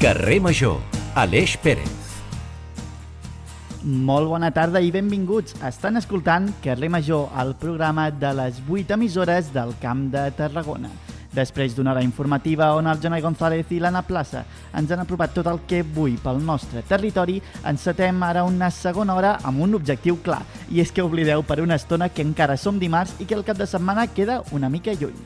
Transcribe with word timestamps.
Carrer 0.00 0.40
Major, 0.40 0.78
Aleix 1.14 1.58
Pérez. 1.60 1.90
Molt 3.84 4.30
bona 4.30 4.48
tarda 4.48 4.80
i 4.80 4.88
benvinguts. 4.94 5.58
Estan 5.68 6.00
escoltant 6.00 6.46
Carrer 6.64 6.88
Major, 6.88 7.26
el 7.42 7.52
programa 7.60 8.06
de 8.08 8.30
les 8.38 8.62
8 8.64 8.96
emissores 8.96 9.50
del 9.52 9.74
Camp 9.82 10.06
de 10.14 10.22
Tarragona. 10.38 10.88
Després 11.36 11.76
d'una 11.76 11.92
hora 11.92 12.04
informativa 12.06 12.70
on 12.78 12.88
el 12.88 13.02
Jonai 13.02 13.20
González 13.20 13.68
i 13.76 13.82
l'Anna 13.84 14.00
Plaça 14.08 14.46
ens 14.72 14.88
han 14.88 15.04
aprovat 15.04 15.36
tot 15.36 15.52
el 15.52 15.60
que 15.68 15.82
vull 15.84 16.16
pel 16.24 16.40
nostre 16.48 16.80
territori, 16.88 17.36
encetem 17.68 18.24
ara 18.24 18.46
una 18.48 18.72
segona 18.72 19.18
hora 19.20 19.36
amb 19.44 19.60
un 19.68 19.76
objectiu 19.76 20.16
clar, 20.24 20.40
i 20.72 20.80
és 20.80 20.96
que 20.96 21.04
oblideu 21.04 21.44
per 21.44 21.60
una 21.60 21.76
estona 21.76 22.08
que 22.08 22.24
encara 22.24 22.56
som 22.56 22.80
dimarts 22.80 23.20
i 23.20 23.28
que 23.28 23.36
el 23.36 23.44
cap 23.44 23.60
de 23.60 23.68
setmana 23.68 24.08
queda 24.08 24.40
una 24.56 24.72
mica 24.72 24.96
lluny. 24.96 25.20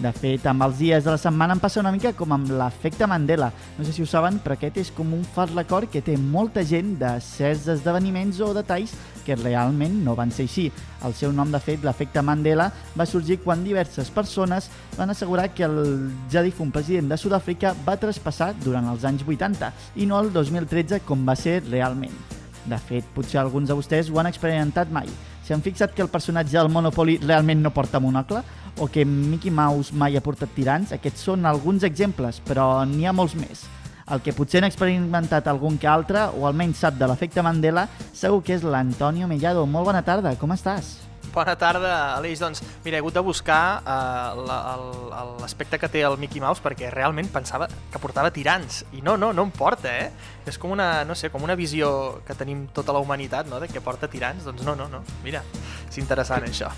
De 0.00 0.10
fet, 0.16 0.46
amb 0.48 0.64
els 0.64 0.78
dies 0.80 1.04
de 1.04 1.12
la 1.12 1.20
setmana 1.20 1.52
em 1.52 1.60
passa 1.60 1.82
una 1.82 1.90
mica 1.92 2.14
com 2.16 2.30
amb 2.32 2.48
l'efecte 2.56 3.04
Mandela. 3.04 3.50
No 3.76 3.84
sé 3.84 3.92
si 3.92 4.00
ho 4.00 4.06
saben, 4.08 4.38
però 4.40 4.54
aquest 4.56 4.78
és 4.80 4.90
com 4.96 5.10
un 5.12 5.26
fals 5.34 5.52
record 5.52 5.90
que 5.92 6.00
té 6.00 6.14
molta 6.16 6.62
gent 6.64 6.94
de 7.02 7.10
certs 7.20 7.66
esdeveniments 7.74 8.38
o 8.40 8.48
detalls 8.56 8.94
que 9.26 9.36
realment 9.36 9.98
no 10.06 10.14
van 10.16 10.32
ser 10.32 10.46
així. 10.48 10.70
El 11.04 11.12
seu 11.18 11.34
nom, 11.36 11.52
de 11.52 11.60
fet, 11.60 11.84
l'efecte 11.84 12.22
Mandela, 12.24 12.70
va 12.96 13.04
sorgir 13.04 13.42
quan 13.44 13.60
diverses 13.66 14.08
persones 14.08 14.70
van 14.96 15.12
assegurar 15.12 15.50
que 15.52 15.68
el 15.68 16.08
ja 16.32 16.40
difunt 16.48 16.72
president 16.72 17.12
de 17.12 17.20
Sud-àfrica 17.20 17.74
va 17.84 17.98
traspassar 18.00 18.54
durant 18.64 18.88
els 18.88 19.04
anys 19.04 19.26
80 19.28 19.68
i 20.00 20.08
no 20.08 20.22
el 20.24 20.32
2013 20.32 21.02
com 21.04 21.28
va 21.28 21.36
ser 21.36 21.58
realment. 21.68 22.16
De 22.64 22.80
fet, 22.88 23.04
potser 23.12 23.42
alguns 23.42 23.68
de 23.68 23.76
vostès 23.76 24.08
ho 24.08 24.16
han 24.20 24.32
experimentat 24.32 24.88
mai. 24.88 25.12
Si 25.44 25.52
han 25.52 25.64
fixat 25.64 25.92
que 25.92 26.02
el 26.04 26.08
personatge 26.08 26.56
del 26.56 26.68
Monopoly 26.72 27.16
realment 27.24 27.60
no 27.60 27.72
porta 27.74 28.00
monocle, 28.00 28.40
o 28.78 28.88
que 28.88 29.04
Mickey 29.04 29.50
Mouse 29.50 29.94
mai 29.96 30.16
ha 30.16 30.24
portat 30.24 30.52
tirants, 30.54 30.94
aquests 30.96 31.26
són 31.30 31.46
alguns 31.46 31.84
exemples, 31.86 32.40
però 32.46 32.84
n'hi 32.86 33.06
ha 33.06 33.16
molts 33.16 33.36
més. 33.38 33.66
El 34.10 34.22
que 34.24 34.34
potser 34.34 34.58
han 34.58 34.66
experimentat 34.66 35.46
algun 35.46 35.76
que 35.78 35.86
altre, 35.86 36.26
o 36.34 36.48
almenys 36.48 36.82
sap 36.82 36.96
de 36.98 37.06
l'efecte 37.06 37.44
Mandela, 37.46 37.86
segur 38.12 38.42
que 38.42 38.56
és 38.56 38.66
l'Antonio 38.66 39.28
Mellado. 39.30 39.62
Molt 39.70 39.86
bona 39.86 40.02
tarda, 40.02 40.34
com 40.40 40.50
estàs? 40.56 40.96
Bona 41.30 41.54
tarda, 41.54 42.16
Aleix. 42.16 42.40
Doncs, 42.42 42.62
mira, 42.84 42.96
he 42.96 43.00
hagut 43.00 43.14
de 43.14 43.22
buscar 43.22 43.82
uh, 43.86 45.36
l'aspecte 45.38 45.78
que 45.78 45.88
té 45.92 46.02
el 46.06 46.18
Mickey 46.18 46.42
Mouse 46.42 46.62
perquè 46.64 46.90
realment 46.90 47.30
pensava 47.30 47.68
que 47.70 48.02
portava 48.02 48.32
tirants. 48.34 48.82
I 48.98 49.04
no, 49.06 49.14
no, 49.20 49.30
no 49.36 49.46
em 49.46 49.54
porta, 49.54 49.92
eh? 49.94 50.10
És 50.50 50.58
com 50.58 50.74
una, 50.74 51.04
no 51.06 51.14
sé, 51.14 51.30
com 51.30 51.46
una 51.46 51.54
visió 51.54 51.92
que 52.26 52.34
tenim 52.34 52.66
tota 52.74 52.96
la 52.96 53.04
humanitat, 53.04 53.46
no?, 53.46 53.62
de 53.62 53.70
que 53.70 53.84
porta 53.84 54.10
tirants. 54.10 54.48
Doncs 54.48 54.66
no, 54.66 54.74
no, 54.74 54.90
no. 54.90 55.04
Mira, 55.22 55.44
és 55.86 56.02
interessant, 56.02 56.50
això. 56.50 56.74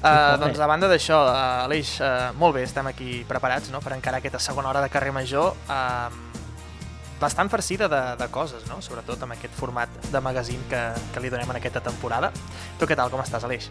Uh, 0.00 0.38
doncs 0.40 0.56
a 0.56 0.66
banda 0.66 0.88
d'això, 0.88 1.18
uh, 1.28 1.66
Aleix, 1.66 1.98
uh, 2.00 2.30
molt 2.40 2.56
bé, 2.56 2.64
estem 2.64 2.86
aquí 2.88 3.20
preparats 3.28 3.68
no? 3.68 3.82
per 3.84 3.92
encarar 3.92 4.22
aquesta 4.22 4.40
segona 4.40 4.70
hora 4.70 4.80
de 4.80 4.88
carrer 4.88 5.12
major 5.12 5.52
uh, 5.68 6.08
bastant 7.20 7.50
farcida 7.52 7.88
de, 7.92 8.00
de 8.16 8.28
coses, 8.32 8.64
no? 8.70 8.80
sobretot 8.80 9.20
amb 9.22 9.36
aquest 9.36 9.52
format 9.54 9.92
de 10.08 10.22
magazine 10.24 10.64
que, 10.70 10.80
que 11.12 11.20
li 11.20 11.28
donem 11.28 11.52
en 11.52 11.60
aquesta 11.60 11.84
temporada. 11.84 12.32
Tu 12.80 12.88
què 12.88 12.96
tal, 12.96 13.12
com 13.12 13.20
estàs, 13.20 13.44
Aleix? 13.44 13.68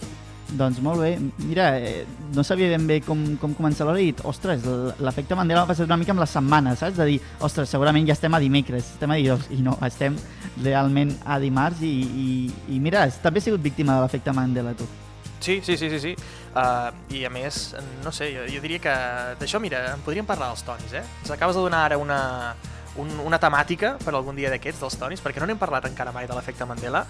Doncs 0.53 0.79
molt 0.85 1.01
bé. 1.01 1.11
Mira, 1.41 1.71
eh, 1.77 2.05
no 2.33 2.45
sabia 2.45 2.69
ben 2.75 2.85
bé 2.89 2.99
com, 3.05 3.25
com 3.41 3.57
començar 3.57 3.89
l'hora 3.89 4.01
i 4.01 4.11
dit, 4.11 4.23
ostres, 4.25 4.65
l'efecte 5.01 5.37
Mandela 5.37 5.65
m'ha 5.65 5.73
passat 5.73 5.89
una 5.89 5.97
mica 5.97 6.13
amb 6.13 6.21
les 6.21 6.33
setmanes, 6.37 6.81
saps? 6.81 6.97
De 7.01 7.09
dir, 7.09 7.19
ostres, 7.41 7.73
segurament 7.73 8.05
ja 8.05 8.13
estem 8.17 8.37
a 8.37 8.41
dimecres, 8.41 8.93
estem 8.95 9.13
a 9.13 9.17
dijous, 9.17 9.49
i 9.53 9.61
no, 9.65 9.77
estem 9.85 10.17
realment 10.61 11.17
a 11.25 11.41
dimarts 11.41 11.81
i, 11.85 11.93
i, 12.05 12.31
i 12.75 12.81
mira, 12.81 13.07
també 13.21 13.41
he 13.41 13.49
sigut 13.49 13.65
víctima 13.65 13.97
de 13.97 14.05
l'efecte 14.05 14.33
Mandela, 14.33 14.77
tu. 14.77 14.89
Sí, 15.39 15.61
sí, 15.63 15.77
sí, 15.77 15.89
sí, 15.89 15.99
sí. 15.99 16.15
Uh, 16.49 16.91
I 17.15 17.23
a 17.25 17.31
més, 17.31 17.73
no 18.03 18.11
sé, 18.11 18.31
jo, 18.35 18.43
jo 18.51 18.61
diria 18.63 18.81
que 18.83 18.95
d'això, 19.39 19.61
mira, 19.63 19.85
en 19.93 20.03
podríem 20.03 20.27
parlar 20.27 20.51
dels 20.51 20.65
tonis, 20.67 20.93
eh? 20.97 21.03
Ens 21.23 21.31
acabes 21.31 21.55
de 21.55 21.63
donar 21.63 21.85
ara 21.87 21.99
una, 22.01 22.19
un, 22.99 23.11
una 23.23 23.39
temàtica 23.39 23.95
per 24.03 24.13
algun 24.13 24.37
dia 24.39 24.51
d'aquests, 24.51 24.81
dels 24.83 24.99
tonis, 24.99 25.23
perquè 25.23 25.41
no 25.41 25.47
n'hem 25.49 25.61
parlat 25.61 25.87
encara 25.89 26.13
mai 26.15 26.27
de 26.27 26.35
l'efecte 26.35 26.67
Mandela 26.67 27.05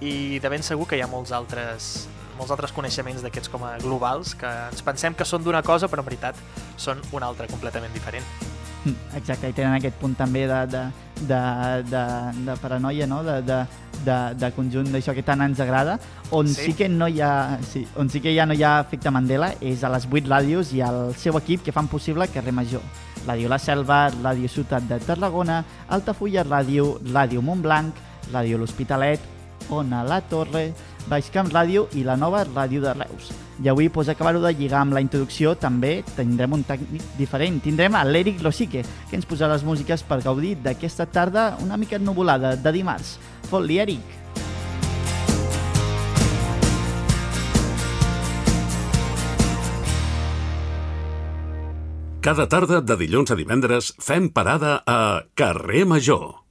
i 0.00 0.40
de 0.40 0.52
ben 0.52 0.64
segur 0.64 0.88
que 0.88 0.96
hi 0.98 1.04
ha 1.04 1.08
molts 1.10 1.32
altres, 1.36 2.08
molts 2.38 2.52
altres 2.52 2.72
coneixements 2.76 3.24
d'aquests 3.24 3.52
com 3.52 3.64
a 3.68 3.76
globals 3.82 4.34
que 4.40 4.48
ens 4.70 4.84
pensem 4.84 5.16
que 5.16 5.28
són 5.28 5.44
d'una 5.44 5.62
cosa 5.62 5.88
però 5.92 6.04
en 6.04 6.08
veritat 6.08 6.40
són 6.80 7.00
una 7.12 7.28
altra 7.28 7.48
completament 7.50 7.92
diferent. 7.96 8.26
Exacte, 9.14 9.50
i 9.50 9.56
tenen 9.56 9.76
aquest 9.76 9.98
punt 10.00 10.14
també 10.16 10.46
de, 10.48 10.60
de, 10.72 10.82
de, 11.28 11.40
de, 11.90 12.04
de 12.46 12.56
paranoia, 12.62 13.06
no? 13.06 13.20
de, 13.26 13.40
de, 13.44 13.58
de, 14.06 14.16
de 14.40 14.50
conjunt 14.56 14.88
d'això 14.92 15.14
que 15.16 15.24
tant 15.26 15.44
ens 15.44 15.60
agrada, 15.60 15.98
on 16.36 16.48
sí. 16.48 16.70
sí 16.70 16.76
que 16.78 16.88
no 16.88 17.08
hi 17.08 17.20
ha, 17.24 17.58
sí, 17.66 17.84
on 18.00 18.08
sí 18.12 18.22
que 18.24 18.32
ja 18.36 18.46
no 18.48 18.56
hi 18.56 18.64
ha 18.64 18.78
efecte 18.80 19.12
Mandela 19.12 19.52
és 19.60 19.84
a 19.84 19.92
les 19.92 20.08
8 20.08 20.30
ràdios 20.30 20.72
i 20.76 20.80
al 20.84 21.12
seu 21.20 21.36
equip 21.40 21.64
que 21.66 21.76
fan 21.76 21.90
possible 21.92 22.28
Carrer 22.32 22.56
Major. 22.56 22.84
Ràdio 23.26 23.50
La 23.52 23.58
Selva, 23.60 24.06
Ràdio 24.22 24.48
Ciutat 24.48 24.86
de 24.88 24.96
Tarragona, 25.04 25.60
Altafulla 25.92 26.46
Ràdio, 26.46 26.94
Ràdio 27.12 27.42
Montblanc, 27.44 27.98
Ràdio 28.32 28.56
L'Hospitalet, 28.58 29.20
Ona 29.68 30.00
La 30.08 30.22
Torre, 30.24 30.70
Baixcamp 31.08 31.48
Ràdio 31.52 31.86
i 31.96 32.04
la 32.04 32.16
nova 32.20 32.44
Ràdio 32.44 32.82
de 32.84 32.92
Reus. 32.94 33.32
I 33.62 33.68
avui, 33.68 33.88
pues, 33.88 34.08
acabar-ho 34.08 34.40
de 34.40 34.52
lligar 34.54 34.80
amb 34.80 34.94
la 34.96 35.00
introducció, 35.00 35.54
també 35.56 36.02
tindrem 36.16 36.52
un 36.52 36.64
tècnic 36.64 37.02
diferent. 37.18 37.60
Tindrem 37.62 37.94
a 37.94 38.04
l'Eric 38.04 38.42
Losique, 38.42 38.82
que 38.82 39.16
ens 39.16 39.28
posarà 39.28 39.54
les 39.54 39.64
músiques 39.64 40.02
per 40.02 40.22
gaudir 40.24 40.56
d'aquesta 40.64 41.06
tarda 41.06 41.56
una 41.60 41.76
mica 41.76 41.98
nuvolada 41.98 42.56
de 42.56 42.72
dimarts. 42.72 43.18
Fot-li, 43.50 43.78
Eric! 43.78 44.20
Cada 52.20 52.44
tarda 52.52 52.82
de 52.84 52.98
dilluns 53.00 53.32
a 53.32 53.36
divendres 53.38 53.94
fem 53.96 54.28
parada 54.28 54.82
a 54.84 55.24
Carrer 55.32 55.86
Major. 55.88 56.49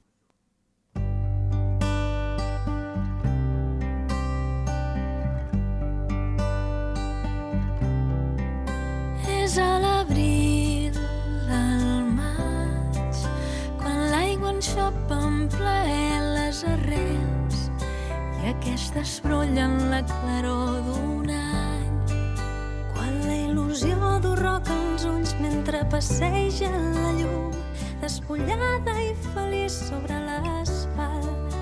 I 18.90 18.92
aquestes 18.92 19.20
brollen 19.22 19.90
la 19.90 20.00
claror 20.02 20.80
d'un 20.82 21.28
any. 21.30 21.90
Quan 22.90 23.20
la 23.22 23.36
il·lusió 23.36 24.18
du 24.24 24.32
roca 24.34 24.74
als 24.74 25.04
ulls 25.06 25.34
mentre 25.38 25.84
passeja 25.92 26.70
la 26.74 27.12
llum, 27.14 27.54
despullada 28.02 28.96
i 28.98 29.12
feliç 29.30 29.76
sobre 29.92 30.18
l'asfalt. 30.26 31.54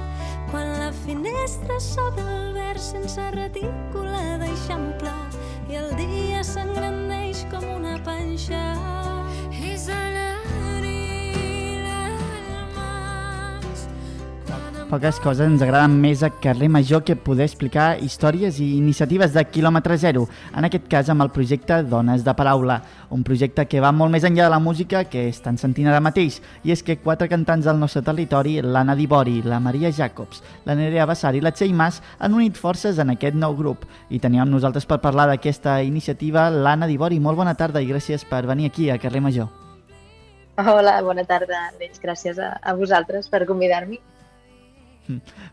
Quan 0.48 0.72
la 0.78 0.88
finestra 1.04 1.76
s'obre 1.78 2.24
al 2.24 2.54
verd 2.56 2.80
sense 2.80 3.28
retícula 3.36 4.38
d'eixample 4.40 5.12
i 5.68 5.76
el 5.82 5.92
dia 6.00 6.40
s'engrandeix 6.40 7.44
com 7.52 7.68
una 7.76 7.98
panxa. 8.08 8.67
Poques 14.88 15.18
coses 15.20 15.44
ens 15.44 15.60
agraden 15.60 15.98
més 16.00 16.22
a 16.24 16.30
Carrer 16.40 16.70
Major 16.72 17.02
que 17.04 17.12
poder 17.20 17.44
explicar 17.44 17.98
històries 18.00 18.56
i 18.64 18.70
iniciatives 18.78 19.34
de 19.34 19.42
quilòmetre 19.44 19.98
zero, 20.00 20.22
en 20.56 20.64
aquest 20.64 20.86
cas 20.88 21.10
amb 21.12 21.20
el 21.20 21.28
projecte 21.28 21.82
Dones 21.84 22.24
de 22.24 22.32
Paraula, 22.32 22.78
un 23.12 23.20
projecte 23.20 23.66
que 23.68 23.82
va 23.84 23.90
molt 23.92 24.14
més 24.14 24.24
enllà 24.24 24.46
de 24.46 24.54
la 24.54 24.62
música 24.64 25.04
que 25.04 25.26
estan 25.28 25.60
sentint 25.60 25.90
ara 25.92 26.00
mateix, 26.00 26.40
i 26.64 26.72
és 26.72 26.80
que 26.80 26.96
quatre 27.04 27.28
cantants 27.28 27.68
del 27.68 27.76
nostre 27.76 28.00
territori, 28.08 28.62
l'Anna 28.64 28.96
Dibori, 28.96 29.42
la 29.44 29.60
Maria 29.60 29.92
Jacobs, 29.92 30.40
la 30.64 30.72
Nerea 30.80 31.04
Bassar 31.04 31.36
i 31.36 31.44
la 31.44 31.52
Txell 31.52 31.76
Mas, 31.76 32.00
han 32.16 32.40
unit 32.40 32.56
forces 32.56 32.96
en 32.96 33.12
aquest 33.12 33.36
nou 33.36 33.60
grup. 33.60 33.84
I 34.08 34.24
teníem 34.24 34.48
nosaltres 34.48 34.88
per 34.88 35.02
parlar 35.04 35.28
d'aquesta 35.28 35.82
iniciativa 35.84 36.48
l'Anna 36.48 36.88
Dibori. 36.88 37.20
Molt 37.20 37.36
bona 37.36 37.52
tarda 37.52 37.84
i 37.84 37.92
gràcies 37.92 38.24
per 38.24 38.46
venir 38.48 38.72
aquí 38.72 38.88
a 38.88 38.96
Carrer 38.96 39.20
Major. 39.20 39.52
Hola, 40.56 41.02
bona 41.04 41.28
tarda, 41.28 41.66
Aleix. 41.74 42.00
Gràcies 42.00 42.40
a, 42.40 42.54
a 42.64 42.72
vosaltres 42.72 43.28
per 43.28 43.44
convidar-me. 43.44 44.00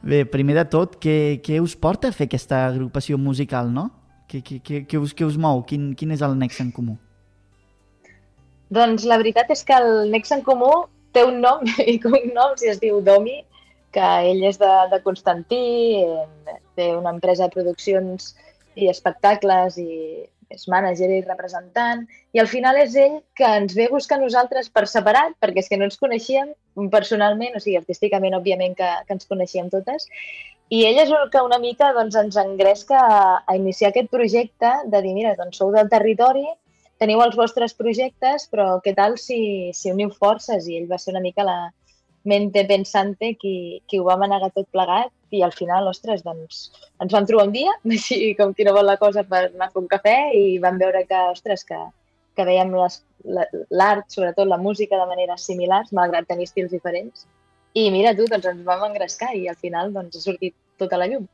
Bé, 0.04 0.24
primer 0.30 0.58
de 0.60 0.66
tot, 0.72 0.98
què, 1.02 1.40
què 1.44 1.62
us 1.64 1.76
porta 1.80 2.12
a 2.12 2.16
fer 2.16 2.28
aquesta 2.30 2.66
agrupació 2.68 3.18
musical, 3.22 3.72
no? 3.72 3.90
Què, 4.30 4.42
què, 4.46 4.60
què, 4.66 4.84
què, 4.90 5.00
us, 5.02 5.14
què 5.16 5.26
us 5.28 5.38
mou? 5.38 5.64
Quin, 5.70 5.94
quin 5.98 6.14
és 6.16 6.24
el 6.26 6.38
nexe 6.40 6.64
en 6.66 6.72
comú? 6.76 6.98
Doncs 8.76 9.06
la 9.08 9.20
veritat 9.22 9.52
és 9.54 9.62
que 9.64 9.76
el 9.78 10.10
nexe 10.12 10.36
en 10.36 10.44
comú 10.46 10.72
té 11.16 11.24
un 11.24 11.40
nom 11.44 11.64
i 11.92 11.98
cognoms 12.04 12.66
i 12.66 12.72
es 12.74 12.82
diu 12.82 13.02
Domi, 13.06 13.40
que 13.96 14.08
ell 14.30 14.44
és 14.50 14.60
de, 14.60 14.72
de 14.92 15.00
Constantí, 15.06 15.66
eh, 16.04 16.58
té 16.76 16.92
una 16.98 17.14
empresa 17.16 17.46
de 17.46 17.56
produccions 17.56 18.34
i 18.76 18.90
espectacles 18.92 19.78
i 19.80 19.90
és 20.52 20.68
mànager 20.70 21.08
i 21.10 21.24
representant, 21.24 22.04
i 22.36 22.42
al 22.42 22.50
final 22.52 22.78
és 22.78 22.94
ell 23.00 23.18
que 23.38 23.48
ens 23.62 23.74
ve 23.78 23.88
a 23.88 23.94
buscar 23.94 24.20
nosaltres 24.22 24.68
per 24.70 24.86
separat, 24.92 25.34
perquè 25.42 25.64
és 25.64 25.72
que 25.72 25.80
no 25.80 25.88
ens 25.88 25.98
coneixíem 26.02 26.52
personalment, 26.92 27.56
o 27.56 27.62
sigui, 27.64 27.78
artísticament, 27.80 28.36
òbviament, 28.38 28.76
que, 28.78 28.90
que 29.08 29.16
ens 29.16 29.30
coneixíem 29.30 29.72
totes, 29.74 30.10
i 30.74 30.82
ell 30.88 30.98
és 30.98 31.12
el 31.14 31.30
que 31.30 31.44
una 31.46 31.60
mica 31.62 31.92
doncs, 31.94 32.16
ens 32.18 32.38
engresca 32.42 33.00
a, 33.00 33.24
a 33.46 33.56
iniciar 33.58 33.92
aquest 33.92 34.10
projecte 34.10 34.72
de 34.92 35.02
dir, 35.06 35.14
mira, 35.18 35.36
doncs 35.38 35.62
sou 35.62 35.72
del 35.76 35.92
territori, 35.92 36.46
teniu 37.02 37.22
els 37.22 37.36
vostres 37.38 37.76
projectes, 37.78 38.48
però 38.52 38.80
què 38.84 38.96
tal 38.98 39.20
si, 39.22 39.72
si 39.78 39.92
uniu 39.94 40.10
forces? 40.16 40.66
I 40.68 40.80
ell 40.80 40.88
va 40.90 40.98
ser 41.02 41.14
una 41.14 41.24
mica 41.24 41.46
la 41.46 41.60
mente 42.26 42.64
pensante 42.66 43.36
qui, 43.38 43.84
qui 43.86 44.00
ho 44.02 44.08
va 44.08 44.18
manegar 44.18 44.50
tot 44.56 44.68
plegat 44.74 45.12
i 45.36 45.44
al 45.46 45.54
final, 45.54 45.88
ostres, 45.92 46.24
doncs 46.26 46.72
ens 47.04 47.14
vam 47.14 47.28
trobar 47.30 47.46
un 47.52 47.54
dia, 47.54 47.76
així 47.98 48.34
com 48.40 48.56
qui 48.58 48.66
no 48.66 48.74
vol 48.74 48.90
la 48.90 48.98
cosa 48.98 49.24
per 49.28 49.46
anar 49.52 49.70
a 49.70 49.74
fer 49.76 49.84
un 49.84 49.92
cafè 49.92 50.18
i 50.34 50.58
vam 50.64 50.82
veure 50.82 51.06
que, 51.06 51.22
ostres, 51.36 51.64
que, 51.70 51.78
que 52.36 52.48
veiem 52.48 52.74
l'art, 53.70 54.06
sobretot 54.12 54.48
la 54.48 54.58
música, 54.58 55.00
de 55.00 55.08
maneres 55.10 55.46
similars, 55.48 55.94
malgrat 55.94 56.28
tenir 56.30 56.48
estils 56.50 56.72
diferents. 56.72 57.26
I 57.76 57.90
mira 57.92 58.14
tu, 58.16 58.28
doncs 58.32 58.48
ens 58.52 58.64
vam 58.68 58.86
engrescar 58.88 59.34
i 59.36 59.50
al 59.52 59.58
final 59.60 59.92
doncs, 59.94 60.16
ha 60.16 60.24
sortit 60.24 60.56
tota 60.80 61.00
la 61.00 61.10
llum. 61.12 61.28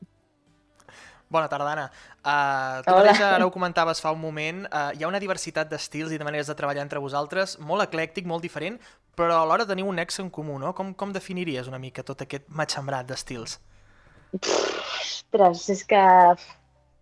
Bona 1.31 1.47
tarda, 1.47 1.71
Anna. 1.71 1.85
Uh, 2.21 2.81
tu 2.83 2.91
mateixa 2.91 3.29
ara 3.37 3.45
ho 3.47 3.51
comentaves 3.53 4.01
fa 4.03 4.11
un 4.11 4.19
moment, 4.19 4.65
uh, 4.67 4.89
hi 4.91 5.05
ha 5.05 5.07
una 5.07 5.21
diversitat 5.23 5.69
d'estils 5.71 6.11
i 6.11 6.19
de 6.19 6.27
maneres 6.27 6.51
de 6.51 6.55
treballar 6.59 6.83
entre 6.83 6.99
vosaltres, 6.99 7.55
molt 7.63 7.85
eclèctic, 7.85 8.27
molt 8.27 8.43
diferent, 8.43 8.75
però 9.15 9.39
alhora 9.39 9.65
teniu 9.69 9.87
un 9.87 9.95
nexe 10.01 10.21
en 10.25 10.29
comú, 10.29 10.57
no? 10.59 10.73
Com, 10.75 10.91
com 10.93 11.13
definiries 11.15 11.71
una 11.71 11.79
mica 11.79 12.03
tot 12.03 12.25
aquest 12.25 12.49
matxembrat 12.51 13.07
d'estils? 13.07 13.59
Ostres, 14.41 15.69
és 15.71 15.85
que... 15.87 16.03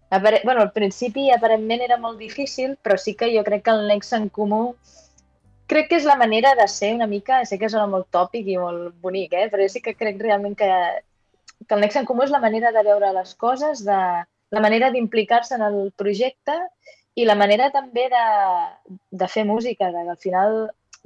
Apare... 0.09 0.41
Bueno, 0.43 0.61
al 0.61 0.71
principi 0.73 1.29
aparentment 1.31 1.83
era 1.85 1.99
molt 2.01 2.17
difícil, 2.19 2.77
però 2.83 2.97
sí 2.97 3.15
que 3.15 3.29
jo 3.35 3.43
crec 3.45 3.65
que 3.67 3.75
el 3.75 3.85
nexe 3.87 4.17
en 4.17 4.29
comú 4.29 4.63
crec 5.69 5.91
que 5.91 5.99
és 5.99 6.07
la 6.09 6.17
manera 6.17 6.55
de 6.57 6.65
ser 6.67 6.95
una 6.95 7.07
mica, 7.07 7.43
sé 7.45 7.59
que 7.61 7.69
sona 7.69 7.85
molt 7.85 8.09
tòpic 8.09 8.47
i 8.49 8.57
molt 8.57 8.95
bonic, 9.03 9.35
eh? 9.37 9.49
però 9.53 9.67
sí 9.69 9.83
que 9.85 9.93
crec 9.93 10.17
realment 10.21 10.57
que 10.57 10.71
que 11.67 11.75
el 11.75 11.81
nexe 11.83 11.99
en 11.99 12.05
comú 12.07 12.23
és 12.23 12.31
la 12.31 12.39
manera 12.39 12.71
de 12.71 12.81
veure 12.87 13.11
les 13.13 13.33
coses, 13.35 13.83
de, 13.85 13.99
la 14.51 14.61
manera 14.61 14.89
d'implicar-se 14.91 15.55
en 15.55 15.65
el 15.67 15.79
projecte 15.95 16.55
i 17.15 17.25
la 17.25 17.35
manera 17.35 17.69
també 17.71 18.07
de, 18.11 18.25
de 19.21 19.27
fer 19.27 19.45
música, 19.45 19.91
de, 19.93 20.05
al 20.09 20.19
final 20.21 20.59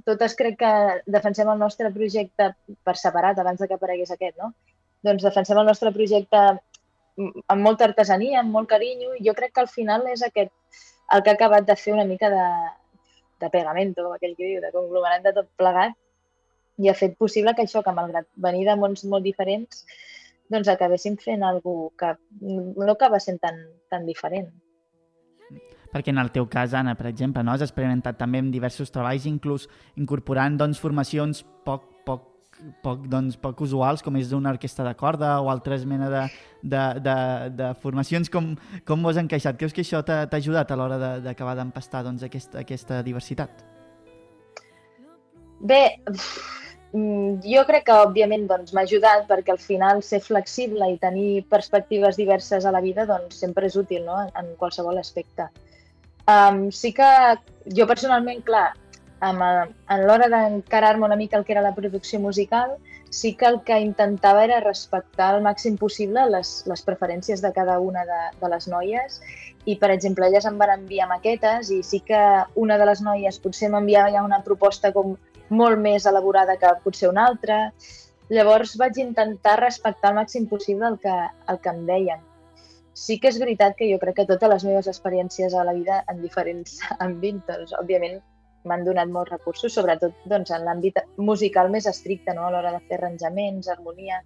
totes 0.08 0.36
crec 0.40 0.60
que 0.60 0.74
defensem 1.06 1.50
el 1.50 1.60
nostre 1.60 1.92
projecte 1.94 2.54
per 2.84 2.96
separat 3.00 3.40
abans 3.40 3.60
de 3.62 3.68
que 3.68 3.78
aparegués 3.78 4.12
aquest, 4.14 4.38
no? 4.40 4.54
Doncs 5.04 5.26
defensem 5.26 5.60
el 5.60 5.68
nostre 5.68 5.92
projecte 5.96 6.44
amb 7.18 7.62
molta 7.62 7.86
artesania, 7.90 8.40
amb 8.42 8.54
molt 8.54 8.70
carinyo, 8.70 9.14
i 9.18 9.26
jo 9.28 9.36
crec 9.38 9.54
que 9.54 9.64
al 9.64 9.72
final 9.72 10.08
és 10.12 10.24
aquest 10.26 10.54
el 11.14 11.22
que 11.22 11.30
ha 11.30 11.38
acabat 11.38 11.68
de 11.68 11.76
fer 11.78 11.94
una 11.94 12.06
mica 12.10 12.30
de, 12.32 12.48
de 13.44 13.50
pegamento, 13.54 14.08
aquell 14.14 14.36
que 14.38 14.48
diu, 14.48 14.62
de 14.64 14.72
conglomerat 14.74 15.26
de 15.28 15.36
tot 15.36 15.50
plegat, 15.60 15.96
i 16.82 16.90
ha 16.90 16.98
fet 16.98 17.18
possible 17.20 17.54
que 17.54 17.68
això, 17.68 17.84
que 17.86 17.94
malgrat 17.94 18.26
venir 18.48 18.66
de 18.66 18.76
mons 18.80 19.06
molt 19.06 19.26
diferents, 19.28 19.84
doncs 20.50 20.70
acabéssim 20.72 21.18
fent 21.22 21.44
alguna 21.46 21.92
que 22.00 22.14
no 22.42 22.92
acaba 22.92 23.20
sent 23.22 23.40
tan, 23.44 23.60
tan 23.94 24.08
diferent. 24.10 24.50
Perquè 25.94 26.10
en 26.10 26.18
el 26.18 26.32
teu 26.34 26.48
cas, 26.50 26.74
Anna, 26.74 26.96
per 26.98 27.06
exemple, 27.12 27.44
no? 27.46 27.54
has 27.54 27.62
experimentat 27.62 28.18
també 28.18 28.42
amb 28.42 28.54
diversos 28.54 28.90
treballs, 28.92 29.28
inclús 29.30 29.68
incorporant 30.02 30.58
doncs, 30.58 30.82
formacions 30.82 31.44
poc, 31.68 31.86
poc, 32.08 32.26
poc, 32.86 33.06
doncs, 33.12 33.38
poc 33.42 33.62
usuals, 33.66 34.04
com 34.06 34.18
és 34.20 34.32
d'una 34.32 34.54
orquestra 34.56 34.86
de 34.88 34.96
corda 35.00 35.36
o 35.42 35.50
altres 35.54 35.86
mena 35.90 36.10
de, 36.12 36.24
de, 36.62 36.86
de, 37.04 37.18
de 37.60 37.70
formacions. 37.84 38.32
Com, 38.34 38.54
com 38.88 39.04
ho 39.06 39.12
has 39.12 39.22
encaixat? 39.22 39.60
Creus 39.60 39.76
que 39.76 39.86
això 39.86 40.04
t'ha 40.06 40.26
ajudat 40.40 40.72
a 40.72 40.80
l'hora 40.80 41.00
d'acabar 41.24 41.56
d'empastar 41.60 42.04
doncs, 42.08 42.26
aquesta, 42.26 42.64
aquesta 42.66 43.04
diversitat? 43.06 43.66
Bé, 45.64 45.84
Mm, 46.94 47.40
jo 47.42 47.64
crec 47.66 47.88
que, 47.88 47.94
òbviament, 48.06 48.44
doncs, 48.46 48.72
m'ha 48.74 48.84
ajudat 48.86 49.26
perquè 49.26 49.56
al 49.56 49.62
final 49.62 50.04
ser 50.06 50.20
flexible 50.22 50.92
i 50.92 51.00
tenir 51.02 51.42
perspectives 51.50 52.20
diverses 52.22 52.68
a 52.70 52.74
la 52.76 52.84
vida 52.86 53.08
doncs, 53.10 53.40
sempre 53.42 53.66
és 53.66 53.78
útil 53.80 54.06
no? 54.06 54.20
en 54.38 54.52
qualsevol 54.60 55.00
aspecte. 55.02 55.48
Um, 56.30 56.68
sí 56.70 56.94
que 56.94 57.10
jo 57.80 57.88
personalment, 57.90 58.44
clar, 58.46 58.68
amb, 59.24 59.44
en 59.96 60.04
l'hora 60.08 60.28
d'encarar-me 60.32 61.08
una 61.08 61.20
mica 61.20 61.38
el 61.40 61.46
que 61.46 61.54
era 61.56 61.64
la 61.66 61.76
producció 61.76 62.20
musical, 62.20 62.76
sí 63.10 63.36
que 63.38 63.46
el 63.46 63.62
que 63.62 63.78
intentava 63.80 64.44
era 64.44 64.60
respectar 64.60 65.30
al 65.32 65.44
màxim 65.46 65.78
possible 65.78 66.26
les, 66.34 66.54
les 66.70 66.82
preferències 66.82 67.44
de 67.46 67.52
cada 67.54 67.78
una 67.80 68.04
de, 68.10 68.22
de 68.42 68.50
les 68.50 68.68
noies 68.68 69.20
i, 69.66 69.78
per 69.78 69.92
exemple, 69.94 70.28
elles 70.28 70.48
em 70.50 70.58
van 70.58 70.74
enviar 70.80 71.08
maquetes 71.12 71.70
i 71.72 71.84
sí 71.86 72.02
que 72.08 72.24
una 72.60 72.80
de 72.82 72.90
les 72.90 73.04
noies 73.06 73.40
potser 73.44 73.70
m'enviava 73.72 74.12
ja 74.16 74.26
una 74.26 74.42
proposta 74.44 74.92
com 74.98 75.16
molt 75.54 75.80
més 75.80 76.10
elaborada 76.10 76.58
que 76.58 76.74
potser 76.84 77.12
una 77.12 77.28
altra. 77.30 77.60
Llavors 78.34 78.76
vaig 78.82 78.98
intentar 79.04 79.60
respectar 79.62 80.10
al 80.12 80.20
màxim 80.24 80.50
possible 80.50 80.90
el 80.90 81.00
que, 81.00 81.16
el 81.54 81.62
que 81.62 81.74
em 81.76 81.86
deien. 81.88 82.26
Sí 82.94 83.20
que 83.22 83.30
és 83.30 83.40
veritat 83.42 83.78
que 83.78 83.88
jo 83.90 84.02
crec 84.02 84.20
que 84.20 84.30
totes 84.30 84.50
les 84.50 84.66
meves 84.68 84.90
experiències 84.90 85.54
a 85.54 85.64
la 85.66 85.74
vida 85.78 86.04
en 86.10 86.22
diferents 86.26 86.80
àmbits, 87.06 87.46
doncs, 87.48 87.78
òbviament, 87.80 88.22
m'han 88.70 88.86
donat 88.88 89.12
molts 89.12 89.32
recursos, 89.32 89.74
sobretot 89.74 90.16
doncs, 90.30 90.52
en 90.56 90.66
l'àmbit 90.68 91.02
musical 91.18 91.72
més 91.74 91.88
estricte, 91.90 92.34
no? 92.36 92.48
a 92.48 92.54
l'hora 92.54 92.72
de 92.76 92.82
fer 92.88 93.00
arranjaments, 93.00 93.70
harmonia, 93.72 94.22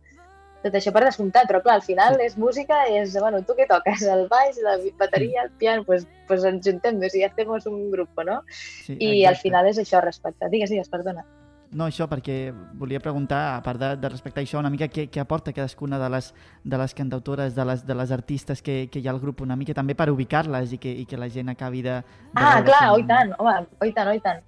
tot 0.63 0.75
això 0.78 0.92
per 0.94 1.04
descomptat, 1.06 1.48
però 1.50 1.62
clar, 1.63 1.78
al 1.80 1.86
final 1.86 2.19
és 2.24 2.38
música, 2.42 2.84
és, 2.89 3.13
bueno, 3.22 3.44
tu 3.45 3.56
què 3.57 3.68
toques? 3.69 4.04
El 4.18 4.25
baix, 4.31 4.57
la 4.66 4.78
bateria, 5.00 5.45
el 5.45 5.51
piano, 5.62 5.86
pues, 5.88 6.07
pues 6.28 6.45
ens 6.50 6.66
juntem, 6.66 6.98
o 6.98 7.10
sigui, 7.10 7.25
hacemos 7.28 7.68
un 7.69 7.89
grup, 7.94 8.24
no? 8.25 8.42
Sí, 8.50 8.98
I 8.98 8.98
exacte. 8.98 9.28
al 9.30 9.42
final 9.44 9.69
és 9.74 9.81
això, 9.84 10.01
respecte. 10.04 10.50
Digues, 10.54 10.74
digues, 10.74 10.90
perdona. 10.90 11.25
No, 11.72 11.86
això, 11.86 12.06
perquè 12.08 12.54
volia 12.80 13.02
preguntar, 13.04 13.40
a 13.58 13.64
part 13.64 13.81
de, 13.81 13.90
de 14.00 14.10
respectar 14.10 14.40
això, 14.44 14.62
una 14.62 14.72
mica 14.72 14.88
què, 14.88 15.08
què 15.12 15.19
aporta 15.19 15.52
cadascuna 15.52 16.00
de 16.00 16.08
les, 16.14 16.30
de 16.64 16.80
les 16.80 16.96
cantautores, 16.96 17.56
de 17.58 17.66
les, 17.68 17.84
de 17.86 17.98
les 18.00 18.14
artistes 18.16 18.64
que, 18.64 18.78
que 18.92 19.02
hi 19.02 19.10
ha 19.10 19.12
al 19.12 19.19
grup, 19.19 19.44
una 19.44 19.58
mica 19.60 19.75
també 19.75 19.96
per 20.00 20.08
ubicar-les 20.14 20.78
i, 20.78 20.80
que, 20.80 20.94
i 21.04 21.06
que 21.06 21.19
la 21.19 21.28
gent 21.34 21.52
acabi 21.52 21.84
de... 21.84 22.00
de 22.00 22.40
ah, 22.40 22.62
clar, 22.64 22.86
oi 22.96 23.04
tant, 23.10 23.36
home, 23.38 23.58
oi 23.84 23.92
tant, 23.98 24.14
oi 24.14 24.24
tant. 24.24 24.42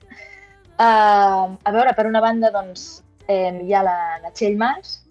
Uh, 0.79 1.59
a 1.59 1.75
veure, 1.75 1.91
per 1.97 2.07
una 2.07 2.23
banda, 2.23 2.53
doncs, 2.55 3.03
eh, 3.27 3.51
hi 3.67 3.75
ha 3.75 3.83
la, 3.83 3.99
la 4.23 4.31
Txell 4.31 4.55
Mas, 4.57 5.01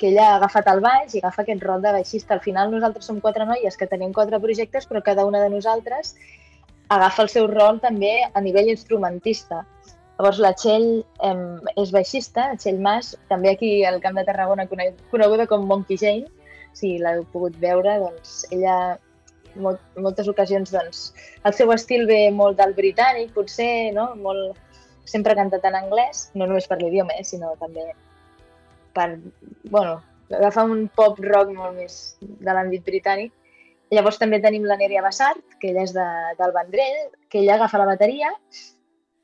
que 0.00 0.08
ella 0.08 0.30
ha 0.30 0.36
agafat 0.38 0.70
el 0.72 0.80
baix 0.80 1.14
i 1.14 1.20
agafa 1.20 1.42
aquest 1.42 1.64
rol 1.66 1.82
de 1.84 1.92
baixista. 1.92 2.34
Al 2.34 2.40
final 2.40 2.70
nosaltres 2.72 3.10
som 3.10 3.18
quatre 3.20 3.44
noies 3.46 3.76
que 3.76 3.90
tenim 3.90 4.14
quatre 4.16 4.40
projectes, 4.40 4.86
però 4.88 5.02
cada 5.04 5.26
una 5.28 5.42
de 5.42 5.50
nosaltres 5.52 6.14
agafa 6.88 7.26
el 7.26 7.28
seu 7.30 7.46
rol 7.50 7.82
també 7.82 8.14
a 8.24 8.40
nivell 8.40 8.72
instrumentista. 8.72 9.60
Llavors 10.20 10.38
la 10.44 10.50
Txell 10.52 10.88
eh, 11.24 11.36
és 11.80 11.90
baixista, 11.96 12.50
Txell 12.60 12.76
Mas, 12.84 13.14
també 13.30 13.54
aquí 13.54 13.68
al 13.88 14.02
Camp 14.04 14.18
de 14.18 14.24
Tarragona 14.28 14.66
coneguda 14.68 15.46
com 15.48 15.62
Monkey 15.64 15.96
Jane, 15.96 16.26
si 16.76 16.98
l'heu 17.00 17.22
pogut 17.32 17.54
veure, 17.62 17.94
doncs 18.02 18.42
ella 18.52 18.74
en 19.54 19.78
moltes 20.04 20.28
ocasions 20.28 20.74
doncs, 20.74 20.98
el 21.48 21.54
seu 21.56 21.72
estil 21.72 22.04
ve 22.10 22.18
molt 22.36 22.58
del 22.58 22.74
britànic, 22.76 23.30
potser, 23.32 23.94
no? 23.96 24.10
molt, 24.20 24.58
sempre 25.08 25.38
cantat 25.38 25.64
en 25.70 25.78
anglès, 25.78 26.26
no 26.34 26.44
només 26.50 26.68
per 26.68 26.76
l'idioma, 26.82 27.16
eh, 27.16 27.24
sinó 27.24 27.54
també 27.62 27.86
per, 28.92 29.06
bueno, 29.72 30.02
agafar 30.28 30.66
un 30.68 30.84
pop 31.00 31.16
rock 31.24 31.54
molt 31.56 31.78
més 31.78 31.96
de 32.20 32.58
l'àmbit 32.58 32.84
britànic. 32.84 33.32
Llavors 33.88 34.20
també 34.20 34.42
tenim 34.44 34.68
la 34.68 34.76
Nerea 34.76 35.00
Bassart, 35.08 35.56
que 35.64 35.72
ella 35.72 35.88
és 35.88 35.96
de, 35.96 36.06
del 36.44 36.54
Vendrell, 36.60 37.00
que 37.32 37.40
ella 37.40 37.56
agafa 37.56 37.80
la 37.80 37.88
bateria, 37.94 38.34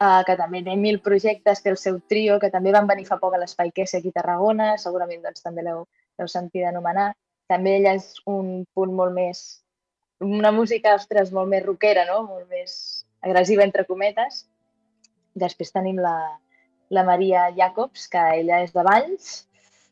eh, 0.00 0.22
que 0.26 0.36
també 0.38 0.62
té 0.64 0.76
mil 0.80 0.98
projectes, 1.04 1.62
té 1.62 1.72
el 1.72 1.78
seu 1.80 2.00
trio, 2.10 2.40
que 2.42 2.50
també 2.52 2.72
van 2.76 2.88
venir 2.90 3.06
fa 3.08 3.20
poc 3.22 3.36
a 3.36 3.42
l'Espai 3.42 3.72
Quessa 3.76 3.98
aquí 3.98 4.12
a 4.12 4.18
Tarragona, 4.20 4.74
segurament 4.82 5.22
doncs, 5.24 5.44
també 5.44 5.64
l'heu 5.66 5.86
sentit 6.32 6.66
anomenar. 6.68 7.12
També 7.50 7.76
ella 7.78 7.94
és 7.98 8.10
un 8.26 8.64
punt 8.74 8.92
molt 9.00 9.14
més, 9.14 9.42
una 10.24 10.50
música, 10.52 10.96
ostres, 10.98 11.32
molt 11.32 11.48
més 11.52 11.64
rockera, 11.64 12.06
no? 12.08 12.22
molt 12.26 12.48
més 12.50 13.04
agressiva, 13.22 13.64
entre 13.64 13.86
cometes. 13.86 14.44
Després 15.36 15.72
tenim 15.72 16.00
la, 16.02 16.16
la 16.90 17.04
Maria 17.04 17.50
Jacobs, 17.56 18.08
que 18.08 18.22
ella 18.40 18.62
és 18.64 18.72
de 18.74 18.82
Valls, 18.86 19.46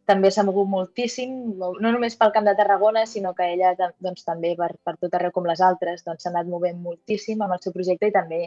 també 0.09 0.29
s'ha 0.31 0.45
mogut 0.45 0.69
moltíssim, 0.69 1.31
no 1.57 1.91
només 1.93 2.17
pel 2.21 2.33
Camp 2.35 2.45
de 2.49 2.55
Tarragona, 2.59 3.07
sinó 3.09 3.33
que 3.37 3.47
ella 3.55 3.73
doncs, 3.79 4.25
també 4.27 4.53
per, 4.59 4.75
per 4.85 4.97
tot 5.01 5.15
arreu 5.17 5.33
com 5.33 5.47
les 5.49 5.63
altres 5.65 6.05
doncs, 6.05 6.25
s'ha 6.25 6.33
anat 6.33 6.51
movent 6.51 6.83
moltíssim 6.85 7.41
amb 7.41 7.57
el 7.57 7.63
seu 7.65 7.73
projecte 7.73 8.11
i 8.11 8.13
també 8.13 8.43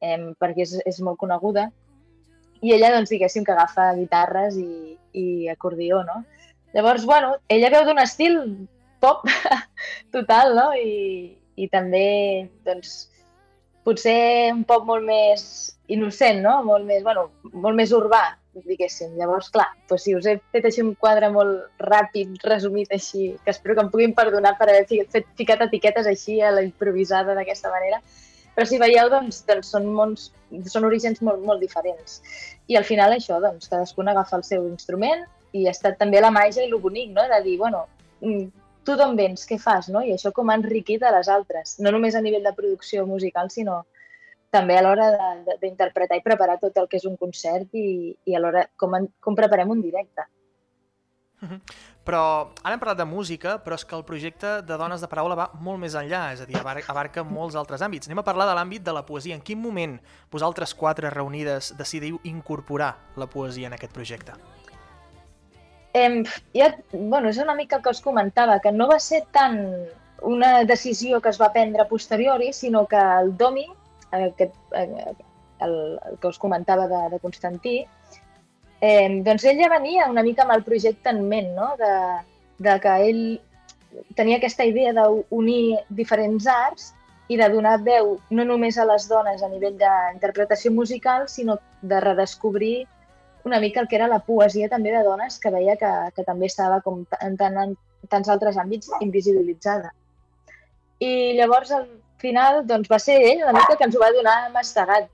eh, 0.00 0.18
perquè 0.40 0.64
és, 0.66 0.74
és 0.86 1.00
molt 1.04 1.20
coneguda. 1.20 1.68
I 2.62 2.74
ella, 2.74 2.90
doncs, 2.94 3.12
diguéssim, 3.12 3.44
que 3.46 3.54
agafa 3.54 3.92
guitarres 3.98 4.56
i, 4.58 4.96
i 5.14 5.26
acordió, 5.52 6.02
no? 6.06 6.24
Llavors, 6.74 7.06
bueno, 7.06 7.36
ella 7.48 7.70
veu 7.72 7.86
d'un 7.86 8.00
estil 8.02 8.40
pop 9.00 9.22
total, 10.14 10.56
no? 10.58 10.72
I, 10.74 11.38
i 11.56 11.68
també, 11.70 12.48
doncs, 12.66 12.98
potser 13.86 14.52
un 14.52 14.64
pop 14.68 14.84
molt 14.88 15.06
més 15.06 15.46
innocent, 15.88 16.42
no? 16.44 16.58
Molt 16.66 16.86
més, 16.88 17.02
bueno, 17.06 17.28
molt 17.54 17.78
més 17.78 17.94
urbà, 17.96 18.22
diguéssim. 18.66 19.14
Llavors, 19.16 19.48
clar, 19.54 19.68
doncs 19.88 20.04
si 20.04 20.14
us 20.18 20.26
he 20.28 20.36
fet 20.52 20.68
així 20.68 20.82
un 20.84 20.94
quadre 21.00 21.30
molt 21.32 21.84
ràpid, 21.84 22.36
resumit 22.44 22.92
així, 22.92 23.30
que 23.44 23.54
espero 23.54 23.76
que 23.78 23.86
em 23.86 23.92
puguin 23.92 24.14
perdonar 24.18 24.56
per 24.58 24.68
haver 24.68 24.84
fet, 24.90 25.30
ficat 25.38 25.64
etiquetes 25.68 26.10
així 26.10 26.40
a 26.42 26.52
la 26.54 26.64
improvisada 26.66 27.36
d'aquesta 27.38 27.72
manera, 27.72 28.02
però 28.58 28.66
si 28.66 28.78
veieu, 28.82 29.06
doncs, 29.06 29.44
doncs 29.46 29.68
són, 29.70 29.84
mons, 29.94 30.22
són 30.66 30.86
orígens 30.88 31.20
molt, 31.22 31.44
molt 31.46 31.60
diferents. 31.62 32.16
I 32.66 32.74
al 32.74 32.82
final 32.88 33.12
això, 33.14 33.36
doncs, 33.38 33.68
cadascun 33.70 34.10
agafa 34.10 34.34
el 34.40 34.42
seu 34.48 34.64
instrument 34.66 35.22
i 35.54 35.68
ha 35.68 35.74
estat 35.76 35.94
també 36.00 36.18
la 36.18 36.32
màgia 36.34 36.64
i 36.64 36.66
el 36.66 36.74
bonic, 36.82 37.12
no?, 37.14 37.22
de 37.30 37.38
dir, 37.44 37.54
bueno, 37.60 37.84
mm, 38.18 38.48
tu 38.82 38.96
d'on 38.98 39.14
vens, 39.14 39.46
què 39.46 39.60
fas, 39.62 39.86
no? 39.94 40.02
I 40.02 40.16
això 40.16 40.32
com 40.34 40.50
ha 40.50 40.56
enriquit 40.58 41.06
a 41.06 41.14
les 41.14 41.30
altres, 41.30 41.76
no 41.78 41.94
només 41.94 42.18
a 42.18 42.24
nivell 42.24 42.50
de 42.50 42.54
producció 42.56 43.06
musical, 43.06 43.46
sinó 43.54 43.84
també 44.50 44.74
a 44.80 44.82
l'hora 44.82 45.06
d'interpretar 45.62 46.18
i 46.18 46.26
preparar 46.26 46.58
tot 46.58 46.82
el 46.82 46.90
que 46.90 46.98
és 46.98 47.06
un 47.06 47.14
concert 47.20 47.78
i, 47.78 48.10
i 48.26 48.34
a 48.34 48.42
l'hora 48.42 48.66
com, 48.74 48.98
en, 48.98 49.06
com 49.22 49.38
preparem 49.38 49.70
un 49.70 49.86
directe. 49.86 50.26
Però 52.08 52.20
ara 52.64 52.72
hem 52.72 52.80
parlat 52.80 52.96
de 53.02 53.04
música, 53.04 53.58
però 53.60 53.76
és 53.76 53.82
que 53.84 53.92
el 53.92 54.04
projecte 54.08 54.62
de 54.64 54.76
Dones 54.80 55.02
de 55.04 55.08
Paraula 55.12 55.36
va 55.36 55.50
molt 55.60 55.76
més 55.82 55.92
enllà, 55.98 56.22
és 56.32 56.40
a 56.40 56.46
dir, 56.48 56.56
abar- 56.56 56.80
abarca 56.88 57.20
molts 57.20 57.58
altres 57.60 57.82
àmbits. 57.84 58.08
Anem 58.08 58.22
a 58.22 58.24
parlar 58.24 58.46
de 58.48 58.54
l'àmbit 58.56 58.86
de 58.86 58.94
la 58.96 59.02
poesia. 59.04 59.36
En 59.36 59.42
quin 59.44 59.60
moment 59.60 59.98
vosaltres 60.32 60.72
quatre 60.74 61.10
reunides 61.12 61.74
decidiu 61.76 62.16
incorporar 62.24 62.94
la 63.20 63.26
poesia 63.28 63.68
en 63.68 63.76
aquest 63.76 63.92
projecte? 63.92 64.32
Em, 65.92 66.22
ja, 66.56 66.70
bueno, 66.92 67.28
és 67.28 67.36
una 67.44 67.54
mica 67.54 67.76
el 67.76 67.82
que 67.82 67.90
us 67.92 68.00
comentava, 68.00 68.58
que 68.60 68.72
no 68.72 68.88
va 68.88 68.98
ser 69.00 69.26
tant 69.32 69.60
una 70.22 70.64
decisió 70.64 71.20
que 71.20 71.28
es 71.28 71.38
va 71.40 71.52
prendre 71.52 71.82
a 71.82 71.88
posteriori, 71.88 72.54
sinó 72.54 72.86
que 72.86 72.96
el 72.96 73.36
Domi, 73.36 73.66
aquest, 74.10 74.54
eh, 74.72 75.12
el, 75.60 75.76
el 76.08 76.18
que 76.18 76.28
us 76.28 76.38
comentava 76.38 76.88
de, 76.88 77.04
de 77.12 77.20
Constantí, 77.20 77.86
eh, 78.80 79.08
doncs 79.24 79.44
ell 79.44 79.60
ja 79.60 79.70
venia 79.72 80.08
una 80.10 80.22
mica 80.22 80.44
amb 80.44 80.54
el 80.56 80.64
projecte 80.66 81.10
en 81.10 81.24
ment, 81.28 81.54
no? 81.56 81.72
de, 81.80 81.92
de 82.58 82.76
que 82.82 82.94
ell 83.08 83.24
tenia 84.18 84.38
aquesta 84.38 84.66
idea 84.68 84.92
d'unir 84.94 85.78
diferents 85.88 86.46
arts 86.46 86.92
i 87.28 87.36
de 87.36 87.48
donar 87.52 87.78
veu 87.84 88.16
no 88.30 88.44
només 88.44 88.78
a 88.78 88.86
les 88.88 89.08
dones 89.08 89.42
a 89.42 89.48
nivell 89.52 89.76
d'interpretació 89.80 90.72
musical, 90.72 91.26
sinó 91.28 91.58
de 91.82 92.00
redescobrir 92.00 92.86
una 93.44 93.60
mica 93.60 93.80
el 93.80 93.88
que 93.88 93.96
era 93.96 94.08
la 94.08 94.20
poesia 94.24 94.68
també 94.68 94.92
de 94.92 95.02
dones 95.04 95.38
que 95.40 95.50
veia 95.50 95.76
que, 95.76 95.92
que 96.16 96.24
també 96.24 96.48
estava 96.48 96.80
com 96.84 97.04
en, 97.20 97.36
tant, 97.36 97.56
en 97.56 97.76
tants 98.08 98.28
altres 98.28 98.56
àmbits 98.60 98.90
invisibilitzada. 99.00 99.92
I 101.00 101.36
llavors 101.38 101.70
al 101.72 101.86
final 102.18 102.64
doncs, 102.66 102.90
va 102.90 102.98
ser 102.98 103.18
ell 103.22 103.44
una 103.44 103.54
mica 103.56 103.76
que 103.76 103.86
ens 103.86 103.96
ho 103.96 104.02
va 104.02 104.12
donar 104.14 104.38
mastegat. 104.54 105.08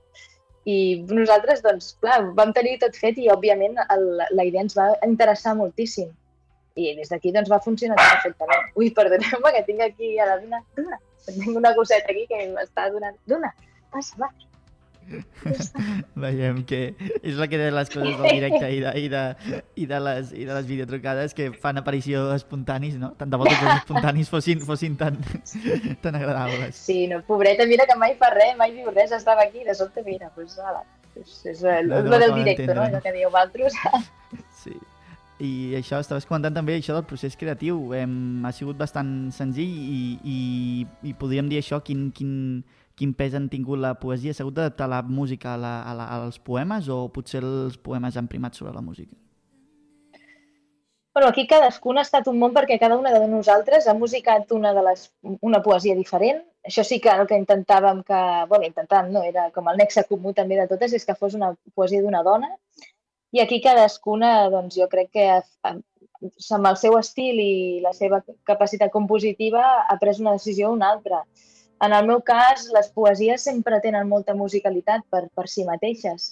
I 0.64 0.76
nosaltres, 1.10 1.60
doncs, 1.64 1.92
clar, 2.00 2.20
vam 2.38 2.52
tenir 2.56 2.78
tot 2.80 2.96
fet 2.96 3.18
i, 3.20 3.28
òbviament, 3.32 3.76
el, 3.92 4.04
la 4.32 4.46
idea 4.48 4.64
ens 4.64 4.76
va 4.78 4.92
interessar 5.06 5.56
moltíssim. 5.58 6.08
I 6.80 6.94
des 6.98 7.12
d'aquí 7.12 7.34
doncs, 7.34 7.50
va 7.52 7.60
funcionar 7.64 7.98
perfectament. 8.00 8.70
Ui, 8.80 8.88
perdoneu-me 8.96 9.52
que 9.54 9.62
tinc 9.68 9.84
aquí 9.84 10.16
a 10.18 10.30
la 10.32 10.38
Duna. 10.40 10.62
Duna, 10.78 10.98
tinc 11.28 11.52
una 11.52 11.74
coseta 11.76 12.10
aquí 12.10 12.24
que 12.30 12.40
m'està 12.56 12.88
donant. 12.94 13.20
Duna, 13.30 13.52
passa, 13.92 14.16
va. 14.24 14.32
Veiem 16.24 16.62
que 16.68 16.80
és 17.20 17.36
la 17.38 17.48
que 17.50 17.58
de 17.60 17.70
les 17.74 17.90
coses 17.92 18.16
del 18.18 18.38
directe 18.38 18.70
i 18.72 18.80
de, 18.82 18.92
i 19.00 19.10
de, 19.12 19.22
i 19.76 19.86
de, 19.90 20.00
les, 20.06 20.32
i 20.32 20.46
de 20.48 20.56
les 20.56 20.66
videotrucades 20.68 21.36
que 21.36 21.50
fan 21.60 21.80
aparició 21.80 22.26
espontanis, 22.34 22.96
no? 23.00 23.12
Tant 23.18 23.32
de 23.32 23.40
bo 23.40 23.48
tots 23.48 23.60
els 23.60 23.82
espontanis 23.82 24.32
fossin, 24.32 24.64
fossin 24.64 24.96
tan, 25.00 25.18
tan 26.04 26.18
agradables. 26.20 26.78
Sí, 26.78 27.04
no, 27.10 27.20
pobreta, 27.28 27.68
mira 27.70 27.88
que 27.90 27.98
mai 28.00 28.16
fa 28.20 28.32
res, 28.34 28.56
mai 28.60 28.74
diu 28.76 28.90
res, 28.94 29.12
estava 29.12 29.46
aquí, 29.48 29.64
de 29.66 29.76
sobte, 29.76 30.04
mira, 30.06 30.32
doncs, 30.36 30.56
ala, 30.62 30.82
és, 31.20 31.36
és 31.52 31.62
el, 31.62 31.92
No, 31.92 32.02
no 32.08 32.18
del 32.18 32.34
directe, 32.40 32.72
no? 32.72 32.88
Allò 32.88 33.02
que 33.04 33.14
dieu 33.16 33.30
vosaltres. 33.30 33.78
Sí. 34.64 34.72
I 35.42 35.74
això, 35.76 35.98
estaves 36.00 36.24
comentant 36.28 36.54
també 36.54 36.76
això 36.78 36.94
del 36.94 37.04
procés 37.10 37.34
creatiu. 37.36 37.76
Hem, 37.94 38.14
ha 38.46 38.52
sigut 38.54 38.78
bastant 38.78 39.32
senzill 39.34 39.66
i, 39.68 39.98
i, 40.22 40.38
i 41.10 41.14
podríem 41.18 41.50
dir 41.50 41.58
això, 41.60 41.80
quin, 41.84 42.06
quin, 42.14 42.62
quin 42.98 43.12
pes 43.18 43.34
han 43.34 43.50
tingut 43.52 43.80
la 43.82 43.94
poesia. 44.00 44.34
S'ha 44.34 44.44
hagut 44.44 44.56
d'adaptar 44.58 44.88
la 44.90 45.02
música 45.02 45.54
a 45.54 45.60
la, 45.60 45.74
a 45.82 45.94
la, 45.98 46.08
als 46.20 46.38
poemes 46.38 46.88
o 46.88 47.04
potser 47.14 47.42
els 47.42 47.76
poemes 47.78 48.16
han 48.16 48.30
primat 48.30 48.54
sobre 48.54 48.74
la 48.74 48.82
música? 48.82 49.16
Bueno, 51.14 51.28
aquí 51.28 51.46
cadascun 51.46 51.98
ha 51.98 52.02
estat 52.02 52.26
un 52.26 52.40
món 52.40 52.54
perquè 52.54 52.74
cada 52.82 52.96
una 52.98 53.12
de 53.14 53.26
nosaltres 53.30 53.86
ha 53.86 53.94
musicat 53.94 54.50
una, 54.52 54.72
de 54.74 54.82
les, 54.82 55.04
una 55.46 55.60
poesia 55.62 55.94
diferent. 55.94 56.40
Això 56.66 56.82
sí 56.82 56.98
que 56.98 57.12
el 57.12 57.28
que 57.30 57.38
intentàvem 57.38 58.00
que, 58.08 58.22
bueno, 58.50 58.66
intentàvem, 58.66 59.12
no, 59.14 59.22
era 59.22 59.44
com 59.54 59.68
el 59.70 59.78
nexe 59.78 60.02
comú 60.08 60.32
també 60.34 60.58
de 60.58 60.66
totes, 60.66 60.96
és 60.98 61.06
que 61.06 61.14
fos 61.14 61.36
una 61.38 61.52
poesia 61.74 62.02
d'una 62.02 62.24
dona. 62.26 62.50
I 63.30 63.42
aquí 63.44 63.60
cadascuna, 63.62 64.48
doncs 64.50 64.74
jo 64.80 64.88
crec 64.90 65.12
que 65.14 65.28
amb 65.38 66.68
el 66.70 66.76
seu 66.82 66.98
estil 66.98 67.38
i 67.38 67.80
la 67.84 67.92
seva 67.94 68.22
capacitat 68.50 68.90
compositiva 68.90 69.64
ha 69.86 69.96
pres 70.02 70.18
una 70.22 70.34
decisió 70.38 70.70
o 70.70 70.74
una 70.74 70.90
altra. 70.90 71.22
En 71.84 71.92
el 71.92 72.06
meu 72.08 72.20
cas, 72.22 72.68
les 72.74 72.86
poesies 72.94 73.42
sempre 73.48 73.80
tenen 73.84 74.08
molta 74.08 74.34
musicalitat 74.38 75.02
per, 75.10 75.24
per 75.36 75.44
si 75.50 75.64
mateixes. 75.68 76.28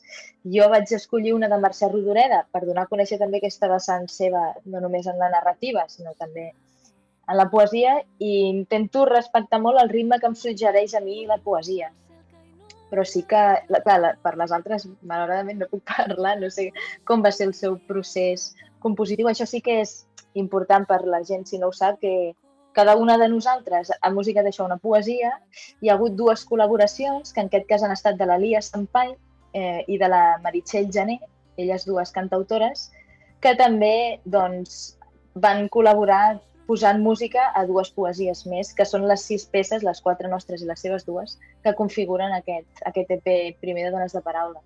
Jo 0.54 0.68
vaig 0.72 0.92
escollir 0.96 1.32
una 1.36 1.48
de 1.50 1.58
Mercè 1.60 1.88
Rodoreda 1.90 2.44
per 2.54 2.62
donar 2.64 2.84
a 2.86 2.90
conèixer 2.92 3.18
també 3.20 3.40
aquesta 3.42 3.68
vessant 3.72 4.06
seva, 4.08 4.44
no 4.64 4.80
només 4.84 5.08
en 5.10 5.18
la 5.20 5.28
narrativa, 5.34 5.82
sinó 5.92 6.14
també 6.18 6.46
en 6.52 7.36
la 7.38 7.48
poesia, 7.50 7.96
i 8.18 8.30
intento 8.48 9.04
respectar 9.10 9.60
molt 9.62 9.82
el 9.82 9.90
ritme 9.92 10.18
que 10.22 10.30
em 10.30 10.38
suggereix 10.38 10.94
a 10.94 11.02
mi 11.04 11.24
la 11.26 11.38
poesia. 11.42 11.90
Però 12.92 13.04
sí 13.08 13.22
que, 13.28 13.42
la- 13.72 13.80
clar, 13.84 13.98
la- 14.00 14.14
per 14.22 14.36
les 14.38 14.52
altres, 14.52 14.86
malauradament 15.02 15.58
no 15.62 15.68
puc 15.74 15.84
parlar, 15.96 16.38
no 16.40 16.50
sé 16.50 16.70
com 17.08 17.22
va 17.24 17.32
ser 17.32 17.50
el 17.50 17.54
seu 17.58 17.76
procés 17.90 18.52
compositiu. 18.80 19.28
Això 19.28 19.46
sí 19.48 19.60
que 19.60 19.80
és 19.82 19.98
important 20.34 20.86
per 20.88 21.02
la 21.04 21.22
gent, 21.24 21.44
si 21.46 21.58
no 21.58 21.68
ho 21.68 21.76
sap, 21.76 21.98
que 22.00 22.34
cada 22.72 22.96
una 22.96 23.18
de 23.18 23.28
nosaltres 23.28 23.92
ha 24.00 24.10
musicat 24.10 24.46
això 24.48 24.64
una 24.64 24.78
poesia. 24.80 25.34
Hi 25.80 25.90
ha 25.90 25.96
hagut 25.98 26.16
dues 26.16 26.44
col·laboracions, 26.48 27.32
que 27.32 27.44
en 27.44 27.50
aquest 27.50 27.68
cas 27.68 27.84
han 27.84 27.92
estat 27.92 28.18
de 28.18 28.26
la 28.26 28.38
Lia 28.40 28.62
Sampai 28.64 29.14
eh, 29.52 29.84
i 29.88 29.98
de 29.98 30.08
la 30.08 30.38
Meritxell 30.44 30.90
Jané, 30.92 31.20
elles 31.56 31.84
dues 31.84 32.12
cantautores, 32.12 32.88
que 33.42 33.54
també 33.58 34.20
doncs, 34.24 34.96
van 35.34 35.68
col·laborar 35.72 36.40
posant 36.66 37.00
música 37.02 37.50
a 37.58 37.64
dues 37.66 37.90
poesies 37.92 38.44
més, 38.46 38.72
que 38.72 38.86
són 38.88 39.06
les 39.08 39.24
sis 39.28 39.44
peces, 39.50 39.82
les 39.84 40.00
quatre 40.00 40.28
nostres 40.28 40.62
i 40.62 40.68
les 40.68 40.80
seves 40.80 41.04
dues, 41.04 41.38
que 41.64 41.74
configuren 41.76 42.32
aquest, 42.36 42.84
aquest 42.88 43.10
EP 43.18 43.58
primer 43.60 43.88
de 43.88 43.90
Dones 43.96 44.14
de 44.16 44.22
Paraula. 44.24 44.62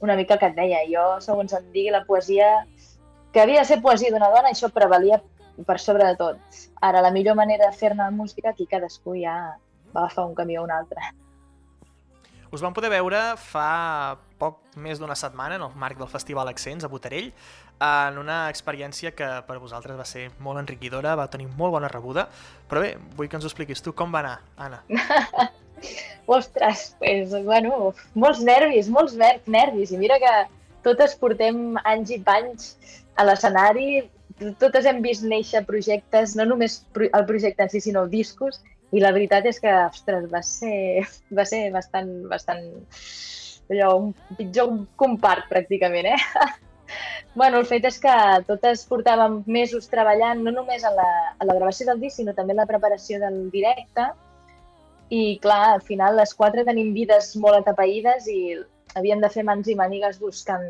Una 0.00 0.14
mica 0.16 0.36
el 0.36 0.40
que 0.40 0.52
et 0.52 0.56
deia, 0.56 0.84
jo, 0.88 1.06
segons 1.20 1.52
em 1.52 1.66
digui, 1.74 1.90
la 1.90 2.04
poesia, 2.06 2.52
que 3.34 3.42
havia 3.42 3.64
de 3.64 3.68
ser 3.72 3.82
poesia 3.82 4.12
d'una 4.14 4.30
dona, 4.30 4.52
això 4.54 4.70
prevalia 4.72 5.18
per 5.66 5.78
sobre 5.80 6.06
de 6.06 6.16
tot. 6.16 6.38
Ara, 6.80 7.00
la 7.02 7.10
millor 7.10 7.34
manera 7.38 7.70
de 7.70 7.76
fer-ne 7.76 8.10
música, 8.10 8.50
aquí 8.50 8.66
cadascú 8.66 9.16
ja 9.18 9.56
va 9.94 10.04
agafar 10.04 10.26
un 10.26 10.34
camí 10.34 10.58
o 10.58 10.64
un 10.64 10.70
altre. 10.70 11.00
Us 12.50 12.62
vam 12.64 12.72
poder 12.72 12.88
veure 12.88 13.18
fa 13.36 14.16
poc 14.40 14.60
més 14.80 15.00
d'una 15.00 15.16
setmana 15.18 15.58
en 15.58 15.64
el 15.66 15.74
marc 15.76 15.98
del 15.98 16.08
Festival 16.08 16.48
Accents 16.48 16.84
a 16.86 16.88
Botarell 16.88 17.32
en 17.84 18.16
una 18.18 18.48
experiència 18.48 19.12
que 19.14 19.26
per 19.46 19.58
vosaltres 19.60 19.98
va 19.98 20.06
ser 20.08 20.30
molt 20.42 20.58
enriquidora, 20.58 21.12
va 21.18 21.28
tenir 21.30 21.46
molt 21.58 21.76
bona 21.76 21.90
rebuda, 21.92 22.24
però 22.70 22.80
bé, 22.82 22.94
vull 23.18 23.28
que 23.28 23.36
ens 23.38 23.44
ho 23.44 23.50
expliquis 23.50 23.82
tu 23.84 23.92
com 23.92 24.14
va 24.14 24.22
anar, 24.24 24.38
Anna. 24.56 24.80
Ostres, 26.26 26.96
pues, 26.98 27.30
bueno, 27.44 27.92
molts 28.14 28.40
nervis, 28.44 28.88
molts 28.92 29.14
ner- 29.14 29.40
nervis. 29.46 29.92
I 29.92 30.00
mira 30.00 30.18
que 30.18 30.32
totes 30.84 31.14
portem 31.20 31.78
anys 31.84 32.10
i 32.16 32.18
panys 32.24 32.72
a 33.16 33.24
l'escenari, 33.28 34.08
totes 34.60 34.86
hem 34.86 35.00
vist 35.02 35.24
néixer 35.26 35.64
projectes, 35.66 36.34
no 36.38 36.46
només 36.48 36.80
el 36.98 37.24
projecte 37.26 37.64
en 37.64 37.72
si, 37.72 37.82
sinó 37.82 38.06
discos, 38.10 38.60
i 38.94 39.02
la 39.02 39.12
veritat 39.12 39.46
és 39.50 39.58
que, 39.60 39.72
ostres, 39.88 40.28
va 40.32 40.42
ser, 40.46 41.04
va 41.38 41.44
ser 41.48 41.66
bastant, 41.74 42.12
bastant, 42.30 42.64
allò, 43.68 43.90
un 44.06 44.38
pitjor 44.38 44.72
compart, 45.00 45.48
pràcticament, 45.50 46.12
eh? 46.14 46.46
bueno, 47.40 47.60
el 47.60 47.68
fet 47.68 47.84
és 47.90 47.98
que 48.00 48.14
totes 48.48 48.86
portàvem 48.88 49.42
mesos 49.58 49.90
treballant, 49.92 50.40
no 50.44 50.54
només 50.54 50.86
en 50.88 50.96
la, 50.96 51.10
en 51.36 51.50
la 51.50 51.58
gravació 51.58 51.90
del 51.90 52.00
disc, 52.04 52.20
sinó 52.20 52.34
també 52.36 52.56
en 52.56 52.62
la 52.62 52.70
preparació 52.70 53.20
del 53.22 53.44
directe, 53.52 54.08
i 55.08 55.38
clar, 55.42 55.74
al 55.74 55.84
final 55.84 56.18
les 56.20 56.34
quatre 56.36 56.64
tenim 56.68 56.92
vides 56.96 57.32
molt 57.40 57.62
atapeïdes 57.62 58.26
i 58.28 58.40
havíem 58.96 59.22
de 59.24 59.30
fer 59.32 59.44
mans 59.44 59.68
i 59.68 59.76
mànigues 59.76 60.18
buscant 60.20 60.66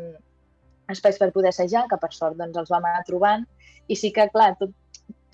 espais 0.95 1.19
per 1.21 1.31
poder 1.35 1.53
assajar, 1.53 1.85
que 1.89 1.99
per 2.01 2.11
sort 2.15 2.37
doncs, 2.39 2.57
els 2.57 2.71
vam 2.73 2.85
anar 2.89 3.05
trobant. 3.07 3.45
I 3.87 3.97
sí 3.99 4.13
que, 4.15 4.27
clar, 4.33 4.53
tot, 4.59 4.73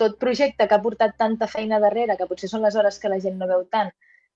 tot 0.02 0.20
projecte 0.20 0.68
que 0.68 0.76
ha 0.76 0.84
portat 0.84 1.16
tanta 1.18 1.48
feina 1.52 1.80
darrere, 1.84 2.18
que 2.20 2.28
potser 2.30 2.52
són 2.52 2.66
les 2.66 2.76
hores 2.76 3.00
que 3.00 3.12
la 3.12 3.22
gent 3.24 3.40
no 3.40 3.50
veu 3.52 3.66
tant, 3.72 3.92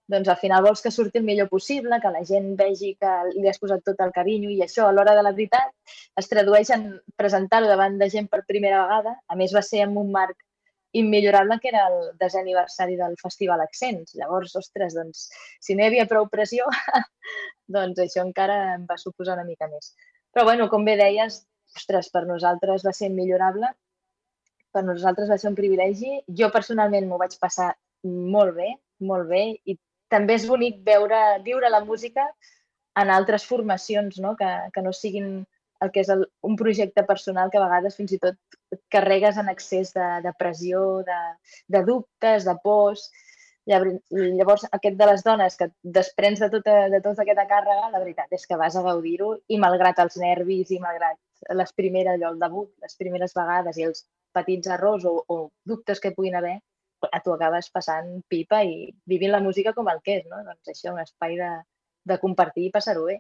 doncs 0.10 0.30
al 0.32 0.40
final 0.42 0.64
vols 0.66 0.82
que 0.82 0.92
surti 0.92 1.20
el 1.22 1.26
millor 1.26 1.50
possible, 1.50 2.00
que 2.02 2.12
la 2.14 2.24
gent 2.26 2.54
vegi 2.58 2.96
que 3.02 3.12
li 3.36 3.50
has 3.50 3.60
posat 3.62 3.84
tot 3.86 4.00
el 4.02 4.14
carinyo 4.16 4.50
i 4.50 4.62
això 4.66 4.88
a 4.88 4.94
l'hora 4.96 5.14
de 5.18 5.24
la 5.26 5.34
veritat 5.38 5.98
es 6.22 6.30
tradueix 6.32 6.72
en 6.74 6.86
presentar-ho 7.22 7.70
davant 7.70 8.00
de 8.02 8.08
gent 8.10 8.30
per 8.32 8.42
primera 8.48 8.82
vegada. 8.88 9.14
A 9.30 9.38
més 9.38 9.54
va 9.54 9.62
ser 9.66 9.84
en 9.86 9.94
un 10.02 10.10
marc 10.16 10.42
immillorable 10.98 11.60
que 11.62 11.70
era 11.70 11.86
el 11.92 12.00
desè 12.18 12.42
aniversari 12.42 12.98
del 12.98 13.14
Festival 13.22 13.62
Accents. 13.62 14.16
Llavors, 14.18 14.56
ostres, 14.58 14.98
doncs, 14.98 15.28
si 15.62 15.78
no 15.78 15.86
hi 15.86 15.92
havia 15.92 16.10
prou 16.10 16.26
pressió, 16.34 16.66
doncs 17.78 18.02
això 18.02 18.26
encara 18.26 18.58
em 18.80 18.90
va 18.90 18.98
suposar 18.98 19.38
una 19.38 19.46
mica 19.46 19.70
més. 19.70 19.94
Però, 20.34 20.46
bueno, 20.46 20.70
com 20.70 20.86
bé 20.86 20.96
deies, 21.00 21.44
ostres, 21.76 22.10
per 22.14 22.26
nosaltres 22.30 22.86
va 22.86 22.94
ser 22.96 23.10
immillorable, 23.10 23.72
per 24.74 24.84
nosaltres 24.86 25.30
va 25.32 25.38
ser 25.42 25.50
un 25.52 25.58
privilegi. 25.58 26.20
Jo 26.42 26.52
personalment 26.54 27.08
m'ho 27.10 27.20
vaig 27.22 27.36
passar 27.42 27.72
molt 28.06 28.56
bé, 28.58 28.74
molt 29.12 29.30
bé, 29.30 29.44
i 29.66 29.78
també 30.10 30.36
és 30.40 30.48
bonic 30.50 30.82
veure, 30.86 31.20
viure 31.46 31.70
la 31.70 31.84
música 31.86 32.26
en 33.00 33.10
altres 33.14 33.46
formacions, 33.46 34.20
no? 34.20 34.36
Que, 34.40 34.50
que 34.74 34.84
no 34.86 34.94
siguin 34.94 35.40
el 35.80 35.92
que 35.96 36.04
és 36.04 36.10
el, 36.12 36.26
un 36.44 36.58
projecte 36.60 37.06
personal 37.08 37.52
que 37.52 37.60
a 37.60 37.64
vegades 37.64 37.96
fins 37.96 38.12
i 38.12 38.20
tot 38.20 38.38
carregues 38.92 39.38
en 39.40 39.50
excés 39.52 39.94
de, 39.96 40.08
de 40.26 40.34
pressió, 40.40 40.82
de, 41.08 41.20
de 41.76 41.84
dubtes, 41.88 42.46
de 42.48 42.56
pors. 42.64 43.08
Llavors, 43.70 44.64
aquest 44.74 44.96
de 44.98 45.08
les 45.12 45.24
dones 45.26 45.58
que 45.58 45.68
desprens 45.98 46.40
de 46.42 46.50
tota, 46.50 46.76
de 46.90 47.00
tota 47.06 47.22
aquesta 47.22 47.46
càrrega, 47.50 47.92
la 47.94 48.02
veritat 48.02 48.32
és 48.34 48.48
que 48.50 48.58
vas 48.58 48.76
a 48.76 48.82
gaudir-ho 48.86 49.36
i 49.48 49.60
malgrat 49.62 50.00
els 50.02 50.18
nervis 50.18 50.72
i 50.74 50.80
malgrat 50.82 51.20
les 51.54 51.74
primeres, 51.78 52.16
allò, 52.18 52.34
el 52.34 52.42
debut, 52.42 52.72
les 52.82 52.98
primeres 52.98 53.36
vegades 53.38 53.78
i 53.78 53.86
els 53.90 54.08
petits 54.34 54.72
errors 54.74 55.06
o, 55.06 55.14
o 55.28 55.38
dubtes 55.70 56.02
que 56.02 56.16
puguin 56.16 56.40
haver, 56.40 56.58
tu 57.24 57.34
acabes 57.34 57.70
passant 57.72 58.10
pipa 58.28 58.64
i 58.66 58.90
vivint 59.08 59.32
la 59.32 59.44
música 59.44 59.74
com 59.74 59.88
el 59.94 60.02
que 60.04 60.20
és, 60.20 60.26
no? 60.32 60.42
Doncs 60.44 60.74
això, 60.74 60.94
un 60.94 61.04
espai 61.04 61.38
de, 61.40 61.52
de 62.10 62.18
compartir 62.20 62.68
i 62.68 62.74
passar-ho 62.74 63.06
bé. 63.06 63.20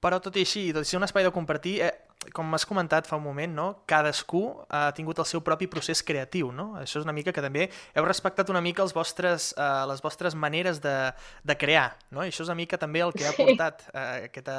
Però 0.00 0.20
tot 0.24 0.38
i 0.38 0.46
així, 0.46 0.70
tot 0.72 0.86
i 0.86 0.88
ser 0.88 1.00
un 1.00 1.04
espai 1.04 1.26
de 1.26 1.34
compartir, 1.34 1.80
eh, 1.84 1.92
com 2.36 2.54
has 2.54 2.66
comentat 2.68 3.08
fa 3.08 3.16
un 3.16 3.24
moment, 3.24 3.52
no? 3.56 3.66
cadascú 3.88 4.42
ha 4.68 4.90
tingut 4.96 5.18
el 5.22 5.26
seu 5.28 5.40
propi 5.44 5.68
procés 5.72 6.02
creatiu. 6.06 6.50
No? 6.52 6.74
Això 6.80 7.00
és 7.00 7.06
una 7.08 7.14
mica 7.16 7.32
que 7.32 7.44
també 7.44 7.68
heu 7.94 8.06
respectat 8.06 8.52
una 8.52 8.62
mica 8.64 8.84
els 8.84 8.94
vostres, 8.96 9.50
eh, 9.56 9.68
les 9.90 10.02
vostres 10.04 10.36
maneres 10.36 10.82
de, 10.84 10.96
de 11.44 11.56
crear. 11.56 11.94
No? 12.10 12.24
I 12.24 12.32
això 12.32 12.44
és 12.44 12.50
una 12.52 12.60
mica 12.60 12.78
també 12.80 13.02
el 13.04 13.14
que 13.16 13.28
ha 13.28 13.36
portat 13.36 13.86
eh, 13.94 14.26
aquesta, 14.30 14.58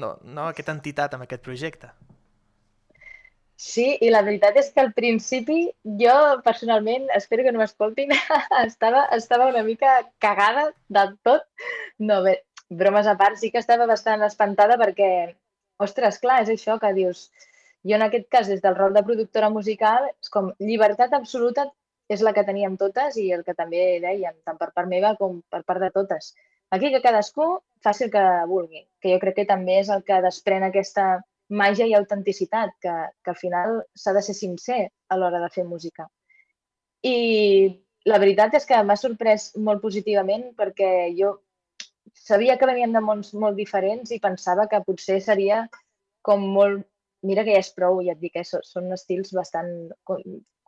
no, 0.00 0.16
no, 0.24 0.48
aquesta 0.48 0.74
entitat 0.76 1.14
amb 1.14 1.28
aquest 1.28 1.44
projecte. 1.44 1.92
Sí, 3.58 3.96
i 4.06 4.08
la 4.14 4.22
veritat 4.22 4.54
és 4.60 4.68
que 4.70 4.80
al 4.84 4.92
principi 4.94 5.64
jo 5.98 6.14
personalment, 6.44 7.08
espero 7.16 7.42
que 7.42 7.50
no 7.50 7.58
m'escoltin, 7.58 8.14
estava, 8.62 9.08
estava 9.16 9.48
una 9.50 9.64
mica 9.66 9.96
cagada 10.22 10.68
del 10.94 11.16
tot. 11.26 11.42
No, 11.98 12.22
bé, 12.22 12.36
bromes 12.70 13.10
a 13.10 13.16
part, 13.18 13.36
sí 13.40 13.50
que 13.50 13.58
estava 13.58 13.88
bastant 13.90 14.22
espantada 14.22 14.78
perquè, 14.78 15.10
ostres, 15.78 16.18
clar, 16.22 16.42
és 16.44 16.52
això 16.54 16.78
que 16.82 16.92
dius, 16.96 17.28
jo 17.86 17.96
en 17.96 18.04
aquest 18.06 18.28
cas, 18.34 18.48
des 18.50 18.62
del 18.64 18.76
rol 18.76 18.94
de 18.94 19.04
productora 19.06 19.50
musical, 19.54 20.08
és 20.10 20.32
com 20.34 20.52
llibertat 20.58 21.14
absoluta 21.14 21.68
és 22.08 22.22
la 22.24 22.32
que 22.32 22.44
teníem 22.44 22.76
totes 22.80 23.16
i 23.20 23.30
el 23.36 23.44
que 23.44 23.54
també 23.54 24.00
dèiem, 24.02 24.36
tant 24.44 24.58
per 24.60 24.70
part 24.74 24.88
meva 24.88 25.14
com 25.20 25.42
per 25.52 25.62
part 25.68 25.82
de 25.84 25.90
totes. 25.94 26.32
Aquí 26.74 26.90
que 26.92 27.02
cadascú 27.04 27.48
faci 27.84 28.06
el 28.06 28.12
que 28.12 28.24
vulgui, 28.48 28.84
que 29.00 29.12
jo 29.12 29.18
crec 29.22 29.36
que 29.40 29.48
també 29.48 29.78
és 29.82 29.90
el 29.92 30.04
que 30.04 30.20
desprèn 30.24 30.66
aquesta 30.66 31.08
màgia 31.48 31.86
i 31.88 31.94
autenticitat, 31.96 32.74
que, 32.82 32.94
que 33.24 33.32
al 33.32 33.36
final 33.40 33.82
s'ha 33.96 34.12
de 34.16 34.22
ser 34.24 34.34
sincer 34.36 34.80
a 35.08 35.16
l'hora 35.16 35.40
de 35.40 35.52
fer 35.52 35.64
música. 35.64 36.08
I 37.04 37.14
la 38.08 38.18
veritat 38.20 38.56
és 38.58 38.66
que 38.68 38.80
m'ha 38.84 38.96
sorprès 38.96 39.52
molt 39.56 39.80
positivament 39.84 40.50
perquè 40.58 40.90
jo 41.16 41.36
sabia 42.24 42.58
que 42.58 42.68
venien 42.68 42.92
de 42.94 43.02
mons 43.04 43.32
molt 43.34 43.58
diferents 43.58 44.12
i 44.14 44.20
pensava 44.22 44.68
que 44.70 44.84
potser 44.86 45.20
seria 45.24 45.66
com 46.22 46.46
molt... 46.58 46.86
Mira 47.26 47.42
que 47.42 47.50
ja 47.50 47.58
és 47.64 47.72
prou, 47.74 47.96
ja 48.06 48.14
et 48.14 48.20
dic, 48.22 48.36
eh? 48.38 48.44
són 48.46 48.92
estils 48.94 49.32
bastant 49.34 49.72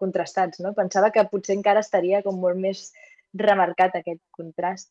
contrastats, 0.00 0.58
no? 0.64 0.72
Pensava 0.74 1.12
que 1.14 1.22
potser 1.30 1.54
encara 1.54 1.84
estaria 1.84 2.24
com 2.24 2.40
molt 2.42 2.58
més 2.58 2.88
remarcat 3.38 3.94
aquest 4.00 4.22
contrast. 4.34 4.90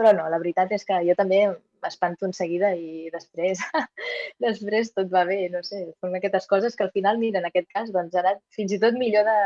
Però 0.00 0.14
no, 0.16 0.24
la 0.32 0.40
veritat 0.40 0.72
és 0.72 0.84
que 0.88 0.96
jo 1.04 1.16
també 1.18 1.42
m'espanto 1.84 2.24
en 2.28 2.32
seguida 2.36 2.72
i 2.76 3.10
després, 3.12 3.60
després 4.46 4.92
tot 4.96 5.12
va 5.12 5.26
bé, 5.28 5.42
no 5.52 5.62
sé, 5.66 5.82
són 6.00 6.16
aquestes 6.16 6.48
coses 6.48 6.76
que 6.76 6.86
al 6.86 6.92
final, 6.94 7.20
mira, 7.20 7.40
en 7.42 7.50
aquest 7.50 7.68
cas, 7.72 7.92
doncs 7.92 8.16
ha 8.16 8.36
fins 8.56 8.72
i 8.72 8.80
tot 8.82 8.96
millor 8.96 9.28
de, 9.28 9.38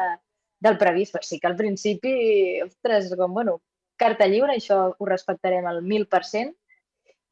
del 0.66 0.78
previst, 0.78 1.16
però 1.16 1.26
sí 1.26 1.40
que 1.40 1.50
al 1.50 1.58
principi, 1.58 2.14
ostres, 2.64 3.10
com, 3.18 3.34
bueno, 3.34 3.58
carta 4.00 4.28
lliure, 4.30 4.56
això 4.56 4.80
ho 4.96 5.08
respectarem 5.08 5.68
al 5.68 5.82
1.000% 5.84 6.56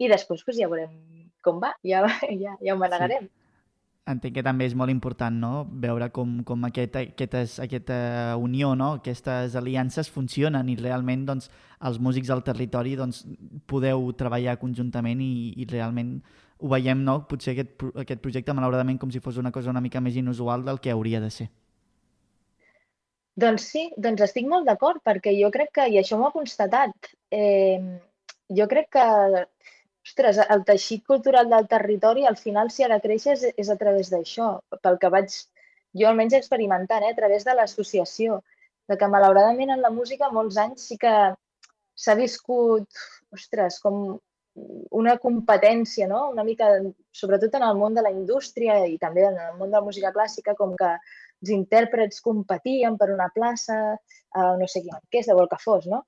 i 0.04 0.08
després 0.12 0.44
pues, 0.44 0.58
ja 0.60 0.68
veurem 0.70 0.94
com 1.44 1.60
va, 1.62 1.74
ja, 1.86 2.04
ja, 2.44 2.56
ja 2.60 2.74
ho 2.74 2.80
manegarem. 2.80 3.28
Sí. 3.28 3.34
Entenc 4.08 4.38
que 4.38 4.44
també 4.44 4.64
és 4.64 4.74
molt 4.78 4.88
important 4.88 5.36
no? 5.36 5.52
veure 5.82 6.06
com, 6.16 6.38
com 6.48 6.62
aquest, 6.64 6.94
aquestes, 6.96 7.58
aquesta 7.60 7.98
unió, 8.40 8.72
no? 8.78 8.94
aquestes 9.02 9.56
aliances 9.58 10.08
funcionen 10.08 10.70
i 10.72 10.78
realment 10.80 11.26
doncs, 11.28 11.50
els 11.84 12.00
músics 12.00 12.32
del 12.32 12.40
territori 12.46 12.96
doncs, 12.96 13.26
podeu 13.68 14.08
treballar 14.16 14.56
conjuntament 14.62 15.20
i, 15.20 15.32
i 15.60 15.68
realment 15.68 16.16
ho 16.58 16.72
veiem, 16.72 17.04
no? 17.04 17.20
potser 17.28 17.52
aquest, 17.52 17.84
aquest 18.06 18.24
projecte 18.24 18.56
malauradament 18.56 18.96
com 18.98 19.12
si 19.12 19.20
fos 19.20 19.36
una 19.36 19.52
cosa 19.52 19.74
una 19.74 19.84
mica 19.84 20.00
més 20.00 20.16
inusual 20.16 20.64
del 20.64 20.80
que 20.80 20.94
hauria 20.94 21.20
de 21.20 21.28
ser. 21.30 21.50
Doncs 23.42 23.68
sí, 23.72 23.84
doncs 24.04 24.24
estic 24.24 24.48
molt 24.50 24.66
d'acord, 24.66 24.98
perquè 25.06 25.32
jo 25.36 25.50
crec 25.54 25.70
que, 25.78 25.86
i 25.92 25.98
això 26.00 26.18
m'ho 26.18 26.28
ha 26.28 26.34
constatat, 26.34 27.10
eh, 27.30 27.78
jo 28.58 28.66
crec 28.72 28.88
que, 28.96 29.04
ostres, 30.08 30.40
el 30.54 30.64
teixit 30.70 31.04
cultural 31.06 31.50
del 31.52 31.68
territori 31.70 32.26
al 32.26 32.38
final 32.40 32.72
si 32.74 32.82
ha 32.82 32.88
de 32.90 32.98
créixer 33.04 33.36
és, 33.36 33.44
és 33.64 33.70
a 33.70 33.76
través 33.82 34.10
d'això, 34.14 34.48
pel 34.82 34.98
que 35.02 35.12
vaig 35.14 35.36
jo 36.00 36.08
almenys 36.08 36.34
experimentant, 36.40 37.04
eh, 37.04 37.12
a 37.14 37.18
través 37.20 37.46
de 37.46 37.54
l'associació, 37.54 38.40
de 38.88 38.96
que 38.96 39.10
malauradament 39.12 39.70
en 39.74 39.84
la 39.84 39.92
música 39.94 40.32
molts 40.34 40.58
anys 40.64 40.88
sí 40.90 40.98
que 40.98 41.14
s'ha 41.94 42.16
viscut, 42.18 42.88
ostres, 43.36 43.78
com 43.84 44.18
una 44.98 45.16
competència, 45.22 46.08
no? 46.10 46.28
una 46.32 46.44
mica, 46.44 46.68
sobretot 47.12 47.54
en 47.58 47.64
el 47.68 47.76
món 47.78 47.96
de 47.96 48.04
la 48.04 48.12
indústria 48.14 48.80
i 48.86 48.96
també 48.98 49.26
en 49.28 49.38
el 49.38 49.56
món 49.58 49.70
de 49.70 49.78
la 49.78 49.84
música 49.84 50.12
clàssica, 50.14 50.54
com 50.58 50.74
que 50.78 50.92
els 51.42 51.52
intèrprets 51.54 52.22
competien 52.24 52.96
per 52.98 53.10
una 53.14 53.28
plaça, 53.34 53.78
eh, 53.94 54.54
no 54.60 54.66
sé 54.66 54.82
quina 54.82 54.98
orquestra 54.98 55.36
o 55.36 55.42
el 55.44 55.50
que 55.52 55.60
fos, 55.62 55.86
no? 55.86 56.04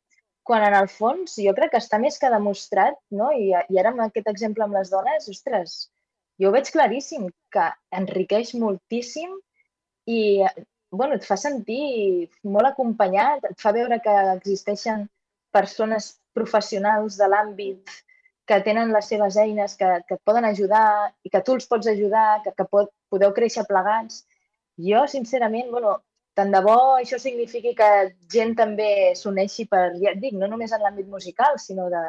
Quan 0.47 0.65
en 0.67 0.75
el 0.75 0.89
fons 0.91 1.37
jo 1.39 1.53
crec 1.55 1.75
que 1.75 1.83
està 1.83 2.01
més 2.03 2.19
que 2.19 2.33
demostrat, 2.33 2.99
no? 3.15 3.31
I, 3.31 3.53
i 3.53 3.79
ara 3.79 3.93
amb 3.93 4.03
aquest 4.07 4.31
exemple 4.33 4.67
amb 4.67 4.79
les 4.79 4.91
dones, 4.91 5.29
ostres, 5.31 5.79
jo 6.41 6.49
ho 6.49 6.57
veig 6.57 6.73
claríssim, 6.73 7.29
que 7.53 7.69
enriqueix 8.01 8.55
moltíssim 8.59 9.37
i 10.09 10.21
bueno, 10.91 11.15
et 11.15 11.27
fa 11.27 11.37
sentir 11.39 12.29
molt 12.43 12.73
acompanyat, 12.73 13.45
et 13.53 13.61
fa 13.63 13.71
veure 13.77 14.01
que 14.03 14.15
existeixen 14.35 15.07
persones 15.55 16.17
professionals 16.35 17.19
de 17.21 17.29
l'àmbit 17.31 18.01
que 18.47 18.61
tenen 18.67 18.93
les 18.95 19.09
seves 19.13 19.37
eines, 19.39 19.77
que, 19.79 19.89
que 20.09 20.17
et 20.19 20.23
poden 20.27 20.47
ajudar 20.49 20.85
i 21.25 21.31
que 21.33 21.43
tu 21.47 21.57
els 21.59 21.69
pots 21.71 21.91
ajudar, 21.91 22.43
que, 22.45 22.55
que 22.57 22.67
pot, 22.71 22.91
podeu 23.13 23.35
créixer 23.37 23.67
plegats. 23.69 24.25
Jo, 24.81 25.05
sincerament, 25.11 25.69
bueno, 25.75 25.99
tant 26.39 26.51
de 26.55 26.63
bo 26.65 26.79
això 26.97 27.19
signifiqui 27.21 27.75
que 27.79 27.91
gent 28.33 28.57
també 28.59 28.91
s'uneixi 29.19 29.67
per, 29.71 29.85
ja 30.01 30.15
et 30.15 30.21
dic, 30.23 30.35
no 30.39 30.49
només 30.51 30.73
en 30.73 30.83
l'àmbit 30.85 31.09
musical, 31.11 31.59
sinó 31.63 31.89
de, 31.93 32.03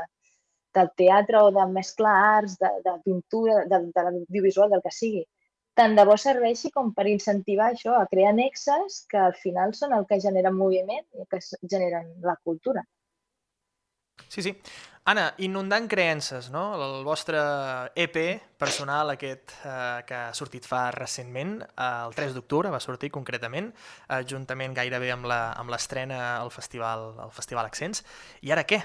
del 0.74 0.89
teatre 0.98 1.41
o 1.41 1.52
de 1.52 1.67
mesclar 1.74 2.15
arts, 2.38 2.58
de, 2.62 2.72
de 2.86 2.96
pintura, 3.06 3.65
de, 3.72 3.82
de 3.96 4.08
l'audiovisual, 4.08 4.72
del 4.72 4.84
que 4.86 4.94
sigui. 4.96 5.26
Tant 5.78 5.96
de 5.96 6.06
bo 6.08 6.17
serveixi 6.20 6.72
com 6.72 6.91
per 6.96 7.08
incentivar 7.08 7.70
això, 7.72 7.96
a 7.98 8.08
crear 8.12 8.34
nexes 8.36 9.04
que 9.12 9.20
al 9.26 9.36
final 9.44 9.76
són 9.78 9.96
el 9.98 10.08
que 10.10 10.20
generen 10.24 10.58
moviment 10.58 11.06
i 11.15 11.28
que 11.32 11.39
generen 11.62 12.10
la 12.28 12.36
cultura. 12.44 12.84
Sí, 14.27 14.41
sí. 14.41 14.55
Anna, 15.03 15.34
inundant 15.41 15.88
creences, 15.89 16.51
no? 16.53 16.75
El 16.77 17.03
vostre 17.03 17.39
EP 17.97 18.17
personal 18.62 19.10
aquest 19.10 19.55
eh, 19.65 20.03
que 20.05 20.13
ha 20.13 20.34
sortit 20.38 20.67
fa 20.69 20.84
recentment, 20.93 21.55
eh, 21.65 21.88
el 22.05 22.13
3 22.13 22.36
d'octubre 22.38 22.69
va 22.69 22.79
sortir 22.84 23.10
concretament, 23.10 23.71
eh, 24.07 24.21
juntament 24.29 24.75
gairebé 24.77 25.10
amb 25.15 25.73
l'estrena 25.73 26.19
al 26.38 26.53
festival, 26.53 27.15
al 27.25 27.34
festival 27.34 27.65
Accents. 27.65 28.05
I 28.45 28.53
ara 28.53 28.67
què? 28.69 28.84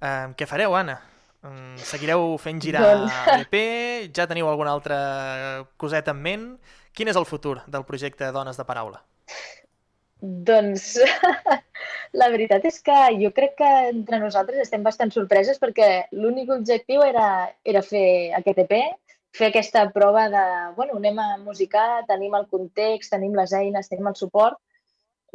Eh, 0.00 0.34
què 0.34 0.50
fareu, 0.50 0.74
Anna? 0.74 0.98
Mm, 1.46 1.78
seguireu 1.78 2.34
fent 2.42 2.58
girar 2.62 2.82
doncs... 2.82 3.22
l'EP? 3.38 3.56
Ja 4.16 4.26
teniu 4.26 4.50
alguna 4.50 4.74
altra 4.74 4.98
coseta 5.78 6.10
en 6.10 6.22
ment? 6.26 6.48
Quin 6.96 7.12
és 7.12 7.18
el 7.20 7.28
futur 7.28 7.60
del 7.70 7.86
projecte 7.86 8.32
Dones 8.34 8.58
de 8.58 8.66
Paraula? 8.66 9.04
Doncs 10.20 10.84
la 12.20 12.28
veritat 12.32 12.64
és 12.64 12.78
que 12.84 12.96
jo 13.20 13.30
crec 13.36 13.56
que 13.58 13.72
entre 13.90 14.20
nosaltres 14.22 14.62
estem 14.64 14.84
bastant 14.86 15.12
sorpreses 15.12 15.60
perquè 15.60 16.06
l'únic 16.12 16.50
objectiu 16.54 17.02
era, 17.04 17.26
era 17.64 17.82
fer 17.84 18.32
aquest 18.38 18.62
EP, 18.64 18.72
fer 19.36 19.50
aquesta 19.50 19.84
prova 19.92 20.28
de, 20.32 20.44
bueno, 20.78 20.96
anem 20.96 21.18
a 21.20 21.28
musicar, 21.42 22.06
tenim 22.08 22.34
el 22.38 22.46
context, 22.48 23.12
tenim 23.12 23.36
les 23.36 23.52
eines, 23.52 23.90
tenim 23.92 24.08
el 24.08 24.16
suport, 24.16 24.56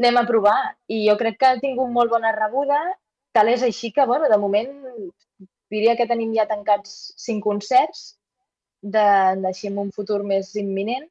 anem 0.01 0.17
a 0.17 0.25
provar. 0.25 0.57
I 0.89 1.03
jo 1.07 1.17
crec 1.19 1.37
que 1.37 1.51
ha 1.51 1.61
tingut 1.61 1.93
molt 1.93 2.09
bona 2.09 2.33
rebuda, 2.33 2.81
tal 3.37 3.53
és 3.53 3.61
així 3.63 3.91
que, 3.93 4.05
bueno, 4.09 4.29
de 4.31 4.41
moment 4.41 4.73
diria 5.71 5.95
que 5.95 6.09
tenim 6.09 6.33
ja 6.35 6.49
tancats 6.49 7.13
cinc 7.21 7.45
concerts, 7.45 8.15
de, 8.81 9.01
en 9.69 9.77
un 9.77 9.91
futur 9.93 10.23
més 10.25 10.55
imminent, 10.57 11.05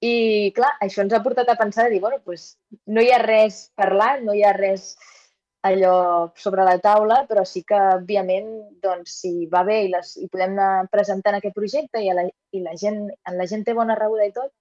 i, 0.00 0.50
clar, 0.54 0.72
això 0.84 1.02
ens 1.02 1.14
ha 1.14 1.22
portat 1.24 1.48
a 1.50 1.56
pensar 1.58 1.86
de 1.86 1.96
dir, 1.96 2.00
bueno, 2.00 2.20
pues, 2.24 2.52
no 2.86 3.02
hi 3.02 3.10
ha 3.10 3.18
res 3.22 3.68
parlat, 3.78 4.22
no 4.22 4.34
hi 4.34 4.44
ha 4.46 4.52
res 4.54 4.92
allò 5.66 6.30
sobre 6.38 6.64
la 6.64 6.76
taula, 6.78 7.24
però 7.28 7.42
sí 7.44 7.64
que, 7.66 7.78
òbviament, 7.96 8.48
doncs, 8.84 9.16
si 9.22 9.32
va 9.50 9.64
bé 9.66 9.80
i, 9.86 9.90
les, 9.94 10.14
i 10.22 10.28
podem 10.30 10.54
anar 10.54 10.86
presentant 10.92 11.38
aquest 11.38 11.56
projecte 11.56 12.02
i, 12.04 12.12
la, 12.14 12.28
i 12.54 12.62
la, 12.62 12.76
gent, 12.78 13.08
en 13.10 13.38
la 13.40 13.48
gent 13.50 13.66
té 13.66 13.74
bona 13.74 13.98
rebuda 13.98 14.28
i 14.28 14.32
tot, 14.36 14.52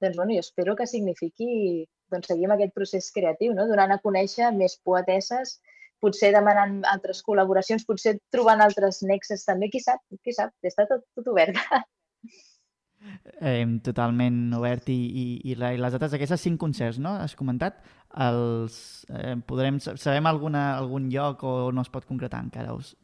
doncs, 0.00 0.16
bueno, 0.16 0.32
jo 0.32 0.44
espero 0.44 0.76
que 0.76 0.88
signifiqui 0.88 1.84
doncs, 2.12 2.30
seguir 2.32 2.48
amb 2.48 2.56
aquest 2.56 2.74
procés 2.74 3.12
creatiu, 3.12 3.52
no? 3.54 3.68
donant 3.68 3.92
a 3.92 4.00
conèixer 4.02 4.48
més 4.56 4.78
poetesses, 4.84 5.58
potser 6.00 6.32
demanant 6.32 6.80
altres 6.88 7.22
col·laboracions, 7.26 7.84
potser 7.88 8.16
trobant 8.32 8.64
altres 8.64 9.02
nexes 9.04 9.44
també, 9.44 9.68
qui 9.72 9.80
sap, 9.84 10.00
qui 10.24 10.32
sap, 10.36 10.56
està 10.64 10.88
tot, 10.88 11.04
tot 11.16 11.32
obert. 11.34 11.60
eh, 13.40 13.64
totalment 13.84 14.54
obert 14.56 14.88
i, 14.92 14.96
i, 14.96 15.26
i, 15.50 15.56
la, 15.58 15.72
i 15.74 15.80
les 15.80 15.96
dates 15.96 16.12
d'aquestes 16.14 16.42
cinc 16.48 16.60
concerts, 16.60 17.00
no? 17.02 17.16
Has 17.22 17.36
comentat? 17.38 17.80
Els, 18.26 18.76
eh, 19.12 19.34
podrem, 19.48 19.80
sabem 19.80 20.28
alguna, 20.30 20.68
algun 20.78 21.10
lloc 21.12 21.42
o 21.44 21.56
no 21.74 21.84
es 21.84 21.92
pot 21.92 22.06
concretar 22.08 22.42
encara? 22.44 22.76
Us... 22.76 22.94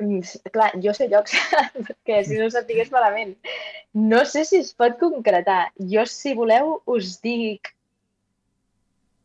Mm, 0.00 0.24
Clar, 0.54 0.70
jo 0.82 0.94
sé 0.96 1.10
llocs, 1.12 1.36
perquè 1.86 2.22
si 2.26 2.38
no 2.38 2.48
ho 2.48 2.54
sapigués 2.54 2.92
malament. 2.94 3.36
No 3.94 4.24
sé 4.28 4.46
si 4.48 4.62
es 4.64 4.72
pot 4.74 4.96
concretar. 5.02 5.66
Jo, 5.92 6.06
si 6.08 6.34
voleu, 6.38 6.80
us 6.90 7.18
dic... 7.24 7.74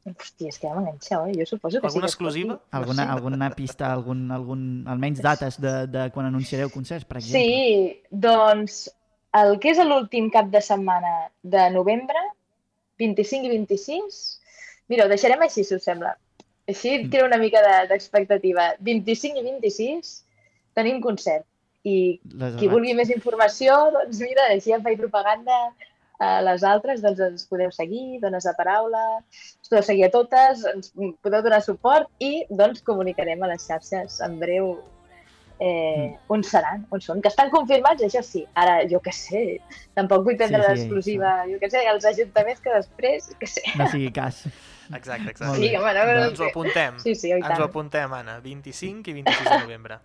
Hòstia, 0.05 0.51
és 0.51 0.59
que 0.61 0.67
ja 0.67 0.75
m'enganxeu, 0.75 1.23
eh? 1.25 1.31
Jo 1.33 1.47
suposo 1.49 1.79
que 1.81 1.87
Alguna 1.87 1.89
sí 1.89 1.97
que 1.97 2.03
pot 2.03 2.11
exclusiva? 2.11 2.57
Alguna, 2.77 3.07
alguna 3.09 3.47
pista, 3.57 3.87
algun, 3.89 4.27
algun, 4.35 4.59
almenys 4.93 5.23
dates 5.25 5.57
de, 5.57 5.71
de 5.89 6.03
quan 6.13 6.27
anunciareu 6.29 6.69
concerts, 6.69 7.07
per 7.09 7.17
exemple? 7.17 7.41
Sí, 7.41 8.19
doncs 8.27 8.83
el 9.41 9.57
que 9.59 9.71
és 9.73 9.79
l'últim 9.83 10.29
cap 10.31 10.47
de 10.53 10.61
setmana 10.63 11.29
de 11.43 11.69
novembre, 11.73 12.21
25 12.99 13.45
i 13.47 13.49
26, 13.57 14.19
mira, 14.87 15.05
ho 15.05 15.11
deixarem 15.11 15.41
així, 15.43 15.63
si 15.63 15.75
us 15.75 15.83
sembla. 15.83 16.13
Així 16.67 16.97
Mm. 16.97 17.09
crea 17.11 17.25
una 17.25 17.37
mica 17.37 17.61
de- 17.61 17.87
d'expectativa. 17.89 18.75
25 18.79 19.37
i 19.37 19.43
26 19.43 20.23
tenim 20.73 21.01
concert. 21.01 21.45
I 21.83 22.19
Les 22.33 22.55
qui 22.55 22.67
vulgui 22.67 22.95
més 22.95 23.09
informació, 23.13 23.91
doncs 23.91 24.19
mira, 24.19 24.47
així 24.49 24.71
em 24.73 24.81
faig 24.81 24.97
propaganda 24.97 25.51
a 26.19 26.41
les 26.41 26.63
altres, 26.63 27.01
doncs 27.01 27.19
ens 27.19 27.45
podeu 27.45 27.69
seguir, 27.71 28.19
dones 28.21 28.43
de 28.43 28.53
paraula, 28.57 29.19
ens 29.29 29.69
podeu 29.69 29.83
seguir 29.83 30.05
a 30.05 30.09
totes, 30.09 30.63
ens 30.65 30.91
podeu 31.21 31.43
donar 31.43 31.61
suport 31.61 32.07
i 32.19 32.45
doncs 32.49 32.81
comunicarem 32.81 33.43
a 33.43 33.47
les 33.47 33.67
xarxes 33.67 34.21
en 34.21 34.39
breu 34.39 34.79
eh, 35.59 36.15
on 36.29 36.43
seran, 36.43 36.85
on 36.91 37.01
són, 37.01 37.21
que 37.23 37.29
estan 37.31 37.49
confirmats, 37.53 38.03
això 38.03 38.21
sí. 38.25 38.45
Ara, 38.59 38.81
jo 38.91 38.99
què 39.03 39.13
sé, 39.15 39.43
tampoc 39.97 40.25
vull 40.27 40.37
prendre 40.39 40.61
Sí, 40.61 40.65
sí, 40.65 40.71
l'exclusiva, 40.73 41.33
jo 41.49 41.59
què 41.61 41.69
sé, 41.71 41.83
els 41.91 42.05
ajuntaments 42.11 42.61
que 42.63 42.73
després, 42.75 43.29
què 43.39 43.49
sé. 43.49 43.63
No 43.79 43.87
sigui 43.91 44.11
cas. 44.15 44.45
Exacte, 44.93 45.31
exacte. 45.31 45.57
Sí, 45.57 45.71
home, 45.75 45.93
no, 45.97 46.05
no, 46.05 46.25
Ens 46.29 46.39
ho 46.39 46.49
apuntem. 46.49 46.99
Sí, 47.01 47.15
sí, 47.15 47.31
Ens 47.31 47.45
ho 47.45 47.49
tant. 47.49 47.63
apuntem, 47.69 48.13
Anna. 48.13 48.39
25 48.43 49.09
i 49.09 49.19
26 49.21 49.49
de 49.49 49.59
novembre. 49.63 49.99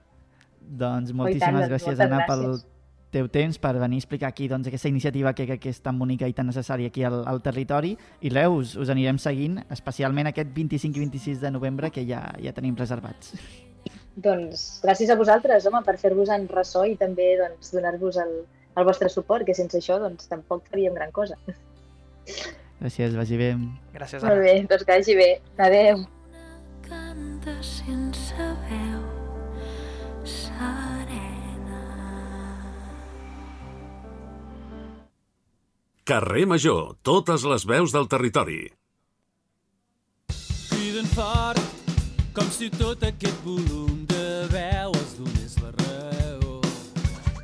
Doncs 0.61 1.11
tant, 1.11 1.17
moltíssimes 1.19 1.67
doncs, 1.67 1.73
gràcies, 1.73 1.97
moltes 1.99 2.07
Anna, 2.07 2.21
pel 2.29 2.45
gràcies. 2.47 2.67
teu 3.11 3.27
temps, 3.29 3.59
per 3.59 3.73
venir 3.83 3.99
a 3.99 4.03
explicar 4.05 4.29
aquí 4.31 4.47
doncs, 4.49 4.69
aquesta 4.71 4.89
iniciativa 4.89 5.33
que, 5.35 5.47
que, 5.49 5.59
que 5.59 5.73
és 5.75 5.81
tan 5.83 5.99
bonica 5.99 6.29
i 6.31 6.33
tan 6.37 6.47
necessària 6.47 6.89
aquí 6.93 7.03
al, 7.05 7.25
al 7.27 7.43
territori. 7.43 7.97
I 8.23 8.31
res, 8.31 8.49
us, 8.49 8.77
us 8.77 8.93
anirem 8.95 9.19
seguint, 9.19 9.59
especialment 9.69 10.31
aquest 10.31 10.55
25 10.55 10.97
i 10.97 11.09
26 11.09 11.41
de 11.43 11.51
novembre, 11.51 11.91
que 11.91 12.07
ja, 12.07 12.23
ja 12.41 12.55
tenim 12.57 12.77
reservats. 12.79 13.35
Doncs 14.17 14.81
gràcies 14.83 15.11
a 15.11 15.17
vosaltres, 15.17 15.67
home, 15.67 15.83
per 15.87 15.97
fer-vos 15.99 16.29
en 16.35 16.49
ressò 16.51 16.85
i 16.89 16.97
també 16.99 17.37
doncs, 17.39 17.71
donar-vos 17.73 18.17
el, 18.19 18.33
el 18.77 18.85
vostre 18.85 19.09
suport, 19.09 19.47
que 19.47 19.55
sense 19.55 19.79
això 19.79 19.99
doncs, 20.03 20.27
tampoc 20.29 20.67
faríem 20.71 20.95
gran 20.95 21.13
cosa. 21.13 21.37
Gràcies, 22.81 23.15
vagi 23.17 23.37
bé. 23.37 23.53
Gràcies, 23.95 24.23
Molt 24.25 24.35
Anna. 24.39 24.43
bé, 24.45 24.55
doncs 24.69 24.85
que 24.85 24.99
vagi 24.99 25.15
bé. 25.15 25.31
Adéu. 25.59 26.05
canta 26.89 27.55
sense 27.63 28.49
veu 28.67 29.01
serena. 30.25 31.81
Carrer 36.05 36.47
Major, 36.47 36.97
totes 37.03 37.45
les 37.45 37.65
veus 37.65 37.93
del 37.93 38.09
territori. 38.09 38.73
criden 40.91 41.07
fort, 41.15 41.61
com 42.35 42.49
si 42.51 42.69
tot 42.71 43.03
aquest 43.07 43.45
volum 43.45 44.00
veu 44.51 44.95
els 44.99 45.13
donés 45.19 45.57
la 45.63 45.71
raó. 45.79 46.57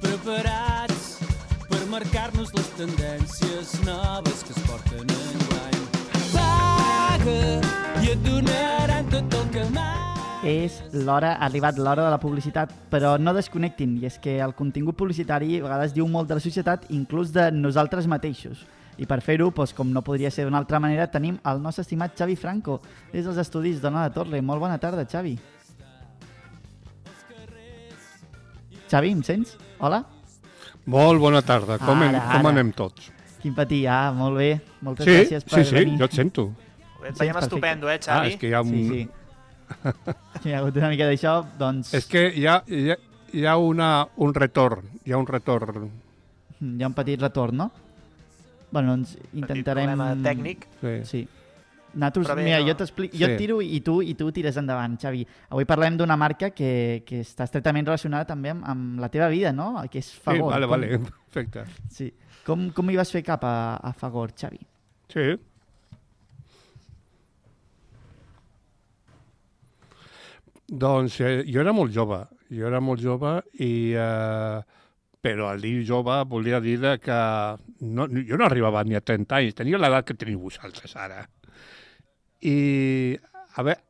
Preparats 0.02 1.04
per 1.70 1.82
marcar-nos 1.90 2.52
les 2.56 2.70
tendències 2.78 3.74
noves 3.86 4.42
que 4.46 4.54
es 4.56 4.62
porten 4.66 5.12
enguany. 5.16 5.80
Paga 6.34 7.38
i 8.02 8.12
et 8.12 8.24
donaran 8.26 9.10
tot 9.12 9.38
el 9.40 9.48
que 9.54 9.66
mai 9.74 9.94
És 10.46 10.78
l'hora, 10.94 11.32
ha 11.34 11.46
arribat 11.48 11.78
l'hora 11.78 12.04
de 12.04 12.10
la 12.12 12.20
publicitat, 12.22 12.70
però 12.90 13.16
no 13.18 13.34
desconnectin, 13.34 13.96
i 13.98 14.06
és 14.06 14.20
que 14.22 14.36
el 14.42 14.54
contingut 14.54 14.98
publicitari 14.98 15.56
a 15.58 15.64
vegades 15.64 15.94
diu 15.94 16.06
molt 16.06 16.30
de 16.30 16.38
la 16.38 16.44
societat, 16.44 16.86
inclús 16.94 17.32
de 17.34 17.48
nosaltres 17.50 18.06
mateixos. 18.06 18.62
I 18.96 19.08
per 19.10 19.18
fer-ho, 19.20 19.50
doncs, 19.50 19.74
com 19.76 19.90
no 19.92 20.04
podria 20.06 20.30
ser 20.30 20.46
d'una 20.46 20.62
altra 20.62 20.78
manera, 20.80 21.10
tenim 21.10 21.40
el 21.44 21.60
nostre 21.62 21.82
estimat 21.82 22.14
Xavi 22.16 22.38
Franco, 22.38 22.78
des 23.12 23.26
dels 23.26 23.42
estudis 23.42 23.82
d'Ona 23.82 24.06
de 24.06 24.14
Torre. 24.14 24.40
Molt 24.40 24.62
bona 24.62 24.78
tarda, 24.78 25.04
Xavi. 25.04 25.34
Xavi, 28.90 29.10
em 29.12 29.22
sents? 29.26 29.56
Hola? 29.82 30.02
Molt 30.86 31.20
bona 31.20 31.42
tarda. 31.42 31.78
Com, 31.82 32.02
Ara, 32.04 32.10
ara, 32.20 32.32
com 32.36 32.46
ara. 32.46 32.52
anem 32.54 32.70
tots? 32.76 33.10
Quin 33.42 33.54
patí, 33.54 33.82
ah, 33.90 34.12
molt 34.14 34.38
bé. 34.38 34.50
Moltes 34.86 35.06
Sí, 35.06 35.12
gràcies 35.16 35.44
per 35.46 35.64
sí, 35.64 35.68
sí, 35.70 35.74
venir. 35.74 35.98
jo 35.98 36.04
et 36.04 36.12
sento. 36.12 36.44
Et 37.06 37.12
Sí, 37.14 37.20
veiem 37.20 37.34
perfecte. 37.34 37.44
estupendo, 37.46 37.90
eh, 37.90 37.94
Ah, 37.94 38.04
Xavi? 38.04 38.28
és 38.32 38.36
que 38.36 38.48
hi 38.48 38.52
ha 38.54 38.60
un... 38.62 38.70
Sí, 38.70 38.88
sí. 38.88 39.08
Sí, 40.42 40.48
hi 40.50 40.52
ha 40.52 40.58
hagut 40.58 40.76
una 40.76 40.88
mica 40.88 41.06
d'això, 41.08 41.44
doncs 41.58 41.92
És 41.94 42.06
que 42.06 42.28
hi 42.34 42.46
ha, 42.46 42.62
hi 42.68 42.90
ha, 42.92 42.96
hi 43.32 43.44
ha 43.46 43.56
una, 43.56 44.06
un 44.16 44.32
retorn, 44.34 44.84
hi 45.04 45.12
ha 45.12 45.18
un 45.18 45.26
retorn. 45.26 45.90
hi 46.60 46.82
ha 46.82 46.86
un 46.86 46.94
petit 46.94 47.20
retorn, 47.20 47.56
no? 47.56 47.70
Bueno, 48.70 48.90
doncs 48.96 49.16
Petit 49.16 49.34
intentarem... 49.34 49.90
problema 49.96 50.14
tècnic. 50.22 50.66
Sí. 50.80 50.94
Sí. 51.04 51.28
Però 51.96 52.34
bé, 52.36 52.44
mira, 52.44 52.58
no? 52.60 52.66
jo 52.68 52.74
t'explico, 52.76 53.16
jo 53.16 53.26
Sí. 53.26 53.32
et 53.32 53.38
tiro 53.38 53.60
i 53.62 53.80
tu 53.80 54.02
i 54.02 54.14
tu 54.14 54.30
tires 54.32 54.56
endavant, 54.60 54.98
Xavi. 55.00 55.26
Avui 55.50 55.64
parlem 55.64 55.96
d'una 55.96 56.16
marca 56.16 56.50
que, 56.50 57.02
que 57.06 57.20
està 57.24 57.44
estretament 57.48 57.86
relacionada 57.86 58.26
també 58.26 58.50
amb, 58.50 58.64
amb 58.68 59.00
la 59.00 59.08
teva 59.08 59.28
vida, 59.32 59.52
no? 59.52 59.74
Que 59.90 59.98
és 59.98 60.10
Sí, 60.12 60.20
Fagor. 60.22 60.50
vale, 60.52 60.66
Com- 60.66 60.70
vale, 60.70 60.98
perfecte. 60.98 61.64
Sí. 61.90 62.12
Com, 62.44 62.70
com 62.70 62.90
hi 62.90 62.96
vas 62.96 63.10
fer 63.10 63.22
cap 63.24 63.42
a, 63.44 63.76
a 63.82 63.92
Fagor, 63.92 64.32
Xavi? 64.36 64.60
Sí. 65.08 65.36
Doncs 70.66 71.20
eh, 71.22 71.44
jo 71.46 71.60
era 71.62 71.72
molt 71.72 71.92
jove, 71.94 72.24
jo 72.50 72.66
era 72.66 72.80
molt 72.82 73.02
jove 73.02 73.38
i... 73.62 73.92
Eh, 73.94 74.64
però 75.26 75.48
al 75.50 75.58
dir 75.58 75.80
jove 75.82 76.20
volia 76.30 76.60
dir 76.62 76.76
que 77.02 77.14
no, 77.82 78.04
jo 78.06 78.36
no 78.38 78.44
arribava 78.46 78.84
ni 78.86 78.94
a 78.94 79.00
30 79.02 79.34
anys, 79.40 79.56
tenia 79.58 79.78
l'edat 79.80 80.06
que 80.06 80.14
teniu 80.14 80.38
vosaltres 80.44 80.92
ara. 81.02 81.24
I 82.46 83.18
a 83.56 83.62
veure, 83.66 83.82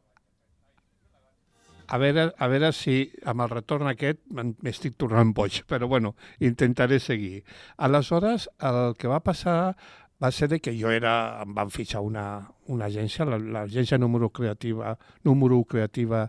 a 1.89 1.99
veure, 2.03 2.25
a 2.37 2.47
veure 2.51 2.73
si 2.75 2.97
amb 3.31 3.45
el 3.45 3.51
retorn 3.53 3.87
aquest 3.91 4.23
m'estic 4.35 4.97
tornant 4.99 5.31
boig, 5.37 5.61
però 5.71 5.87
bueno, 5.91 6.15
intentaré 6.43 6.99
seguir. 6.99 7.45
Aleshores, 7.77 8.49
el 8.59 8.97
que 8.99 9.07
va 9.13 9.21
passar 9.23 9.77
va 10.23 10.31
ser 10.33 10.49
de 10.49 10.59
que 10.65 10.73
jo 10.75 10.91
era, 10.91 11.43
em 11.45 11.53
van 11.55 11.71
fitxar 11.71 12.01
una, 12.03 12.25
una 12.73 12.87
agència, 12.89 13.27
la- 13.29 13.39
l'agència 13.39 13.99
número 14.01 14.31
creativa, 14.31 14.97
número 15.29 15.61
creativa 15.69 16.25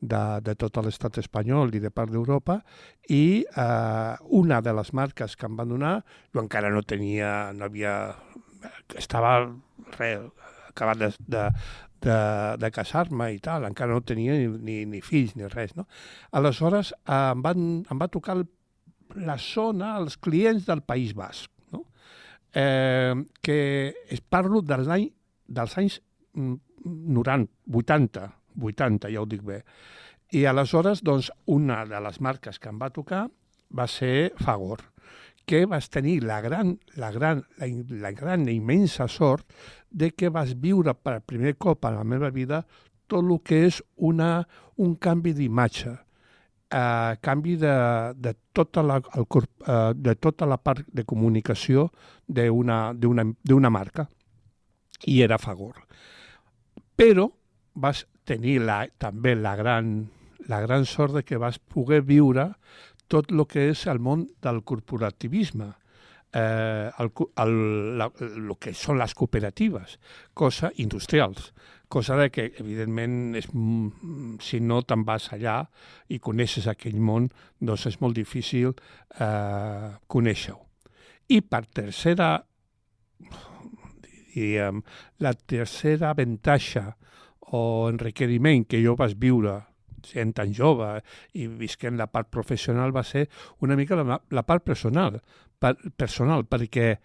de, 0.00 0.22
de 0.46 0.54
tot 0.58 0.78
l'estat 0.82 1.18
espanyol 1.18 1.74
i 1.74 1.80
de 1.82 1.90
part 1.90 2.10
d'Europa, 2.14 2.60
i 3.10 3.42
eh, 3.44 4.14
una 4.42 4.60
de 4.62 4.72
les 4.78 4.92
marques 4.94 5.36
que 5.36 5.46
em 5.50 5.58
van 5.58 5.74
donar, 5.74 5.96
jo 6.32 6.40
encara 6.40 6.70
no 6.70 6.82
tenia, 6.86 7.52
no 7.52 7.66
havia, 7.68 8.14
estava 8.96 9.34
res, 9.98 10.22
acabat 10.72 10.98
de, 11.00 11.10
de, 11.36 11.44
de, 12.02 12.18
de 12.58 12.70
casar-me 12.74 13.30
i 13.34 13.38
tal, 13.42 13.66
encara 13.68 13.94
no 13.94 14.02
tenia 14.06 14.36
ni, 14.38 14.48
ni, 14.66 14.76
ni 14.88 15.00
fills 15.04 15.36
ni 15.38 15.48
res, 15.52 15.76
no? 15.78 15.86
Aleshores 16.38 16.92
eh, 16.96 17.14
em, 17.14 17.42
van, 17.44 17.70
em 17.90 18.02
va 18.02 18.10
tocar 18.12 18.36
el, 18.40 18.46
la 19.16 19.38
zona, 19.38 19.96
els 20.00 20.18
clients 20.18 20.66
del 20.68 20.82
País 20.82 21.14
Basc, 21.14 21.50
no? 21.72 21.84
eh, 22.54 23.14
que 23.42 23.58
es 24.10 24.20
parlo 24.20 24.62
dels, 24.62 24.88
any, 24.88 25.08
dels 25.46 25.76
anys 25.78 26.00
mm, 26.34 26.56
90, 26.84 27.52
80, 27.72 28.30
80, 28.60 29.12
ja 29.12 29.22
ho 29.22 29.28
dic 29.28 29.44
bé. 29.46 29.62
I 30.32 30.46
aleshores, 30.48 31.02
doncs, 31.04 31.30
una 31.52 31.82
de 31.86 32.00
les 32.00 32.18
marques 32.24 32.58
que 32.58 32.72
em 32.72 32.80
va 32.80 32.90
tocar 32.90 33.26
va 33.72 33.86
ser 33.88 34.32
Fagor, 34.40 34.80
que 35.44 35.64
vas 35.66 35.88
tenir 35.90 36.22
la 36.24 36.40
gran, 36.40 36.76
la 36.96 37.10
gran, 37.12 37.42
la, 37.58 37.68
la 38.04 38.12
gran 38.16 38.46
i 38.48 38.56
immensa 38.56 39.08
sort 39.10 39.46
de 39.92 40.10
que 40.16 40.30
vas 40.32 40.54
viure 40.58 40.94
per 40.94 41.20
primer 41.20 41.56
cop 41.60 41.84
a 41.84 41.92
la 41.94 42.04
meva 42.04 42.30
vida 42.30 42.62
tot 43.06 43.20
el 43.22 43.38
que 43.44 43.66
és 43.66 43.82
una, 43.96 44.46
un 44.80 44.96
canvi 44.96 45.34
d'imatge, 45.36 45.92
eh, 46.72 47.12
canvi 47.20 47.56
de, 47.60 47.74
de, 48.16 48.32
tota 48.52 48.82
la, 48.82 48.98
el, 49.14 49.26
eh, 49.26 49.92
de 49.94 50.14
tota 50.16 50.48
la 50.48 50.56
part 50.56 50.86
de 50.88 51.04
comunicació 51.04 51.90
d'una 52.26 53.70
marca, 53.70 54.08
i 55.06 55.20
era 55.20 55.38
Fagor. 55.38 55.82
Però 56.96 57.28
vas 57.74 58.06
tenir 58.24 58.60
la, 58.62 58.86
també 58.98 59.34
la 59.34 59.56
gran, 59.56 59.92
la 60.48 60.60
gran 60.64 60.86
sort 60.86 61.18
de 61.18 61.24
que 61.26 61.40
vas 61.40 61.58
poder 61.58 62.02
viure 62.06 62.52
tot 63.12 63.32
el 63.32 63.44
que 63.46 63.68
és 63.72 63.86
el 63.90 63.98
món 64.00 64.26
del 64.40 64.62
corporativisme, 64.64 65.72
eh, 66.32 66.90
el, 66.98 67.10
el, 67.44 67.54
la, 67.98 68.08
el 68.20 68.54
que 68.60 68.72
són 68.76 68.98
les 69.00 69.14
cooperatives, 69.14 69.98
cosa 70.34 70.72
industrials, 70.82 71.52
cosa 71.92 72.16
de 72.16 72.30
que, 72.32 72.46
evidentment, 72.62 73.34
és, 73.36 73.48
si 74.40 74.60
no 74.64 74.80
te'n 74.88 75.04
vas 75.04 75.28
allà 75.36 75.58
i 76.08 76.18
coneixes 76.24 76.68
aquell 76.70 76.96
món, 76.96 77.28
doncs 77.60 77.90
és 77.92 78.00
molt 78.00 78.16
difícil 78.16 78.72
eh, 78.72 79.90
conèixer-ho. 80.08 80.62
I 81.32 81.42
per 81.44 81.66
tercera, 81.68 82.34
diríem, 84.32 84.80
la 85.20 85.34
tercera 85.36 86.10
avantatge 86.10 86.86
o 87.52 87.90
enriquiment 87.90 88.64
que 88.64 88.80
jo 88.80 88.96
vaig 88.96 89.14
viure 89.20 89.58
sent 90.06 90.32
tan 90.36 90.52
jove 90.56 90.88
i 91.38 91.46
visquent 91.46 91.98
la 92.00 92.08
part 92.10 92.30
professional 92.32 92.94
va 92.94 93.04
ser 93.06 93.28
una 93.60 93.76
mica 93.78 93.98
la, 94.00 94.18
la 94.30 94.42
part 94.48 94.64
personal, 94.64 95.20
per, 95.62 95.76
personal 95.96 96.44
perquè, 96.50 96.96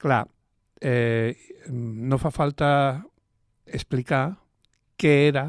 clar, 0.00 0.24
eh, 0.80 1.32
no 1.72 2.18
fa 2.20 2.30
falta 2.34 2.68
explicar 3.66 4.36
què 5.00 5.14
era 5.30 5.48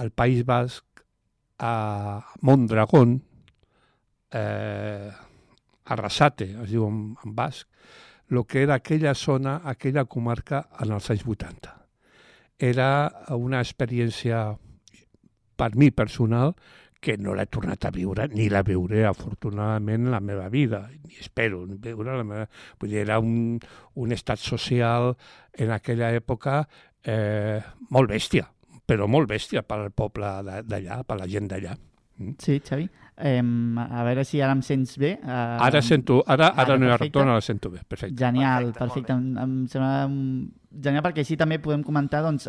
al 0.00 0.12
País 0.12 0.44
Basc 0.46 0.84
a 1.60 2.22
Mondragón, 2.46 3.18
eh, 4.32 5.10
Arrasate, 5.90 6.46
es 6.62 6.70
diu 6.70 6.86
en, 6.86 7.00
en 7.24 7.34
basc, 7.34 7.66
el 8.30 8.44
que 8.46 8.62
era 8.62 8.76
aquella 8.78 9.14
zona, 9.18 9.56
aquella 9.64 10.04
comarca 10.06 10.62
en 10.80 10.94
els 10.94 11.10
anys 11.10 11.26
80. 11.26 11.72
Era 12.70 12.88
una 13.34 13.58
experiència, 13.64 14.44
per 15.58 15.70
mi 15.74 15.90
personal, 15.90 16.54
que 17.00 17.16
no 17.16 17.34
l'he 17.34 17.46
tornat 17.48 17.86
a 17.88 17.90
viure, 17.94 18.26
ni 18.28 18.50
la 18.52 18.62
veuré 18.66 19.06
afortunadament 19.08 20.06
en 20.06 20.14
la 20.14 20.20
meva 20.20 20.48
vida, 20.52 20.84
ni 21.08 21.16
espero 21.20 21.64
veure 21.66 22.16
la 22.20 22.26
meva... 22.26 22.46
Vull 22.80 22.92
dir, 22.92 23.02
era 23.06 23.18
un, 23.24 23.58
un 23.96 24.12
estat 24.12 24.40
social 24.42 25.14
en 25.56 25.72
aquella 25.74 26.12
època 26.16 26.62
eh, 27.02 27.60
molt 27.90 28.12
bèstia, 28.12 28.46
però 28.86 29.08
molt 29.08 29.30
bèstia 29.30 29.64
per 29.64 29.80
al 29.80 29.94
poble 29.96 30.34
d'allà, 30.68 31.02
per 31.08 31.20
la 31.20 31.28
gent 31.30 31.48
d'allà. 31.50 31.76
Mm. 32.20 32.36
Sí, 32.38 32.60
Xavi. 32.60 32.88
Eh, 33.22 33.42
a 33.42 34.02
veure 34.06 34.24
si 34.24 34.40
ara 34.40 34.52
em 34.56 34.62
sents 34.64 34.96
bé. 34.98 35.10
Eh, 35.20 35.66
Ara 35.66 35.82
sento, 35.84 36.22
ara, 36.26 36.48
ara, 36.54 36.62
ara, 36.62 36.78
no 36.78 36.86
hi 36.88 36.90
ha 36.94 36.96
retorn, 36.96 37.28
ara 37.28 37.40
sento 37.44 37.70
bé, 37.70 37.82
perfecte. 37.86 38.16
Genial, 38.16 38.70
Perfecte, 38.72 38.80
perfecte. 38.80 39.12
Em, 39.12 39.36
em 39.44 39.68
sembla 39.68 40.08
genial 40.82 41.02
perquè 41.04 41.20
així 41.24 41.36
també 41.36 41.58
podem 41.58 41.82
comentar 41.82 42.22
doncs, 42.24 42.46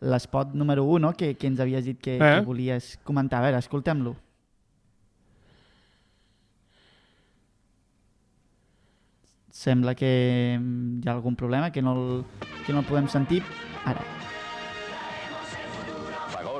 l'espot 0.00 0.54
número 0.54 0.84
1 0.84 0.98
no? 1.06 1.12
que, 1.12 1.34
que 1.36 1.46
ens 1.46 1.60
havies 1.60 1.84
dit 1.84 2.00
que, 2.00 2.16
Eh? 2.18 2.18
que 2.40 2.44
volies 2.46 2.98
comentar. 3.04 3.38
A 3.40 3.46
veure, 3.46 3.58
escoltem-lo. 3.62 4.16
Sembla 9.52 9.94
que 9.94 10.08
hi 10.58 11.08
ha 11.08 11.12
algun 11.12 11.36
problema, 11.36 11.70
que 11.70 11.82
no 11.82 11.92
el, 11.92 12.24
que 12.66 12.72
no 12.72 12.80
el 12.80 12.86
podem 12.88 13.08
sentir. 13.08 13.42
Ara. 13.84 14.00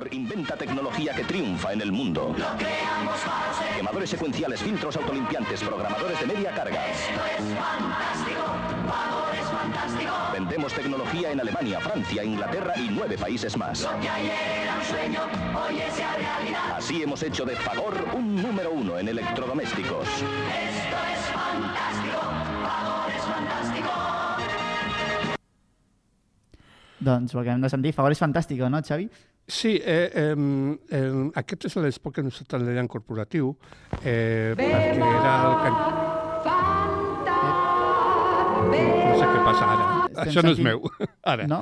Fagor 0.02 0.14
inventa 0.14 0.56
tecnología 0.56 1.14
que 1.14 1.22
triunfa 1.22 1.72
en 1.72 1.80
el 1.80 1.92
mundo. 1.92 2.34
Quemadores 3.76 4.10
secuenciales, 4.10 4.60
filtros 4.60 4.96
autolimpiantes, 4.96 5.62
programadores 5.62 6.18
de 6.18 6.26
media 6.26 6.50
carga. 6.52 6.80
Vendemos 10.32 10.72
tecnología 10.72 11.30
en 11.30 11.40
Alemania, 11.40 11.78
Francia, 11.78 12.24
Inglaterra 12.24 12.72
y 12.76 12.88
nueve 12.90 13.16
países 13.16 13.56
más. 13.56 13.88
Así 16.76 17.02
hemos 17.02 17.22
hecho 17.22 17.44
de 17.44 17.54
Fagor 17.54 17.94
un 18.14 18.42
número 18.42 18.72
uno 18.72 18.98
en 18.98 19.08
electrodomésticos. 19.08 20.08
Doncs 26.98 27.34
ho 27.34 27.40
acabem 27.40 27.60
de 27.60 27.68
sentir. 27.68 27.92
Favor 27.92 28.14
és 28.14 28.20
fantàstic, 28.22 28.62
no, 28.70 28.78
Xavi? 28.82 29.08
Sí, 29.48 29.74
eh, 29.82 30.10
eh, 30.14 30.36
eh, 30.90 31.30
aquest 31.34 31.66
és 31.68 31.74
l'esport 31.82 32.14
que 32.16 32.22
nosaltres 32.24 32.62
le 32.62 32.72
dèiem 32.72 32.88
corporatiu, 32.88 33.50
eh, 34.02 34.54
perquè 34.56 34.94
era 35.02 35.34
el 35.42 35.56
que... 35.64 36.72
No 38.72 39.16
sé 39.18 39.26
què 39.26 39.40
passa 39.44 39.66
ara. 39.66 39.86
Estem 40.12 40.28
Això 40.28 40.42
no 40.44 40.52
és 40.52 40.58
sentint- 40.58 40.68
meu. 40.68 40.80
Ara. 41.32 41.46
No? 41.50 41.58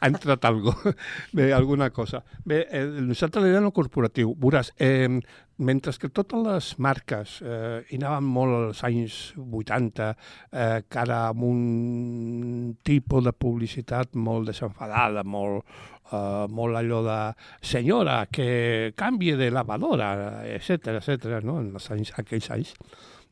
ha 0.00 0.08
entrat 0.10 0.44
algo, 0.48 0.74
bé, 1.36 1.48
alguna 1.56 1.88
cosa. 1.90 2.22
Bé, 2.44 2.64
eh, 2.70 2.84
nosaltres 3.08 3.44
el 3.70 3.72
corporatiu. 3.72 4.34
Veuràs, 4.38 4.72
eh, 4.78 5.08
mentre 5.58 5.92
que 6.00 6.10
totes 6.10 6.42
les 6.42 6.68
marques 6.82 7.38
eh, 7.42 7.84
hi 7.88 7.98
anaven 8.00 8.26
molt 8.36 8.56
als 8.58 8.82
anys 8.86 9.18
80, 9.38 10.08
eh, 10.50 10.80
cara 10.90 11.20
amb 11.30 11.44
un 11.46 12.74
tipus 12.82 13.24
de 13.24 13.32
publicitat 13.32 14.16
molt 14.18 14.50
desenfadada, 14.50 15.22
molt, 15.22 15.62
eh, 16.10 16.46
molt 16.50 16.80
allò 16.80 17.02
de 17.06 17.20
senyora, 17.62 18.24
que 18.26 18.92
canvie 18.96 19.36
de 19.36 19.50
lavadora, 19.54 20.42
etc 20.56 20.98
etc 20.98 21.38
no? 21.44 21.60
en 21.62 21.70
els 21.74 21.90
anys, 21.94 22.14
aquells 22.18 22.50
anys. 22.50 22.74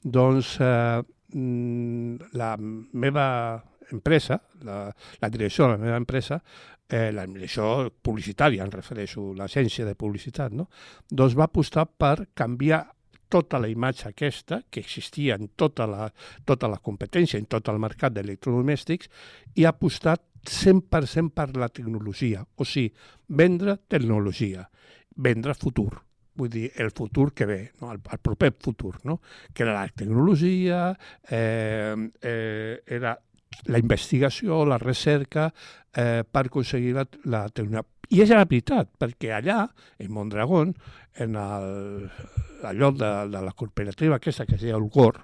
Doncs 0.03 0.57
eh, 0.61 1.03
mm, 1.35 2.33
la 2.39 2.55
meva 2.59 3.29
empresa, 3.93 4.41
la, 4.65 4.87
la 5.21 5.29
direcció 5.29 5.67
de 5.67 5.75
la 5.75 5.83
meva 5.83 5.99
empresa, 6.01 6.41
eh, 6.93 7.11
direcció 7.13 7.91
publicitària, 8.05 8.65
em 8.65 8.73
refereixo, 8.73 9.33
l'agència 9.37 9.87
de 9.89 9.95
publicitat, 9.99 10.53
no? 10.53 10.69
doncs 11.11 11.37
va 11.39 11.49
apostar 11.49 11.87
per 11.87 12.29
canviar 12.37 12.85
tota 13.33 13.59
la 13.59 13.71
imatge 13.73 14.11
aquesta, 14.11 14.61
que 14.69 14.83
existia 14.85 15.39
en 15.41 15.55
tota 15.57 15.87
la, 15.89 16.11
tota 16.45 16.69
la 16.69 16.79
competència, 16.85 17.41
en 17.41 17.49
tot 17.49 17.71
el 17.73 17.81
mercat 17.81 18.13
d'electrodomèstics, 18.13 19.09
i 19.57 19.65
ha 19.65 19.73
apostat 19.73 20.21
100% 20.45 21.33
per 21.33 21.49
la 21.57 21.71
tecnologia, 21.73 22.45
o 22.57 22.67
sigui, 22.69 22.93
vendre 23.29 23.79
tecnologia, 23.89 24.67
vendre 25.17 25.55
futur, 25.57 26.03
vull 26.37 26.51
dir, 26.53 26.69
el 26.77 26.91
futur 26.93 27.31
que 27.33 27.47
ve, 27.49 27.61
no? 27.81 27.93
el, 27.95 28.03
el 28.05 28.21
proper 28.21 28.53
futur, 28.61 28.99
no? 29.09 29.21
que 29.55 29.65
era 29.65 29.79
la 29.79 29.89
tecnologia, 29.89 30.91
eh, 31.31 31.97
eh, 32.21 32.83
era 32.85 33.17
la 33.67 33.81
investigació, 33.81 34.65
la 34.67 34.79
recerca, 34.79 35.51
eh, 35.95 36.23
per 36.25 36.47
aconseguir 36.47 36.95
la, 36.97 37.07
la 37.25 37.47
tecnologia. 37.49 37.89
I 38.13 38.21
és 38.21 38.33
la 38.33 38.45
veritat, 38.45 38.91
perquè 39.01 39.31
allà, 39.33 39.65
en 40.03 40.13
Mondragón, 40.13 40.75
en 41.17 41.37
el, 41.41 42.11
el 42.69 42.81
lloc 42.81 42.99
de, 43.01 43.13
de 43.33 43.41
la 43.41 43.53
cooperativa 43.57 44.19
aquesta 44.19 44.45
que 44.45 44.59
es 44.59 44.65
deia 44.67 44.77
Ulgor, 44.77 45.23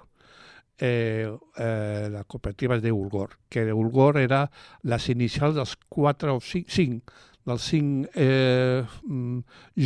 eh, 0.79 1.29
eh, 1.57 2.07
la 2.09 2.23
cooperativa 2.23 2.77
es 2.77 2.83
diu 2.83 2.97
Ulgor, 2.97 3.37
que 3.49 3.67
Ulgor 3.73 4.17
era 4.17 4.45
les 4.83 5.09
inicials 5.13 5.57
dels 5.59 5.75
quatre 5.91 6.31
o 6.31 6.39
cinc, 6.39 6.69
cinc 6.71 7.13
dels 7.45 7.65
cinc 7.73 8.15
eh, 8.15 8.83
mm, 9.03 9.39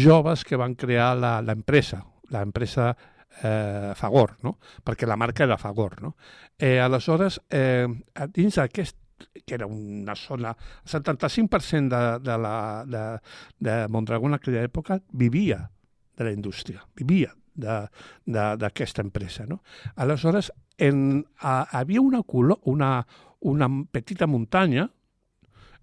joves 0.04 0.44
que 0.46 0.60
van 0.60 0.76
crear 0.76 1.14
l'empresa, 1.18 2.04
l'empresa 2.32 2.94
eh, 3.42 3.94
Fagor, 3.96 4.38
no? 4.44 4.58
perquè 4.84 5.08
la 5.08 5.18
marca 5.18 5.44
era 5.44 5.58
Fagor. 5.58 6.02
No? 6.02 6.16
Eh, 6.58 6.80
aleshores, 6.80 7.40
eh, 7.50 7.88
dins 8.30 8.60
d'aquest 8.60 9.00
que 9.46 9.56
era 9.56 9.66
una 9.66 10.16
zona, 10.16 10.56
el 10.84 10.92
75% 10.92 11.90
de, 11.90 12.20
de, 12.20 12.38
la, 12.38 12.84
de, 12.86 13.20
de 13.60 13.88
Mondragón 13.88 14.34
en 14.34 14.40
aquella 14.40 14.64
època 14.64 15.00
vivia 15.12 15.70
de 16.18 16.24
la 16.26 16.32
indústria, 16.32 16.84
vivia 16.96 17.34
d'aquesta 17.56 19.02
empresa. 19.02 19.46
No? 19.46 19.62
Aleshores, 19.96 20.52
en, 20.78 21.26
a, 21.40 21.64
havia 21.80 22.02
una, 22.02 22.24
colo, 22.24 22.60
una, 22.64 23.06
una 23.40 23.70
petita 23.92 24.28
muntanya 24.28 24.90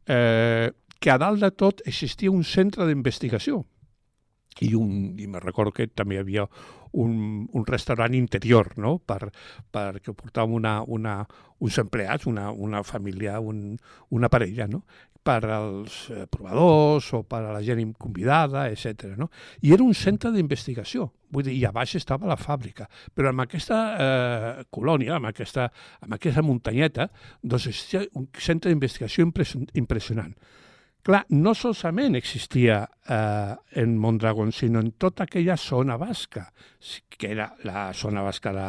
eh, 0.07 0.73
que 0.99 1.11
a 1.11 1.19
dalt 1.19 1.41
de 1.41 1.51
tot 1.51 1.83
existia 1.87 2.31
un 2.31 2.45
centre 2.45 2.87
d'investigació 2.87 3.65
i, 4.59 4.75
un, 4.75 5.15
i 5.19 5.27
me 5.31 5.41
recordo 5.41 5.73
que 5.73 5.87
també 5.87 6.19
hi 6.19 6.23
havia 6.25 6.47
un, 6.93 7.47
un 7.53 7.67
restaurant 7.67 8.15
interior, 8.19 8.73
no?, 8.83 8.99
per, 8.99 9.31
perquè 9.71 10.11
portàvem 10.11 10.57
una, 10.59 10.81
una, 10.83 11.21
uns 11.63 11.79
empleats, 11.79 12.27
una, 12.27 12.51
una 12.51 12.83
família, 12.83 13.39
un, 13.41 13.77
una 14.11 14.29
parella, 14.33 14.67
no?, 14.67 14.83
per 15.23 15.45
als 15.53 16.07
eh, 16.09 16.25
provadors 16.33 17.11
o 17.13 17.23
per 17.29 17.43
a 17.45 17.53
la 17.53 17.61
gent 17.63 17.93
convidada, 18.01 18.67
etc. 18.73 19.13
No? 19.19 19.29
I 19.61 19.75
era 19.77 19.85
un 19.85 19.93
centre 19.95 20.33
d'investigació, 20.33 21.11
vull 21.29 21.45
dir, 21.45 21.59
i 21.59 21.67
a 21.69 21.73
baix 21.77 21.95
estava 21.99 22.29
la 22.31 22.39
fàbrica, 22.41 22.89
però 23.15 23.31
amb 23.31 23.45
aquesta 23.45 23.81
eh, 23.93 24.65
colònia, 24.73 25.19
amb 25.19 25.29
aquesta, 25.31 25.69
amb 26.01 26.17
aquesta 26.17 26.45
muntanyeta, 26.47 27.11
doncs 27.43 27.69
existia 27.69 28.07
un 28.17 28.31
centre 28.39 28.73
d'investigació 28.73 29.27
impression- 29.29 29.69
impressionant. 29.77 30.33
Clar, 31.03 31.23
no 31.33 31.55
solament 31.57 32.15
existia 32.19 32.83
eh, 33.09 33.55
en 33.81 33.97
Mondragón, 33.97 34.53
sinó 34.53 34.81
en 34.81 34.93
tota 34.93 35.25
aquella 35.25 35.57
zona 35.57 35.97
basca, 35.97 36.53
que 37.09 37.33
era 37.33 37.55
la 37.65 37.95
zona 37.95 38.21
basca 38.21 38.53
de, 38.53 38.67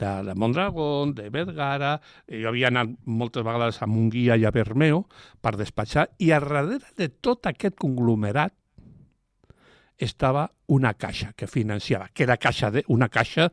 de, 0.00 0.12
de 0.24 0.34
Mondragón, 0.34 1.14
de 1.14 1.28
Vergara, 1.28 1.98
jo 2.28 2.48
havia 2.48 2.72
anat 2.72 2.96
moltes 3.04 3.44
vegades 3.44 3.82
a 3.82 3.88
Munguia 3.90 4.38
i 4.40 4.48
a 4.48 4.52
Bermeo 4.54 5.04
per 5.44 5.58
despatxar, 5.60 6.08
i 6.24 6.32
a 6.32 6.40
darrere 6.40 6.80
de 6.96 7.10
tot 7.20 7.52
aquest 7.52 7.76
conglomerat 7.76 8.56
estava 9.98 10.48
una 10.66 10.94
caixa 10.94 11.32
que 11.36 11.46
financiava, 11.46 12.08
que 12.12 12.24
era 12.24 12.38
caixa 12.40 12.70
de, 12.70 12.84
una 12.88 13.08
caixa 13.08 13.50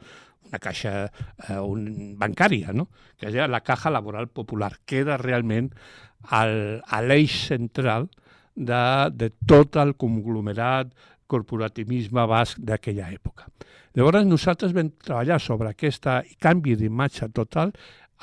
una 0.52 0.60
caixa 0.60 0.94
eh, 1.08 1.60
un, 1.60 2.16
bancària, 2.20 2.74
no? 2.76 2.90
que 3.18 3.30
era 3.32 3.48
la 3.48 3.62
Caja 3.64 3.90
Laboral 3.90 4.28
Popular, 4.28 4.74
que 4.86 5.00
era 5.06 5.18
realment 5.18 5.72
l'eix 7.08 7.38
central 7.48 8.10
de, 8.54 8.84
de 9.16 9.32
tot 9.48 9.80
el 9.82 9.96
conglomerat 9.96 10.92
corporativisme 11.32 12.28
basc 12.28 12.60
d'aquella 12.60 13.08
època. 13.10 13.48
Llavors 13.96 14.28
nosaltres 14.28 14.76
vam 14.76 14.92
treballar 15.04 15.40
sobre 15.40 15.72
aquesta 15.72 16.22
canvi 16.40 16.76
d'imatge 16.80 17.32
total 17.36 17.72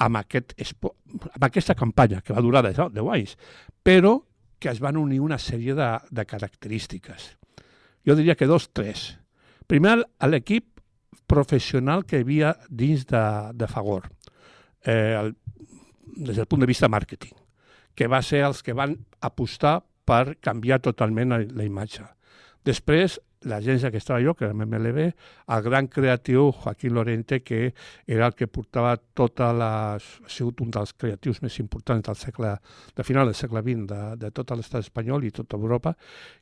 amb, 0.05 0.21
aquest, 0.21 0.55
amb 0.55 1.45
aquesta 1.49 1.75
campanya, 1.75 2.21
que 2.21 2.37
va 2.37 2.45
durar 2.45 2.63
10, 2.69 2.93
10 2.95 3.13
anys, 3.17 3.37
però 3.83 4.19
que 4.59 4.71
es 4.71 4.81
van 4.83 4.97
unir 5.01 5.21
una 5.21 5.39
sèrie 5.39 5.75
de, 5.75 5.89
de 6.11 6.25
característiques. 6.27 7.33
Jo 8.07 8.17
diria 8.19 8.37
que 8.37 8.49
dos, 8.49 8.71
tres. 8.73 9.19
Primer, 9.69 10.01
l'equip 10.29 10.78
professional 11.29 12.05
que 12.09 12.19
hi 12.19 12.27
havia 12.27 12.55
dins 12.69 13.05
de, 13.09 13.25
de 13.55 13.69
Fagor, 13.71 14.09
eh, 14.85 15.15
el, 15.19 15.35
des 16.17 16.37
del 16.37 16.49
punt 16.49 16.65
de 16.65 16.71
vista 16.71 16.89
màrqueting, 16.91 17.37
que 17.95 18.09
va 18.11 18.23
ser 18.25 18.43
els 18.47 18.63
que 18.65 18.77
van 18.77 18.97
apostar 19.21 19.79
per 20.09 20.39
canviar 20.41 20.81
totalment 20.81 21.35
la, 21.35 21.43
la 21.45 21.67
imatge. 21.67 22.07
Després, 22.65 23.19
l'agència 23.47 23.91
que 23.91 24.01
estava 24.01 24.21
jo, 24.23 24.35
que 24.35 24.47
era 24.47 24.55
MMLB, 24.55 25.05
el 25.55 25.63
gran 25.63 25.87
creatiu 25.87 26.51
Joaquín 26.53 26.95
Lorente, 26.95 27.41
que 27.43 27.75
era 28.07 28.27
el 28.27 28.35
que 28.35 28.49
portava 28.49 28.97
tota 28.97 29.53
les... 29.53 30.09
ha 30.25 30.31
sigut 30.33 30.61
un 30.65 30.73
dels 30.75 30.93
creatius 30.95 31.43
més 31.43 31.59
importants 31.63 32.07
del 32.09 32.19
segle, 32.19 32.57
de 32.97 33.07
final 33.07 33.31
del 33.31 33.39
segle 33.39 33.63
XX 33.63 33.87
de, 33.89 34.03
de 34.25 34.31
tot 34.35 34.55
l'estat 34.57 34.83
espanyol 34.83 35.25
i 35.25 35.33
tota 35.35 35.57
Europa, 35.57 35.95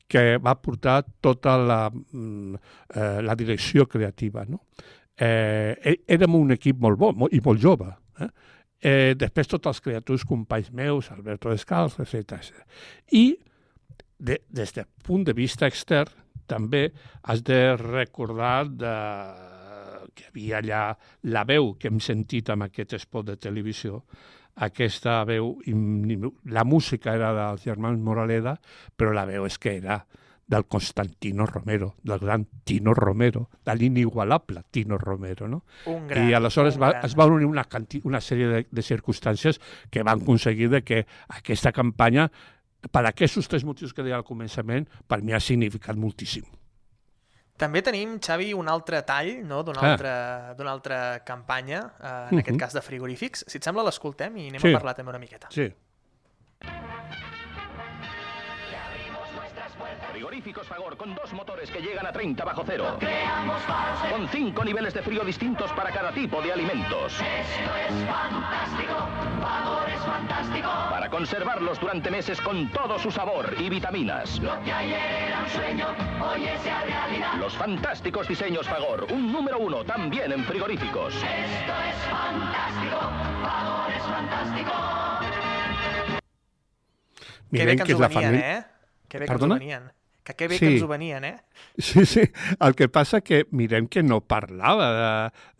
que 0.09 0.39
va 0.39 0.57
portar 0.57 1.03
tota 1.21 1.57
la, 1.59 1.81
mm, 1.91 2.55
eh, 2.95 3.23
la 3.23 3.37
direcció 3.37 3.87
creativa. 3.87 4.47
No? 4.49 4.63
Eh, 5.17 5.77
e- 5.83 6.01
érem 6.17 6.35
un 6.37 6.53
equip 6.57 6.81
molt 6.81 6.99
bo 7.01 7.13
i 7.33 7.41
molt 7.45 7.61
jove. 7.61 7.93
Eh? 8.21 8.31
Eh, 8.87 9.15
després 9.19 9.49
tots 9.49 9.69
els 9.69 9.81
creatius 9.81 10.25
companys 10.29 10.71
meus, 10.73 11.11
Alberto 11.11 11.51
Descalz, 11.51 11.99
etc. 12.01 12.41
I 13.13 13.37
de, 14.19 14.41
des 14.49 14.73
del 14.73 14.87
punt 15.05 15.25
de 15.25 15.35
vista 15.37 15.67
extern 15.67 16.13
també 16.47 16.89
has 17.23 17.43
de 17.47 17.61
recordar 17.81 18.67
de, 18.71 18.95
que 20.17 20.27
hi 20.27 20.53
havia 20.53 20.59
allà 20.63 20.83
la 21.33 21.45
veu 21.49 21.75
que 21.79 21.91
hem 21.91 22.01
sentit 22.01 22.51
amb 22.51 22.67
aquest 22.69 22.97
spot 23.03 23.33
de 23.33 23.37
televisió, 23.37 24.03
aquesta 24.57 25.19
veu, 25.29 25.59
la 26.49 26.65
música 26.65 27.13
era 27.15 27.33
dels 27.37 27.67
germans 27.67 28.01
Moraleda, 28.01 28.57
però 28.97 29.13
la 29.13 29.27
veu 29.29 29.45
és 29.45 29.59
que 29.61 29.77
era 29.77 30.01
del 30.47 30.65
Constantino 30.71 31.45
Romero, 31.45 31.97
del 32.03 32.21
gran 32.21 32.47
Tino 32.65 32.95
Romero, 32.95 33.49
de 33.65 33.75
l'inigualable 33.75 34.63
Tino 34.71 34.97
Romero, 34.97 35.49
no? 35.49 35.65
Un 35.87 36.07
gran, 36.07 36.29
I 36.31 36.37
aleshores 36.39 36.79
va, 36.79 36.93
gran. 36.93 37.05
es 37.05 37.17
va 37.19 37.27
unir 37.27 37.49
una, 37.51 37.67
una 38.05 38.21
sèrie 38.23 38.47
de, 38.53 38.67
de 38.71 38.83
circumstàncies 38.87 39.59
que 39.91 40.05
van 40.07 40.23
aconseguir 40.23 40.71
de 40.71 40.85
que 40.87 41.03
aquesta 41.29 41.73
campanya, 41.75 42.31
per 42.91 43.07
aquests 43.07 43.49
tres 43.49 43.65
motius 43.65 43.93
que 43.93 44.03
deia 44.03 44.17
al 44.17 44.25
començament, 44.25 44.87
per 45.07 45.23
mi 45.23 45.33
ha 45.33 45.41
significat 45.41 45.97
moltíssim. 45.97 46.45
També 47.57 47.81
tenim, 47.81 48.19
Xavi, 48.21 48.53
un 48.53 48.69
altre 48.69 49.01
tall 49.03 49.47
no? 49.47 49.63
d'una 49.65 49.81
Ah. 49.81 49.93
altra, 49.93 50.55
altra 50.71 51.25
campanya, 51.25 51.79
eh, 52.01 52.07
en 52.31 52.35
Mhm. 52.37 52.39
aquest 52.41 52.59
cas 52.61 52.73
de 52.75 52.83
frigorífics. 52.83 53.45
Si 53.49 53.57
et 53.59 53.65
sembla, 53.65 53.83
l'escoltem 53.83 54.37
i 54.37 54.49
anem 54.49 54.61
Sí. 54.61 54.69
a 54.69 54.73
parlar 54.79 54.95
també 54.95 55.09
una 55.11 55.19
miqueta. 55.19 55.49
Sí. 55.51 55.73
Frigoríficos 60.17 60.67
Fagor 60.67 60.97
con 60.97 61.15
dos 61.15 61.31
motores 61.35 61.71
que 61.71 61.79
llegan 61.79 62.07
a 62.07 62.11
30 62.11 62.43
bajo 62.43 62.65
cero. 62.65 62.97
Con 64.11 64.27
cinco 64.31 64.65
niveles 64.65 64.95
de 64.95 65.03
frío 65.03 65.23
distintos 65.23 65.71
para 65.73 65.91
cada 65.91 66.11
tipo 66.11 66.41
de 66.41 66.55
alimentos. 66.55 67.13
Esto 67.13 67.77
es 67.77 68.07
fantástico. 68.07 68.95
Fagor 69.43 69.91
es 69.91 70.01
fantástico. 70.01 70.69
Para 70.89 71.11
conservarlos 71.11 71.79
durante 71.79 72.11
meses 72.11 72.41
con 72.41 72.71
todo 72.71 72.99
su 72.99 73.11
sabor 73.11 73.55
y 73.61 73.69
vitaminas. 73.69 74.39
Lo 74.39 74.59
que 74.65 74.73
ayer 74.73 74.99
era 75.29 75.41
un 75.41 75.49
sueño, 75.51 75.87
hoy 76.25 76.47
es 76.47 76.65
ya 76.65 76.81
realidad. 76.81 77.35
Los 77.35 77.55
fantásticos 77.55 78.27
diseños 78.27 78.67
Fagor, 78.67 79.13
un 79.13 79.31
número 79.31 79.59
uno 79.59 79.85
también 79.85 80.33
en 80.33 80.43
frigoríficos. 80.45 81.15
Esto 81.15 81.25
es 81.27 81.97
fantástico. 82.11 83.01
Fagor 83.43 83.93
es 83.93 84.03
fantástico. 84.03 84.73
Mirem 87.51 87.79
que 87.85 87.93
és 87.93 88.01
la 88.01 88.09
família... 88.09 88.57
eh? 88.57 88.65
Que 89.09 89.19
bé 89.19 89.27
que 90.27 90.35
que 90.35 90.49
bé 90.51 90.57
Sí. 90.59 90.67
que 90.67 90.73
ens 90.75 90.83
ho 90.83 90.89
venien, 90.91 91.25
eh? 91.25 91.37
Sí, 91.79 92.03
sí. 92.05 92.25
El 92.59 92.75
que 92.75 92.89
passa 92.91 93.21
que 93.23 93.45
mirem 93.55 93.87
que 93.87 94.03
no 94.03 94.19
parlava 94.27 94.89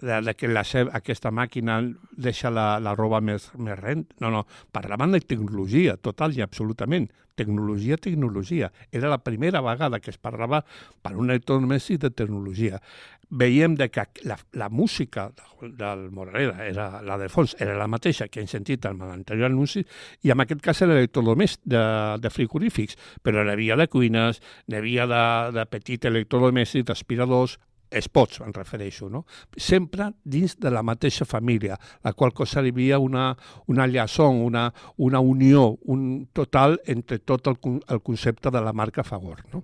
de, 0.01 0.07
de, 0.09 0.17
de 0.27 0.35
que 0.35 0.49
la 0.51 0.65
seva, 0.67 0.91
aquesta 0.99 1.31
màquina 1.31 1.79
deixa 2.17 2.51
la, 2.51 2.81
la 2.83 2.97
roba 2.99 3.21
més, 3.23 3.53
més 3.57 3.79
rent. 3.79 4.09
No, 4.21 4.33
no. 4.35 4.43
Parlaven 4.75 5.15
de 5.15 5.21
tecnologia, 5.23 5.97
total 5.97 6.35
i 6.37 6.43
absolutament. 6.43 7.07
Tecnologia, 7.37 7.99
tecnologia. 8.01 8.73
Era 8.91 9.11
la 9.13 9.19
primera 9.23 9.61
vegada 9.61 10.01
que 10.01 10.11
es 10.11 10.17
parlava 10.17 10.63
per 11.05 11.13
un 11.21 11.29
electrodomèstic 11.29 12.01
de 12.01 12.11
tecnologia. 12.11 12.81
Veiem 13.29 13.75
de 13.77 13.91
que 13.91 14.07
la, 14.25 14.39
la 14.57 14.69
música 14.71 15.29
del 15.61 16.07
Moraleda, 16.15 16.65
era, 16.65 17.03
la 17.03 17.19
de 17.21 17.29
fons, 17.29 17.57
era 17.61 17.77
la 17.77 17.89
mateixa 17.93 18.31
que 18.33 18.41
hem 18.41 18.49
sentit 18.49 18.87
en 18.89 19.03
l'anterior 19.05 19.51
anunci, 19.51 19.85
i 20.25 20.33
en 20.33 20.41
aquest 20.41 20.65
cas 20.65 20.81
era 20.87 20.97
electrodomèstic 20.97 21.67
de, 21.77 21.85
de 22.23 22.33
frigorífics, 22.33 22.97
però 23.23 23.45
n'hi 23.45 23.53
havia 23.53 23.77
de 23.77 23.89
cuines, 23.93 24.41
n'hi 24.69 24.81
havia 24.81 25.09
de, 25.11 25.25
de 25.59 25.67
petit 25.77 26.09
electrodomèstic, 26.09 26.87
d'aspiradors, 26.89 27.59
spots, 28.01 28.41
em 28.41 28.53
refereixo, 28.53 29.09
no? 29.11 29.25
Sempre 29.57 30.11
dins 30.25 30.57
de 30.61 30.71
la 30.71 30.83
mateixa 30.87 31.25
família, 31.25 31.79
la 32.05 32.13
qual 32.13 32.33
cosa 32.35 32.63
hi 32.63 32.73
havia 32.73 32.99
una, 32.99 33.37
una 33.67 33.87
llaçó, 33.87 34.29
una, 34.31 34.73
una 34.97 35.21
unió, 35.21 35.79
un 35.85 36.29
total 36.33 36.81
entre 36.87 37.19
tot 37.19 37.47
el, 37.47 37.59
el 37.89 38.03
concepte 38.03 38.51
de 38.51 38.63
la 38.63 38.73
marca 38.73 39.05
Fagor, 39.05 39.45
no? 39.53 39.63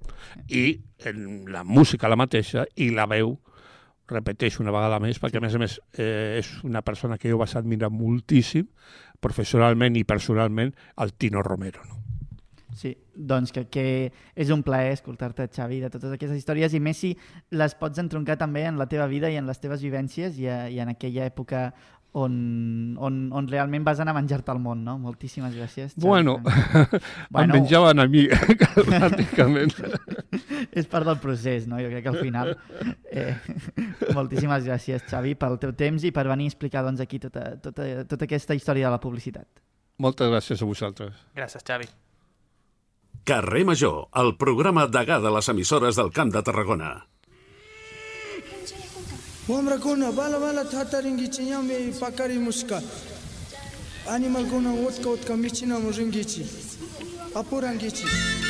I 0.49 0.81
en 1.05 1.51
la 1.53 1.65
música 1.65 2.11
la 2.11 2.19
mateixa 2.21 2.67
i 2.77 2.91
la 2.91 3.07
veu 3.11 3.37
repeteixo 4.13 4.63
una 4.63 4.75
vegada 4.75 5.01
més, 5.01 5.21
perquè 5.23 5.41
a 5.41 5.45
més 5.45 5.55
a 5.57 5.63
més 5.63 5.79
eh, 5.97 6.39
és 6.43 6.53
una 6.67 6.83
persona 6.85 7.19
que 7.19 7.31
jo 7.31 7.41
vaig 7.41 7.57
admirar 7.57 7.91
moltíssim, 7.95 8.69
professionalment 9.23 9.97
i 9.97 10.05
personalment, 10.05 10.75
el 11.01 11.15
Tino 11.15 11.43
Romero. 11.47 11.85
No? 11.89 12.02
Sí, 12.77 12.95
doncs 13.15 13.53
que, 13.53 13.67
que 13.69 13.87
és 14.35 14.51
un 14.55 14.63
plaer 14.65 14.95
escoltar-te, 14.97 15.49
Xavi, 15.53 15.81
de 15.85 15.91
totes 15.93 16.15
aquestes 16.15 16.39
històries 16.41 16.73
i 16.73 16.81
més 16.81 17.01
si 17.05 17.15
les 17.53 17.75
pots 17.77 18.01
entroncar 18.01 18.39
també 18.41 18.65
en 18.69 18.79
la 18.81 18.89
teva 18.89 19.09
vida 19.11 19.31
i 19.31 19.37
en 19.37 19.49
les 19.51 19.61
teves 19.61 19.83
vivències 19.85 20.39
i, 20.41 20.49
a, 20.49 20.63
i 20.73 20.81
en 20.81 20.95
aquella 20.95 21.27
època 21.29 21.71
on, 22.13 22.97
on, 23.01 23.19
on 23.33 23.49
realment 23.49 23.85
vas 23.85 24.01
anar 24.01 24.13
a 24.13 24.19
menjar-te 24.19 24.53
el 24.53 24.61
món, 24.61 24.83
no? 24.85 24.99
Moltíssimes 25.01 25.55
gràcies. 25.57 25.95
Xavi. 25.95 26.05
Bueno, 26.07 26.39
Bueno. 27.33 27.55
em 27.55 27.63
menjaven 27.63 28.05
a 28.05 28.07
mi, 28.09 28.27
pràcticament. 28.91 29.73
és 30.79 30.89
part 30.93 31.09
del 31.09 31.19
procés, 31.25 31.67
no? 31.69 31.81
Jo 31.81 31.89
crec 31.93 32.05
que 32.05 32.13
al 32.13 32.21
final... 32.21 32.55
Eh, 33.13 33.33
moltíssimes 34.17 34.65
gràcies, 34.69 35.05
Xavi, 35.09 35.35
pel 35.41 35.59
teu 35.63 35.73
temps 35.77 36.05
i 36.05 36.13
per 36.13 36.27
venir 36.29 36.49
a 36.49 36.53
explicar 36.53 36.85
doncs, 36.85 37.01
aquí 37.05 37.21
tota, 37.23 37.55
tota, 37.65 37.89
tota 38.09 38.29
aquesta 38.29 38.57
història 38.57 38.89
de 38.89 38.97
la 38.97 39.01
publicitat. 39.01 39.49
Moltes 40.03 40.33
gràcies 40.33 40.61
a 40.65 40.69
vosaltres. 40.69 41.29
Gràcies, 41.37 41.65
Xavi. 41.65 41.89
Carrer 43.25 43.63
Major, 43.63 44.09
el 44.19 44.33
programa 44.35 44.83
degà 44.91 45.21
de 45.23 45.31
les 45.31 45.49
emissores 45.53 45.95
del 45.95 46.09
Camp 46.11 46.33
de 46.35 46.41
Tarragona. 46.43 46.89
Muska. 52.43 52.83
Animal 54.19 54.51
kona 54.51 54.75
wotka 54.75 55.09
wotka 55.15 55.37
michina 55.37 55.79
muringichi. 55.79 56.49
Apurangichi. 57.35 58.42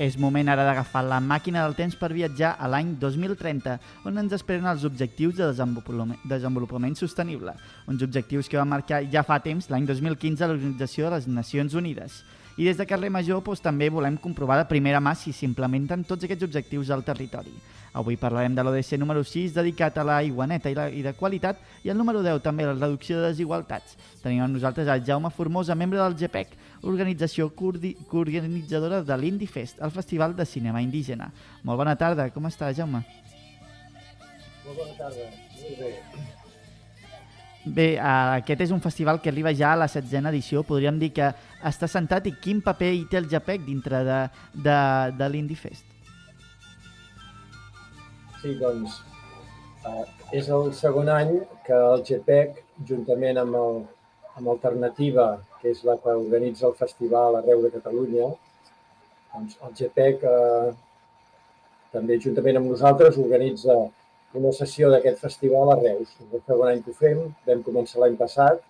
És 0.00 0.14
moment 0.16 0.48
ara 0.48 0.64
d'agafar 0.64 1.02
la 1.04 1.18
màquina 1.20 1.66
del 1.66 1.74
temps 1.76 1.96
per 2.00 2.08
viatjar 2.14 2.54
a 2.56 2.68
l'any 2.72 2.94
2030, 3.00 3.74
on 4.08 4.16
ens 4.22 4.32
esperen 4.32 4.64
els 4.70 4.86
objectius 4.88 5.34
de 5.36 5.50
desenvolupament, 5.50 6.22
desenvolupament 6.24 6.96
sostenible, 6.96 7.52
uns 7.86 8.04
objectius 8.06 8.48
que 8.48 8.56
va 8.56 8.64
marcar 8.64 9.02
ja 9.12 9.20
fa 9.22 9.36
temps, 9.44 9.68
l'any 9.68 9.84
2015, 9.84 10.40
a 10.40 10.48
l'Organització 10.48 11.10
de 11.10 11.18
les 11.18 11.28
Nacions 11.28 11.76
Unides. 11.76 12.22
I 12.56 12.64
des 12.68 12.80
de 12.80 12.86
Carrer 12.88 13.10
Major 13.12 13.44
doncs, 13.44 13.60
també 13.60 13.90
volem 13.92 14.16
comprovar 14.16 14.58
de 14.62 14.68
primera 14.68 15.00
mà 15.00 15.14
si 15.14 15.32
s'implementen 15.32 16.04
tots 16.08 16.24
aquests 16.24 16.44
objectius 16.48 16.90
al 16.90 17.04
territori. 17.04 17.52
Avui 17.92 18.16
parlarem 18.16 18.54
de 18.56 18.62
l'ODC 18.64 18.96
número 18.96 19.20
6, 19.20 19.52
dedicat 19.52 19.98
a 20.00 20.04
l'aigua 20.08 20.46
neta 20.48 20.70
i, 20.72 20.76
la, 20.76 20.86
i 20.88 21.02
de 21.04 21.12
qualitat, 21.12 21.58
i 21.84 21.90
el 21.92 21.98
número 21.98 22.22
10 22.24 22.40
també, 22.40 22.64
la 22.64 22.72
reducció 22.72 23.18
de 23.20 23.28
desigualtats. 23.28 23.98
Tenim 24.22 24.40
amb 24.40 24.56
nosaltres 24.56 24.88
el 24.88 25.04
Jaume 25.04 25.28
Formosa, 25.30 25.76
membre 25.76 26.00
del 26.00 26.16
GPEC, 26.16 26.56
organització 26.88 27.50
coorganitzadora 27.52 29.02
de 29.04 29.18
l'Indie 29.20 29.50
Fest, 29.50 29.82
el 29.84 29.92
Festival 29.92 30.36
de 30.36 30.48
Cinema 30.48 30.80
Indígena. 30.80 31.28
Molt 31.62 31.84
bona 31.84 31.96
tarda, 32.00 32.30
com 32.32 32.48
està, 32.48 32.72
Jaume? 32.72 33.04
Molt 34.64 34.78
bona 34.78 34.96
tarda, 34.96 35.28
molt 35.60 35.84
bé. 35.84 35.92
Bé, 37.62 37.92
eh, 37.94 38.00
aquest 38.40 38.64
és 38.64 38.72
un 38.74 38.80
festival 38.82 39.20
que 39.22 39.30
arriba 39.30 39.52
ja 39.54 39.76
a 39.76 39.84
la 39.84 39.86
setzena 39.86 40.32
edició. 40.32 40.64
Podríem 40.66 40.98
dir 40.98 41.12
que 41.14 41.28
està 41.62 41.86
sentat 41.86 42.26
i 42.26 42.34
quin 42.40 42.64
paper 42.64 42.90
hi 42.96 43.04
té 43.10 43.20
el 43.20 43.28
JPEG 43.30 43.66
dintre 43.68 44.02
de, 44.08 44.20
de, 44.54 44.78
de 45.20 45.28
l'Indie 45.30 45.60
Fest? 45.60 45.91
Sí, 48.42 48.56
doncs, 48.58 48.94
eh, 49.86 50.04
és 50.38 50.48
el 50.54 50.72
segon 50.74 51.08
any 51.14 51.28
que 51.66 51.76
el 51.88 52.00
GPEC, 52.08 52.56
juntament 52.88 53.38
amb, 53.38 53.54
el, 53.58 53.76
amb 54.40 54.50
Alternativa, 54.56 55.26
que 55.60 55.70
és 55.70 55.84
la 55.86 55.94
que 56.02 56.14
organitza 56.18 56.66
el 56.66 56.74
festival 56.80 57.38
arreu 57.38 57.62
de 57.62 57.70
Catalunya, 57.76 58.32
doncs, 59.34 59.60
el 59.68 59.76
GPEC, 59.78 60.26
eh, 60.32 60.72
també 61.94 62.18
juntament 62.26 62.58
amb 62.58 62.72
nosaltres, 62.72 63.20
organitza 63.26 63.78
una 64.42 64.52
sessió 64.58 64.90
d'aquest 64.90 65.22
festival 65.28 65.70
a 65.76 65.78
Reus. 65.84 66.18
El 66.26 66.42
segon 66.42 66.72
any 66.72 66.82
que 66.82 66.90
ho 66.90 66.98
fem, 66.98 67.22
vam 67.46 67.64
començar 67.70 68.02
l'any 68.02 68.18
passat 68.26 68.66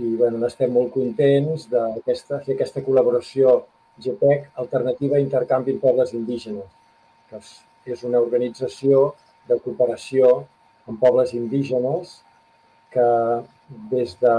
i 0.00 0.16
bueno, 0.16 0.40
estem 0.48 0.72
molt 0.72 0.96
contents 0.96 1.68
de 1.76 1.84
fer 2.08 2.18
aquesta 2.56 2.88
col·laboració 2.88 3.58
GPEC, 4.00 4.52
Alternativa 4.64 5.20
Intercanvi 5.20 5.76
en 5.76 5.80
Pobles 5.84 6.16
Indígenes, 6.16 6.68
que 7.28 7.40
una 8.08 8.20
organització 8.20 9.12
de 9.48 9.58
cooperació 9.62 10.30
amb 10.86 11.00
pobles 11.00 11.32
indígenes 11.34 12.20
que 12.90 13.06
des 13.90 14.14
de, 14.20 14.36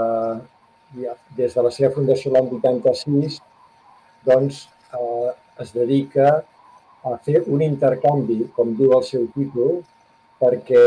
des 1.36 1.54
de 1.54 1.64
la 1.64 1.72
seva 1.74 1.92
fundació 1.94 2.32
l'any 2.32 2.50
86 2.58 3.40
doncs, 4.28 4.66
eh, 4.92 5.30
es 5.62 5.72
dedica 5.74 6.28
a 7.04 7.16
fer 7.24 7.42
un 7.46 7.62
intercanvi, 7.62 8.48
com 8.56 8.74
diu 8.76 8.94
el 8.96 9.04
seu 9.06 9.26
títol, 9.34 9.80
perquè 10.40 10.84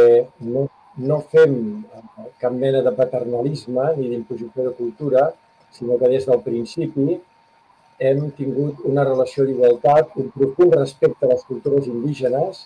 no, 0.47 0.67
no 0.97 1.19
fem 1.31 1.55
eh, 1.81 2.27
cap 2.41 2.53
mena 2.53 2.83
de 2.85 2.93
paternalisme 2.97 3.91
ni 3.97 4.09
d'imposició 4.11 4.67
de 4.69 4.75
cultura, 4.77 5.29
sinó 5.71 5.97
que 5.97 6.09
des 6.11 6.27
del 6.27 6.41
principi 6.43 7.17
hem 8.01 8.21
tingut 8.37 8.79
una 8.89 9.03
relació 9.05 9.45
d'igualtat, 9.45 10.15
un 10.21 10.31
profund 10.35 10.73
respecte 10.77 11.27
a 11.27 11.31
les 11.31 11.43
cultures 11.49 11.89
indígenes 11.91 12.63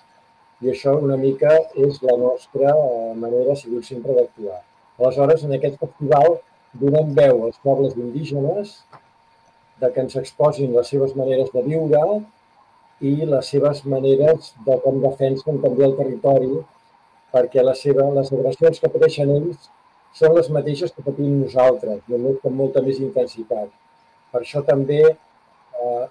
i 0.64 0.72
això 0.72 0.94
una 1.08 1.18
mica 1.20 1.52
és 1.88 2.00
la 2.08 2.16
nostra 2.22 2.72
eh, 2.72 3.12
manera, 3.24 3.52
ha 3.52 3.60
sigut 3.60 3.84
sempre 3.84 4.16
d'actuar. 4.16 4.62
Aleshores, 5.00 5.44
en 5.44 5.58
aquest 5.58 5.76
festival 5.82 6.38
donem 6.86 7.12
veu 7.20 7.44
als 7.48 7.60
pobles 7.68 7.98
indígenes 8.00 8.78
de 9.82 9.92
que 9.92 10.06
ens 10.06 10.16
exposin 10.24 10.72
les 10.78 10.88
seves 10.94 11.16
maneres 11.20 11.52
de 11.52 11.64
viure 11.68 12.04
i 13.04 13.16
les 13.28 13.52
seves 13.52 13.84
maneres 13.92 14.54
de 14.68 14.80
com 14.84 15.02
defensen 15.04 15.60
també 15.64 15.84
el 15.90 15.98
territori, 16.00 16.52
perquè 17.36 17.64
la 17.64 17.76
seva, 17.76 18.08
les 18.16 18.32
agressions 18.32 18.80
que 18.80 18.92
pateixen 18.94 19.36
ells 19.36 19.72
són 20.16 20.38
les 20.38 20.48
mateixes 20.58 20.96
que 20.96 21.04
patim 21.04 21.42
nosaltres, 21.42 22.00
només 22.08 22.40
amb 22.48 22.64
molta 22.64 22.84
més 22.86 23.04
intensitat. 23.04 23.74
Per 24.36 24.42
això 24.44 24.60
també 24.68 24.98
eh, 25.08 26.08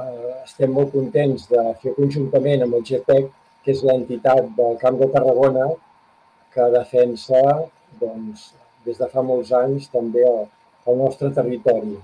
eh, 0.00 0.30
estem 0.42 0.72
molt 0.74 0.90
contents 0.90 1.44
de 1.46 1.62
fer 1.78 1.92
conjuntament 1.94 2.64
amb 2.64 2.74
el 2.74 2.82
GPEC, 2.88 3.28
que 3.62 3.70
és 3.70 3.84
l'entitat 3.86 4.48
del 4.56 4.74
Camp 4.80 4.98
de 4.98 5.06
Tarragona, 5.14 5.68
que 6.50 6.66
defensa 6.74 7.38
doncs, 8.00 8.48
des 8.82 8.98
de 8.98 9.06
fa 9.12 9.22
molts 9.22 9.52
anys 9.54 9.86
també 9.92 10.24
el, 10.26 10.48
el 10.90 10.98
nostre 10.98 11.30
territori. 11.36 11.94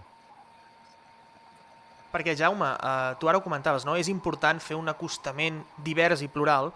Perquè, 2.14 2.36
Jaume, 2.38 2.70
eh, 2.78 3.16
tu 3.18 3.26
ara 3.26 3.40
ho 3.40 3.42
comentaves, 3.42 3.82
no? 3.82 3.98
és 3.98 4.06
important 4.12 4.62
fer 4.62 4.78
un 4.78 4.94
acostament 4.94 5.58
divers 5.82 6.22
i 6.22 6.30
plural 6.30 6.70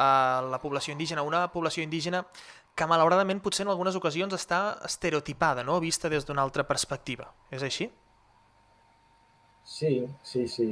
a 0.00 0.40
la 0.48 0.62
població 0.64 0.96
indígena, 0.96 1.20
una 1.20 1.44
població 1.52 1.84
indígena 1.84 2.24
que 2.74 2.86
malauradament 2.88 3.40
potser 3.44 3.66
en 3.66 3.72
algunes 3.72 3.96
ocasions 3.98 4.34
està 4.36 4.60
estereotipada, 4.86 5.64
no? 5.66 5.80
vista 5.80 6.08
des 6.08 6.24
d'una 6.26 6.42
altra 6.42 6.64
perspectiva. 6.68 7.28
És 7.50 7.64
així? 7.66 7.90
Sí, 9.64 10.06
sí, 10.22 10.46
sí. 10.48 10.70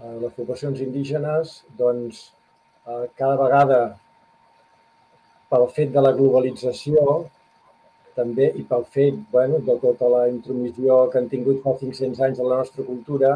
Eh, 0.00 0.16
les 0.22 0.32
poblacions 0.36 0.80
indígenes, 0.80 1.60
doncs, 1.78 2.22
eh, 2.86 3.04
cada 3.18 3.36
vegada 3.42 3.80
pel 5.50 5.66
fet 5.76 5.92
de 5.94 6.02
la 6.02 6.14
globalització 6.16 7.04
també 8.16 8.50
i 8.58 8.64
pel 8.66 8.84
fet 8.94 9.18
bueno, 9.32 9.60
de 9.66 9.76
tota 9.82 10.08
la 10.12 10.22
intromissió 10.30 11.02
que 11.10 11.20
han 11.20 11.28
tingut 11.32 11.60
fa 11.64 11.76
500 11.80 12.22
anys 12.26 12.40
a 12.40 12.48
la 12.48 12.60
nostra 12.62 12.86
cultura, 12.86 13.34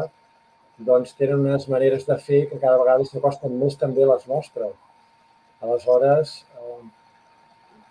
doncs 0.89 1.13
tenen 1.19 1.45
unes 1.45 1.67
maneres 1.71 2.03
de 2.09 2.17
fer 2.27 2.41
que 2.49 2.59
cada 2.59 2.79
vegada 2.81 3.07
s'acosten 3.07 3.55
més 3.61 3.77
també 3.79 4.03
a 4.03 4.11
les 4.13 4.27
nostres. 4.31 4.73
Aleshores, 5.63 6.35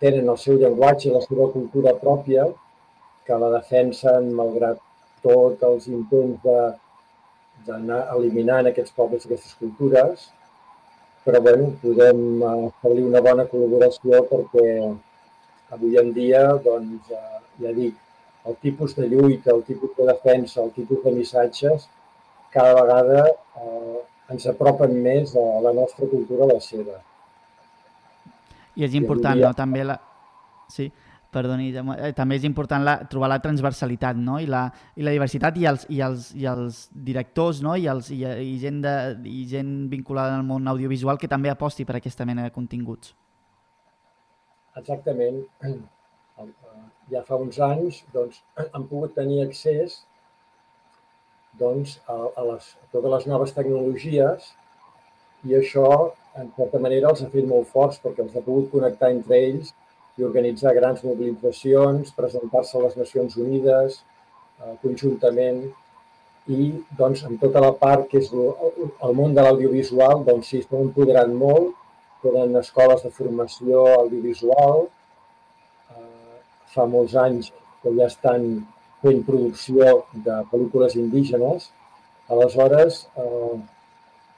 tenen 0.05 0.29
el 0.29 0.41
seu 0.41 0.59
llenguatge 0.61 1.09
i 1.09 1.15
la 1.15 1.23
seva 1.25 1.49
cultura 1.57 1.95
pròpia, 2.05 2.45
que 3.25 3.37
la 3.41 3.51
defensen 3.55 4.33
malgrat 4.37 4.81
tots 5.25 5.65
els 5.65 5.87
intents 5.89 6.43
d'anar 7.67 8.01
eliminant 8.17 8.69
aquests 8.69 8.93
pobles 8.99 9.25
i 9.25 9.31
aquestes 9.31 9.55
cultures, 9.61 10.27
però 11.25 11.41
bueno, 11.41 11.71
podem 11.81 12.21
eh, 12.43 12.67
establir 12.69 13.07
una 13.09 13.23
bona 13.25 13.47
col·laboració 13.49 14.21
perquè 14.29 14.67
avui 15.77 15.97
en 16.03 16.13
dia, 16.19 16.43
doncs, 16.67 17.09
eh, 17.09 17.41
ja 17.65 17.73
dic, 17.79 17.97
el 18.45 18.59
tipus 18.67 18.93
de 18.99 19.09
lluita, 19.09 19.55
el 19.55 19.65
tipus 19.65 19.95
de 19.97 20.11
defensa, 20.11 20.61
el 20.67 20.75
tipus 20.77 21.01
de 21.07 21.15
missatges, 21.17 21.89
cada 22.53 22.77
vegada 22.83 23.25
eh, 23.31 24.05
ens 24.37 24.47
apropen 24.53 24.93
més 25.09 25.33
a 25.41 25.49
la 25.65 25.73
nostra 25.81 26.11
cultura, 26.13 26.45
a 26.45 26.53
la 26.53 26.61
seva. 26.69 27.01
I 28.75 28.87
és 28.87 28.95
important, 28.99 29.39
dia... 29.39 29.49
no? 29.49 29.57
També 29.57 29.85
la... 29.87 29.99
Sí, 30.71 30.89
perdoni, 31.35 31.73
eh, 31.75 32.13
també 32.17 32.39
és 32.39 32.47
important 32.47 32.85
la, 32.87 32.95
trobar 33.11 33.29
la 33.33 33.41
transversalitat 33.43 34.19
no? 34.21 34.39
I, 34.43 34.47
la, 34.51 34.65
i 34.97 35.07
la 35.07 35.15
diversitat 35.15 35.59
i 35.61 35.67
els, 35.71 35.87
i 35.93 36.01
els, 36.05 36.31
i 36.39 36.47
els 36.51 36.85
directors 37.09 37.63
no? 37.65 37.75
I, 37.81 37.89
els, 37.91 38.11
i, 38.15 38.23
i, 38.23 38.55
gent 38.63 38.81
de, 38.85 38.95
i 39.31 39.45
gent 39.51 39.75
vinculada 39.93 40.39
al 40.39 40.47
món 40.47 40.71
audiovisual 40.71 41.21
que 41.21 41.31
també 41.31 41.53
aposti 41.53 41.87
per 41.89 41.99
aquesta 41.99 42.27
mena 42.29 42.47
de 42.47 42.55
continguts. 42.55 43.15
Exactament. 44.79 45.43
Ja 47.13 47.23
fa 47.27 47.39
uns 47.39 47.61
anys 47.63 48.03
doncs, 48.15 48.43
han 48.75 48.89
pogut 48.91 49.15
tenir 49.19 49.45
accés 49.45 50.03
doncs, 51.59 52.01
a, 52.11 52.17
a, 52.35 52.45
les, 52.51 52.75
a 52.83 52.91
totes 52.95 53.13
les 53.19 53.27
noves 53.31 53.55
tecnologies 53.55 54.53
i 55.45 55.55
això, 55.59 55.87
en 56.41 56.51
certa 56.57 56.81
manera, 56.83 57.13
els 57.13 57.23
ha 57.23 57.31
fet 57.31 57.47
molt 57.47 57.71
forts 57.71 58.01
perquè 58.03 58.25
els 58.25 58.35
ha 58.35 58.43
pogut 58.43 58.71
connectar 58.73 59.13
entre 59.15 59.39
ells 59.39 59.73
i 60.19 60.27
organitzar 60.27 60.75
grans 60.75 61.03
mobilitzacions, 61.07 62.13
presentar-se 62.17 62.77
a 62.79 62.83
les 62.85 62.99
Nacions 62.99 63.37
Unides 63.45 64.01
eh, 64.01 64.75
conjuntament 64.83 65.65
i 66.55 66.69
doncs, 66.99 67.25
en 67.25 67.39
tota 67.41 67.63
la 67.65 67.73
part 67.81 68.09
que 68.11 68.21
és 68.21 68.29
el, 68.35 69.15
món 69.17 69.33
de 69.35 69.43
l'audiovisual, 69.47 70.25
doncs 70.27 70.51
sí, 70.53 70.61
s'ha 70.63 70.83
empoderat 70.83 71.31
molt 71.33 71.73
tenen 72.25 72.57
escoles 72.61 73.03
de 73.05 73.11
formació 73.13 73.85
audiovisual, 73.99 74.87
eh, 75.95 76.39
fa 76.75 76.87
molts 76.89 77.17
anys 77.21 77.51
que 77.83 77.93
ja 77.99 78.09
estan 78.09 78.47
fent 79.05 79.21
producció 79.27 79.91
de 80.27 80.39
pel·lícules 80.53 80.97
indígenes. 81.01 81.69
Aleshores, 82.33 83.03
eh, 83.21 83.59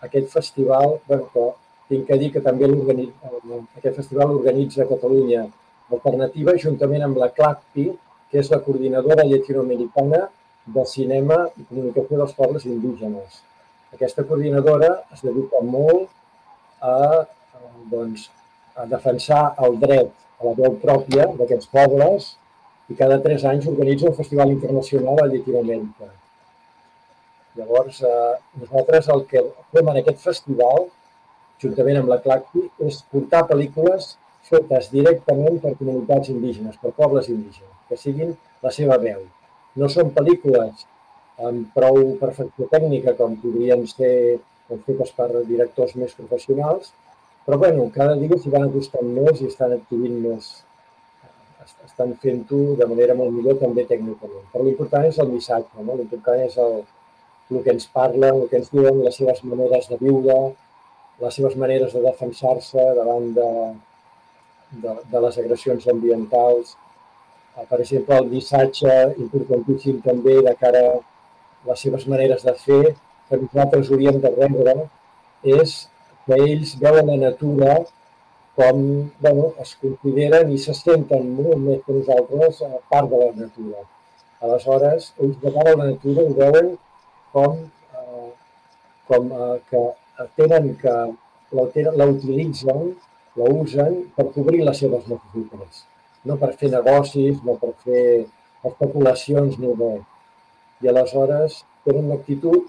aquest 0.09 0.32
festival, 0.34 0.99
bueno, 1.07 1.53
tinc 1.89 2.07
que 2.09 2.18
dir 2.18 2.32
que 2.34 2.43
també 2.45 2.66
aquest 2.68 3.97
festival 3.97 4.32
l'organitza 4.32 4.82
a 4.84 4.91
Catalunya 4.91 5.47
Alternativa 5.95 6.57
juntament 6.59 7.05
amb 7.07 7.20
la 7.22 7.28
CLACPI, 7.34 7.87
que 8.30 8.41
és 8.43 8.51
la 8.51 8.59
coordinadora 8.64 9.26
llatinoamericana 9.26 10.24
de 10.76 10.84
cinema 10.91 11.37
i 11.55 11.62
comunicació 11.68 12.18
dels 12.18 12.34
pobles 12.34 12.66
indígenes. 12.66 13.43
Aquesta 13.95 14.24
coordinadora 14.26 14.89
es 15.14 15.22
dedica 15.22 15.62
molt 15.62 16.09
a 16.82 16.97
doncs, 17.93 18.26
a 18.74 18.87
defensar 18.91 19.55
el 19.62 19.78
dret 19.80 20.11
a 20.41 20.49
la 20.49 20.57
veu 20.59 20.74
pròpia 20.82 21.28
d'aquests 21.39 21.70
pobles 21.72 22.32
i 22.91 22.99
cada 22.99 23.20
tres 23.22 23.47
anys 23.47 23.70
organitza 23.70 24.11
un 24.11 24.18
festival 24.18 24.51
internacional 24.53 25.22
a 25.22 25.28
Llatinoamèrica. 25.30 26.11
Llavors, 27.57 28.03
eh, 28.03 28.34
nosaltres 28.61 29.09
el 29.14 29.24
que 29.30 29.43
fem 29.72 29.89
en 29.89 30.03
aquest 30.03 30.20
festival, 30.26 30.91
juntament 31.62 32.00
amb 32.00 32.12
la 32.12 32.20
CLACTI, 32.24 32.66
és 32.88 33.00
portar 33.12 33.46
pel·lícules 33.50 34.14
fetes 34.46 34.90
directament 34.92 35.59
per 35.62 35.74
comunitats 35.78 36.30
indígenes, 36.32 36.76
per 36.82 36.92
pobles 36.96 37.30
indígenes, 37.32 37.72
que 37.88 37.98
siguin 38.00 38.34
la 38.62 38.72
seva 38.74 38.98
veu. 39.02 39.24
No 39.76 39.88
són 39.92 40.12
pel·lícules 40.16 40.86
amb 41.46 41.72
prou 41.76 41.98
perfecció 42.20 42.68
tècnica 42.72 43.16
com 43.18 43.34
podrien 43.42 43.82
ser 43.90 44.38
fetes 44.86 45.12
per 45.16 45.28
directors 45.48 45.96
més 46.00 46.14
professionals, 46.16 46.92
però 47.46 47.59
bueno, 47.62 47.90
cada 47.94 48.16
dia 48.18 48.38
s'hi 48.38 48.50
van 48.50 48.68
acostant 48.68 49.11
més 49.14 49.42
i 49.42 49.50
estan 49.50 49.76
adquirint 49.76 50.16
més, 50.24 50.48
estan 51.84 52.14
fent-ho 52.22 52.61
de 52.80 52.88
manera 52.90 53.14
molt 53.18 53.34
millor 53.34 53.59
també 53.61 53.84
tècnicament. 53.86 54.46
Però 54.52 54.64
l'important 54.66 55.07
és 55.07 55.18
el 55.22 55.30
missatge, 55.30 55.84
no? 55.86 55.98
l'important 55.98 56.42
és 56.42 56.57
el, 56.62 56.80
el 57.52 57.62
que 57.62 57.74
ens 57.76 57.86
parlen, 57.94 58.42
el 58.42 58.48
que 58.50 58.59
ens 58.62 58.72
diuen, 58.72 59.02
les 59.04 59.20
seves 59.20 59.44
maneres 59.46 59.86
de 59.92 60.00
viure, 60.00 60.38
les 61.22 61.34
seves 61.38 61.56
maneres 61.56 61.94
de 61.96 62.02
defensar-se 62.04 62.82
davant 62.98 63.28
de, 63.36 63.50
de, 64.82 64.94
de 65.12 65.22
les 65.24 65.38
agressions 65.42 65.88
ambientals. 65.92 66.76
Eh, 67.56 67.64
per 67.70 67.80
exemple, 67.80 68.18
el 68.20 68.30
missatge 68.32 68.94
importantíssim 69.24 70.00
també 70.04 70.38
de 70.48 70.54
cara 70.60 70.84
a 70.92 71.02
les 71.70 71.84
seves 71.86 72.06
maneres 72.12 72.44
de 72.46 72.54
fer, 72.62 72.82
que 73.28 73.40
nosaltres 73.42 73.90
hauríem 73.90 74.20
de 74.22 74.32
rebre, 74.36 74.76
és 75.56 75.76
que 76.26 76.40
ells 76.46 76.74
veuen 76.82 77.08
la 77.10 77.20
natura 77.22 77.78
com 78.56 78.78
bueno, 79.20 79.50
es 79.60 79.74
consideren 79.80 80.52
i 80.52 80.58
se 80.58 80.72
senten 80.76 81.26
molt 81.38 81.60
més 81.64 81.82
que 81.84 81.96
nosaltres 81.98 82.62
a 82.64 82.78
part 82.92 83.10
de 83.12 83.20
la 83.20 83.32
natura. 83.36 83.84
Aleshores, 84.46 85.10
ells 85.20 85.40
de 85.42 85.52
cara 85.52 85.74
a 85.74 85.80
la 85.80 85.90
natura 85.92 86.24
ho 86.24 86.36
veuen 86.38 86.70
com 87.32 87.58
com 89.06 89.30
eh, 89.32 89.58
que 89.70 89.82
tenen 90.40 90.74
que 90.80 90.94
la 91.52 92.06
utilitzen, 92.06 92.94
la 93.36 93.50
usen 93.62 93.98
per 94.16 94.26
cobrir 94.34 94.62
les 94.64 94.78
seves 94.82 95.04
necessitats, 95.10 95.84
no 96.24 96.36
per 96.40 96.52
fer 96.60 96.70
negocis, 96.72 97.42
no 97.44 97.56
per 97.60 97.72
fer 97.84 98.04
especulacions 98.70 99.58
ni 99.62 99.72
res. 99.74 100.04
I 100.82 100.90
aleshores 100.92 101.62
tenen 101.84 102.08
una 102.10 102.18
actitud 102.20 102.64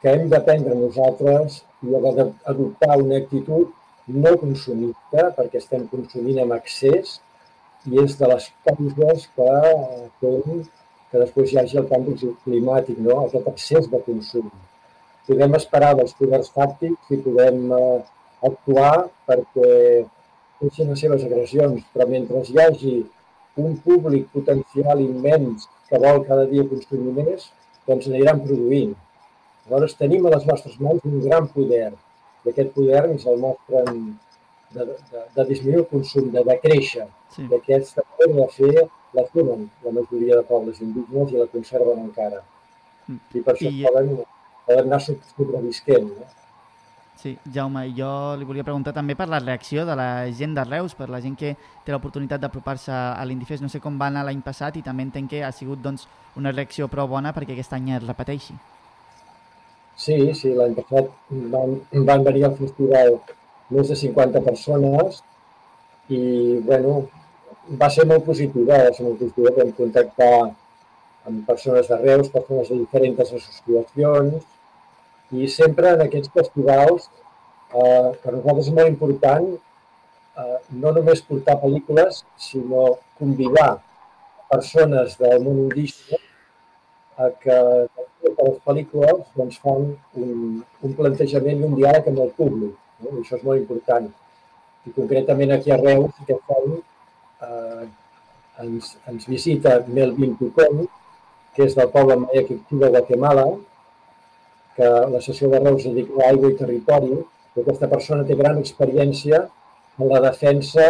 que 0.00 0.14
hem 0.14 0.28
d'aprendre 0.32 0.76
nosaltres 0.76 1.60
i 1.84 1.94
hem 1.94 2.08
d'adoptar 2.16 2.96
una 3.04 3.20
actitud 3.20 3.68
no 4.10 4.36
consumista, 4.40 5.28
perquè 5.36 5.60
estem 5.60 5.86
consumint 5.92 6.40
amb 6.42 6.56
excés 6.56 7.18
i 7.88 8.00
és 8.02 8.16
de 8.18 8.28
les 8.32 8.48
causes 8.66 9.28
que 9.36 9.48
eh, 9.70 10.08
fem 10.20 10.64
que 11.10 11.22
després 11.22 11.52
hi 11.52 11.60
hagi 11.60 11.78
el 11.80 11.88
canvi 11.90 12.16
climàtic, 12.44 12.98
no? 13.06 13.22
aquest 13.26 13.48
excés 13.52 13.88
de 13.92 14.00
consum. 14.06 14.50
Podem 15.30 15.54
esperar 15.58 15.92
dels 15.98 16.14
poders 16.18 16.48
fàctics 16.54 17.12
i 17.14 17.20
podem 17.22 17.60
eh, 17.76 17.98
actuar 18.48 18.94
perquè 19.30 19.70
deixin 20.60 20.90
les 20.90 21.00
seves 21.04 21.22
agressions, 21.28 21.84
però 21.94 22.06
mentre 22.10 22.42
hi 22.48 22.58
hagi 22.64 22.94
un 23.60 23.76
públic 23.84 24.26
potencial 24.34 25.00
immens 25.04 25.68
que 25.88 25.98
vol 26.02 26.24
cada 26.26 26.46
dia 26.50 26.64
consumir 26.70 27.14
més, 27.20 27.46
doncs 27.86 28.08
aniran 28.10 28.42
produint. 28.42 28.96
Llavors 29.68 29.94
tenim 29.98 30.26
a 30.26 30.32
les 30.34 30.46
nostres 30.48 30.76
mans 30.82 31.04
un 31.06 31.20
gran 31.26 31.46
poder 31.54 31.92
i 32.44 32.50
aquest 32.50 32.72
poder 32.74 33.04
ens 33.10 33.26
el 33.30 33.38
mostren 33.42 34.00
de, 34.74 34.84
de, 34.86 35.22
de 35.36 35.44
disminuir 35.50 35.82
el 35.84 35.88
consum, 35.92 36.30
de 36.34 36.42
decréixer. 36.46 37.06
Sí. 37.36 37.44
I 37.46 37.54
aquesta 37.58 38.02
manera 38.08 38.40
de 38.40 38.48
fer 38.56 38.86
la 39.18 39.24
tenen 39.34 39.66
la 39.84 39.92
majoria 39.98 40.38
de 40.40 40.44
pobles 40.50 40.80
indígenes 40.82 41.32
i 41.34 41.38
la 41.42 41.48
conserven 41.54 42.02
encara. 42.08 42.42
I 43.10 43.42
per 43.42 43.54
això 43.56 43.70
I- 43.70 43.84
poden, 43.86 44.12
poden 44.70 44.86
anar 44.86 45.00
sobrevisquent. 45.02 46.12
No? 46.14 46.28
Sí, 47.20 47.34
Jaume, 47.52 47.82
jo 47.92 48.08
li 48.40 48.46
volia 48.48 48.64
preguntar 48.64 48.94
també 48.96 49.12
per 49.12 49.26
la 49.28 49.42
reacció 49.42 49.82
de 49.84 49.92
la 49.98 50.30
gent 50.32 50.54
de 50.56 50.62
Reus, 50.64 50.94
per 50.96 51.10
la 51.12 51.20
gent 51.20 51.34
que 51.36 51.52
té 51.84 51.92
l'oportunitat 51.92 52.40
d'apropar-se 52.40 52.92
a 52.94 53.24
l'Indifes. 53.28 53.60
No 53.60 53.68
sé 53.68 53.80
com 53.84 53.98
va 54.00 54.08
anar 54.08 54.22
l'any 54.24 54.40
passat 54.46 54.78
i 54.80 54.82
també 54.86 55.04
entenc 55.04 55.28
que 55.34 55.42
ha 55.44 55.52
sigut 55.52 55.82
doncs, 55.84 56.06
una 56.40 56.52
reacció 56.54 56.88
prou 56.88 57.10
bona 57.10 57.34
perquè 57.36 57.52
aquest 57.52 57.74
any 57.76 57.90
es 57.98 58.06
repeteixi. 58.06 58.56
Sí, 60.00 60.16
sí, 60.38 60.54
l'any 60.56 60.72
passat 60.78 61.10
van, 61.52 61.76
van 62.08 62.24
venir 62.24 62.46
al 62.48 62.56
festival 62.56 63.18
més 63.68 63.92
de 63.92 63.98
50 64.00 64.40
persones 64.46 65.20
i, 66.08 66.22
bueno, 66.70 67.02
va 67.82 67.90
ser 67.92 68.06
molt 68.08 68.24
positiva, 68.24 68.78
va 68.86 68.94
ser 68.96 69.04
molt 69.04 69.20
positiva, 69.20 69.52
vam 69.58 69.74
contactar 69.76 70.32
amb 71.28 71.44
persones 71.46 71.92
de 71.92 72.00
Reus, 72.00 72.32
persones 72.32 72.72
de 72.72 72.80
diferents 72.80 73.20
associacions 73.26 74.48
i 75.36 75.48
sempre 75.48 75.94
en 75.94 76.04
aquests 76.06 76.32
festivals, 76.34 77.10
eh, 77.74 78.10
per 78.22 78.34
nosaltres 78.34 78.68
és 78.68 78.76
molt 78.78 78.92
important 78.92 79.46
eh, 79.54 80.58
no 80.82 80.94
només 80.96 81.24
portar 81.28 81.60
pel·lícules, 81.62 82.24
sinó 82.50 82.86
convidar 83.20 83.70
persones 84.50 85.16
del 85.20 85.44
món 85.44 85.64
indígena 85.66 86.18
a 87.20 87.28
que 87.42 87.58
que 88.20 88.30
les 88.38 88.58
pel·lícules 88.66 89.22
doncs, 89.36 89.58
fan 89.64 89.86
un, 90.20 90.60
un 90.86 90.96
plantejament 90.98 91.62
i 91.62 91.68
un 91.68 91.76
diàleg 91.78 92.10
amb 92.10 92.22
el 92.26 92.32
públic. 92.36 92.76
No? 93.00 93.14
I 93.14 93.22
això 93.22 93.38
és 93.38 93.46
molt 93.46 93.60
important. 93.62 94.08
I 94.88 94.94
concretament 94.96 95.54
aquí 95.56 95.72
a 95.72 95.80
Reus, 95.80 96.20
aquest 96.24 96.54
any, 96.56 96.76
eh, 97.46 97.88
ens, 98.64 98.94
ens 99.12 99.28
visita 99.30 99.78
Melvin 99.88 100.36
Tucón, 100.40 100.86
que 101.56 101.66
és 101.66 101.76
del 101.76 101.90
poble 101.94 102.18
Maya 102.24 102.44
Quictí 102.48 102.80
de 102.80 102.90
Guatemala, 102.94 103.46
que 104.80 104.90
la 105.12 105.20
sessió 105.20 105.50
de 105.52 105.58
Reus 105.60 105.84
dedica 105.84 106.14
a 106.16 106.30
aigua 106.32 106.48
i 106.48 106.56
territori, 106.56 107.12
i 107.52 107.60
aquesta 107.60 107.88
persona 107.90 108.24
té 108.24 108.36
gran 108.38 108.56
experiència 108.60 109.42
en 110.00 110.08
la 110.08 110.20
defensa 110.24 110.86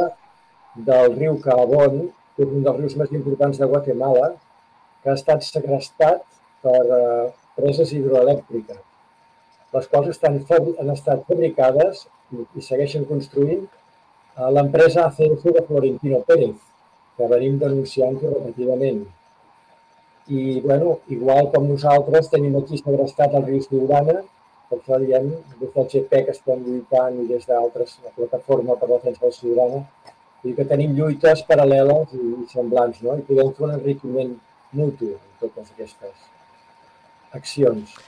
del 0.90 1.16
riu 1.16 1.40
Calabón, 1.42 2.04
que 2.36 2.46
és 2.46 2.52
un 2.54 2.62
dels 2.66 2.78
rius 2.78 2.94
més 3.00 3.10
importants 3.18 3.58
de 3.58 3.66
Guatemala, 3.72 4.28
que 5.02 5.10
ha 5.10 5.16
estat 5.18 5.42
segrestat 5.42 6.22
per 6.62 6.78
eh, 7.00 7.26
preses 7.58 7.90
hidroelèctriques, 7.96 8.78
les 9.74 9.90
quals 9.90 10.14
estan, 10.14 10.38
han 10.54 10.94
estat 10.94 11.26
fabricades 11.26 12.06
i, 12.30 12.62
segueixen 12.62 13.06
construint 13.10 13.66
l'empresa 14.54 15.08
ACF 15.08 15.48
de 15.56 15.64
Florentino 15.66 16.22
Pérez, 16.28 16.54
que 17.16 17.28
venim 17.34 17.58
denunciant-ho 17.58 18.36
repetidament. 18.36 19.02
I, 20.30 20.60
bueno, 20.62 21.00
igual 21.10 21.48
com 21.54 21.66
nosaltres 21.66 22.30
tenim 22.30 22.54
aquí 22.58 22.78
segrestat 22.78 23.34
el 23.34 23.48
riu 23.48 23.62
Siurana, 23.64 24.20
per 24.70 24.78
això 24.78 25.00
diem, 25.02 25.32
des 25.58 25.72
del 25.74 25.88
GP 25.92 26.20
que 26.26 26.34
estem 26.36 26.62
lluitant 26.66 27.16
i 27.18 27.26
des 27.32 27.48
d'altres, 27.48 27.96
la 28.04 28.14
plataforma 28.14 28.76
per 28.78 28.88
la 28.88 29.00
defensa 29.00 29.24
del 29.26 29.34
Siurana, 29.34 29.80
i 30.46 30.54
que 30.56 30.68
tenim 30.70 30.94
lluites 30.96 31.42
paral·leles 31.48 32.14
i, 32.16 32.22
i 32.44 32.46
semblants, 32.52 33.02
no? 33.06 33.18
I 33.18 33.26
podem 33.26 33.50
fer 33.56 33.66
un 33.66 33.74
enriquiment 33.74 34.36
mutu 34.78 35.10
en 35.16 35.34
totes 35.42 35.74
aquestes 35.74 36.28
accions. 37.40 37.98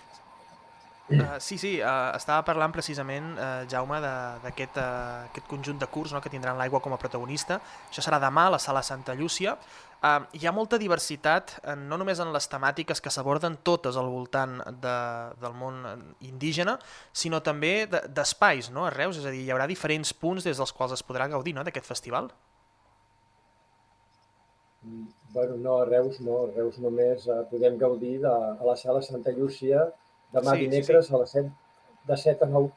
Uh, 1.10 1.36
sí, 1.42 1.58
sí, 1.58 1.74
uh, 1.82 2.14
estava 2.16 2.44
parlant 2.46 2.72
precisament, 2.72 3.32
uh, 3.36 3.64
Jaume, 3.68 3.98
de- 4.00 4.38
d'aquest 4.44 4.76
uh, 4.80 5.26
aquest 5.28 5.48
conjunt 5.50 5.76
de 5.82 5.86
curs 5.90 6.12
no, 6.14 6.20
que 6.24 6.30
tindran 6.32 6.56
l'aigua 6.56 6.80
com 6.80 6.94
a 6.94 6.98
protagonista. 7.00 7.58
Això 7.90 8.00
serà 8.06 8.20
demà 8.22 8.46
a 8.46 8.52
la 8.54 8.60
sala 8.62 8.80
Santa 8.86 9.12
Llúcia. 9.18 9.56
Uh, 10.00 10.22
hi 10.38 10.46
ha 10.48 10.52
molta 10.54 10.78
diversitat, 10.80 11.56
uh, 11.66 11.74
no 11.76 11.98
només 12.00 12.22
en 12.22 12.30
les 12.32 12.48
temàtiques 12.48 13.02
que 13.02 13.10
s'aborden 13.12 13.58
totes 13.66 13.98
al 14.00 14.08
voltant 14.08 14.56
de, 14.80 14.94
del 15.42 15.52
món 15.58 15.82
indígena, 16.24 16.78
sinó 17.12 17.42
també 17.42 17.86
de- 17.90 18.06
d'espais 18.08 18.70
no, 18.70 18.86
a 18.86 18.94
Reus, 18.94 19.18
és 19.20 19.26
a 19.26 19.34
dir, 19.34 19.42
hi 19.44 19.52
haurà 19.52 19.66
diferents 19.68 20.14
punts 20.14 20.46
des 20.48 20.56
dels 20.56 20.72
quals 20.72 20.94
es 20.96 21.02
podrà 21.04 21.28
gaudir 21.28 21.52
no, 21.58 21.66
d'aquest 21.66 21.86
festival. 21.92 22.30
Bueno, 25.34 25.56
no, 25.56 25.76
a 25.82 25.84
Reus 25.84 26.20
no, 26.20 26.44
a 26.46 26.48
Reus 26.56 26.78
només 26.82 27.26
eh, 27.28 27.42
podem 27.50 27.76
gaudir 27.78 28.16
de, 28.24 28.32
a 28.32 28.64
la 28.66 28.74
sala 28.76 29.02
Santa 29.02 29.30
Llúcia 29.30 29.84
demà 30.32 30.54
Sí, 30.54 30.58
sí, 30.58 30.68
dimecres 30.68 31.10
a 31.12 31.20
les 31.22 31.34
7, 31.36 31.50
de 32.08 32.16
7 32.24 32.44
a 32.44 32.48
9 32.48 32.70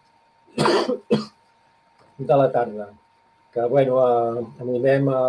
de 2.17 2.37
la 2.41 2.51
tarda. 2.51 2.89
Que, 3.53 3.65
bueno, 3.71 3.99
eh, 4.03 4.45
animem 4.61 5.09
a, 5.09 5.21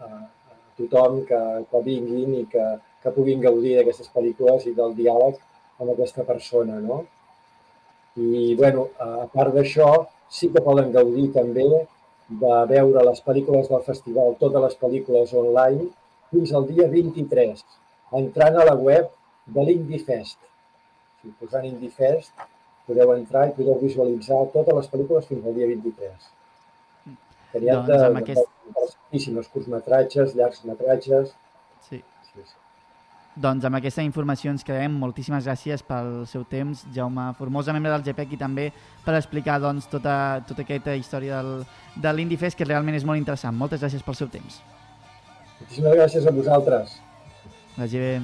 a, 0.00 0.06
a 0.06 0.58
tothom 0.78 1.22
que, 1.28 1.40
que 1.70 1.82
vinguin 1.84 2.36
i 2.40 2.44
que, 2.52 2.66
que 3.02 3.12
puguin 3.14 3.42
gaudir 3.44 3.76
d'aquestes 3.78 4.12
pel·lícules 4.14 4.68
i 4.68 4.76
del 4.76 4.94
diàleg 4.96 5.40
amb 5.80 5.90
aquesta 5.92 6.24
persona, 6.28 6.78
no? 6.80 7.02
I, 8.16 8.54
bueno, 8.58 8.88
a 9.00 9.26
part 9.32 9.54
d'això, 9.56 9.88
sí 10.28 10.48
que 10.52 10.62
poden 10.64 10.92
gaudir 10.92 11.30
també 11.34 11.66
de 12.42 12.54
veure 12.70 13.04
les 13.08 13.20
pel·lícules 13.24 13.68
del 13.68 13.84
festival, 13.88 14.36
totes 14.40 14.64
les 14.66 14.78
pel·lícules 14.80 15.32
online, 15.36 15.88
fins 16.32 16.52
al 16.56 16.68
dia 16.68 16.88
23, 16.92 17.64
entrant 18.20 18.56
a 18.56 18.66
la 18.68 18.76
web 18.76 19.10
de 19.56 19.64
l'Indiefest. 19.66 20.38
Si 21.22 21.30
posant 21.40 21.64
Indiefest 21.68 22.32
podeu 22.86 23.12
entrar 23.14 23.48
i 23.48 23.52
podeu 23.56 23.76
visualitzar 23.80 24.40
totes 24.54 24.74
les 24.74 24.88
pel·lícules 24.90 25.28
fins 25.28 25.44
al 25.46 25.54
dia 25.54 25.68
23. 25.70 26.30
Que 27.52 27.60
n'hi 27.60 27.70
ha 27.70 27.76
Doncs 27.78 27.88
de, 27.92 28.00
amb 28.08 28.18
aquest- 28.22 28.48
moltíssimes 28.74 29.48
curtmetratges, 29.52 30.34
llargs 30.34 30.64
metratges... 30.64 31.34
Sí. 31.88 32.00
Sí, 32.32 32.40
sí. 32.42 32.54
Doncs 33.44 33.64
amb 33.64 33.76
aquesta 33.78 34.02
informació 34.04 34.50
ens 34.52 34.64
quedem. 34.64 34.92
Moltíssimes 35.00 35.46
gràcies 35.46 35.82
pel 35.86 36.26
seu 36.28 36.42
temps, 36.48 36.82
Jaume 36.92 37.30
Formosa, 37.38 37.72
membre 37.72 37.92
del 37.94 38.02
GPEC, 38.08 38.34
i 38.34 38.40
també 38.40 38.66
per 39.04 39.14
explicar 39.16 39.58
doncs, 39.62 39.86
tota, 39.92 40.16
tota 40.48 40.64
aquesta 40.66 40.96
història 40.98 41.38
del, 41.42 41.62
de 41.96 42.12
l'Indifest, 42.12 42.58
que 42.58 42.66
realment 42.68 42.96
és 42.98 43.04
molt 43.08 43.20
interessant. 43.20 43.56
Moltes 43.56 43.80
gràcies 43.84 44.02
pel 44.04 44.18
seu 44.18 44.28
temps. 44.32 44.58
Moltíssimes 45.60 45.96
gràcies 46.00 46.26
a 46.26 46.34
vosaltres. 46.34 46.98
Vagi 47.78 48.02
bé. 48.02 48.16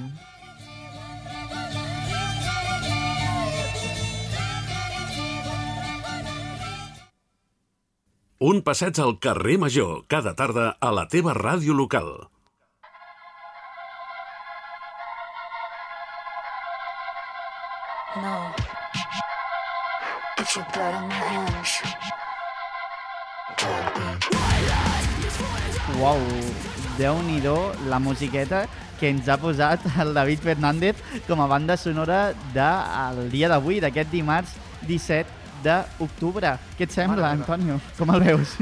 Un 8.38 8.60
passeig 8.62 8.94
al 9.02 9.16
carrer 9.18 9.56
Major, 9.58 10.04
cada 10.06 10.30
tarda 10.38 10.76
a 10.78 10.92
la 10.94 11.08
teva 11.10 11.32
ràdio 11.34 11.74
local. 11.74 12.06
No. 18.22 18.34
It's 20.38 20.54
your 20.54 20.64
blood 20.70 20.94
on 20.94 21.08
my 21.10 21.18
hands. 21.18 21.82
Uau, 25.98 26.22
déu 26.94 27.18
nhi 27.26 27.42
la 27.90 27.98
musiqueta 27.98 28.68
que 29.00 29.10
ens 29.10 29.26
ha 29.26 29.36
posat 29.36 29.82
el 29.98 30.14
David 30.14 30.46
Fernández 30.46 30.94
com 31.26 31.42
a 31.42 31.50
banda 31.50 31.76
sonora 31.76 32.34
del 32.54 33.30
dia 33.34 33.50
d'avui, 33.50 33.80
d'aquest 33.80 34.14
dimarts 34.14 34.54
17 34.86 35.37
d'octubre. 35.64 36.56
Què 36.78 36.86
et 36.86 36.94
sembla, 36.94 37.16
Mare 37.22 37.36
meva. 37.38 37.44
Antonio? 37.44 37.80
Com 37.98 38.14
el 38.14 38.20
veus? 38.26 38.56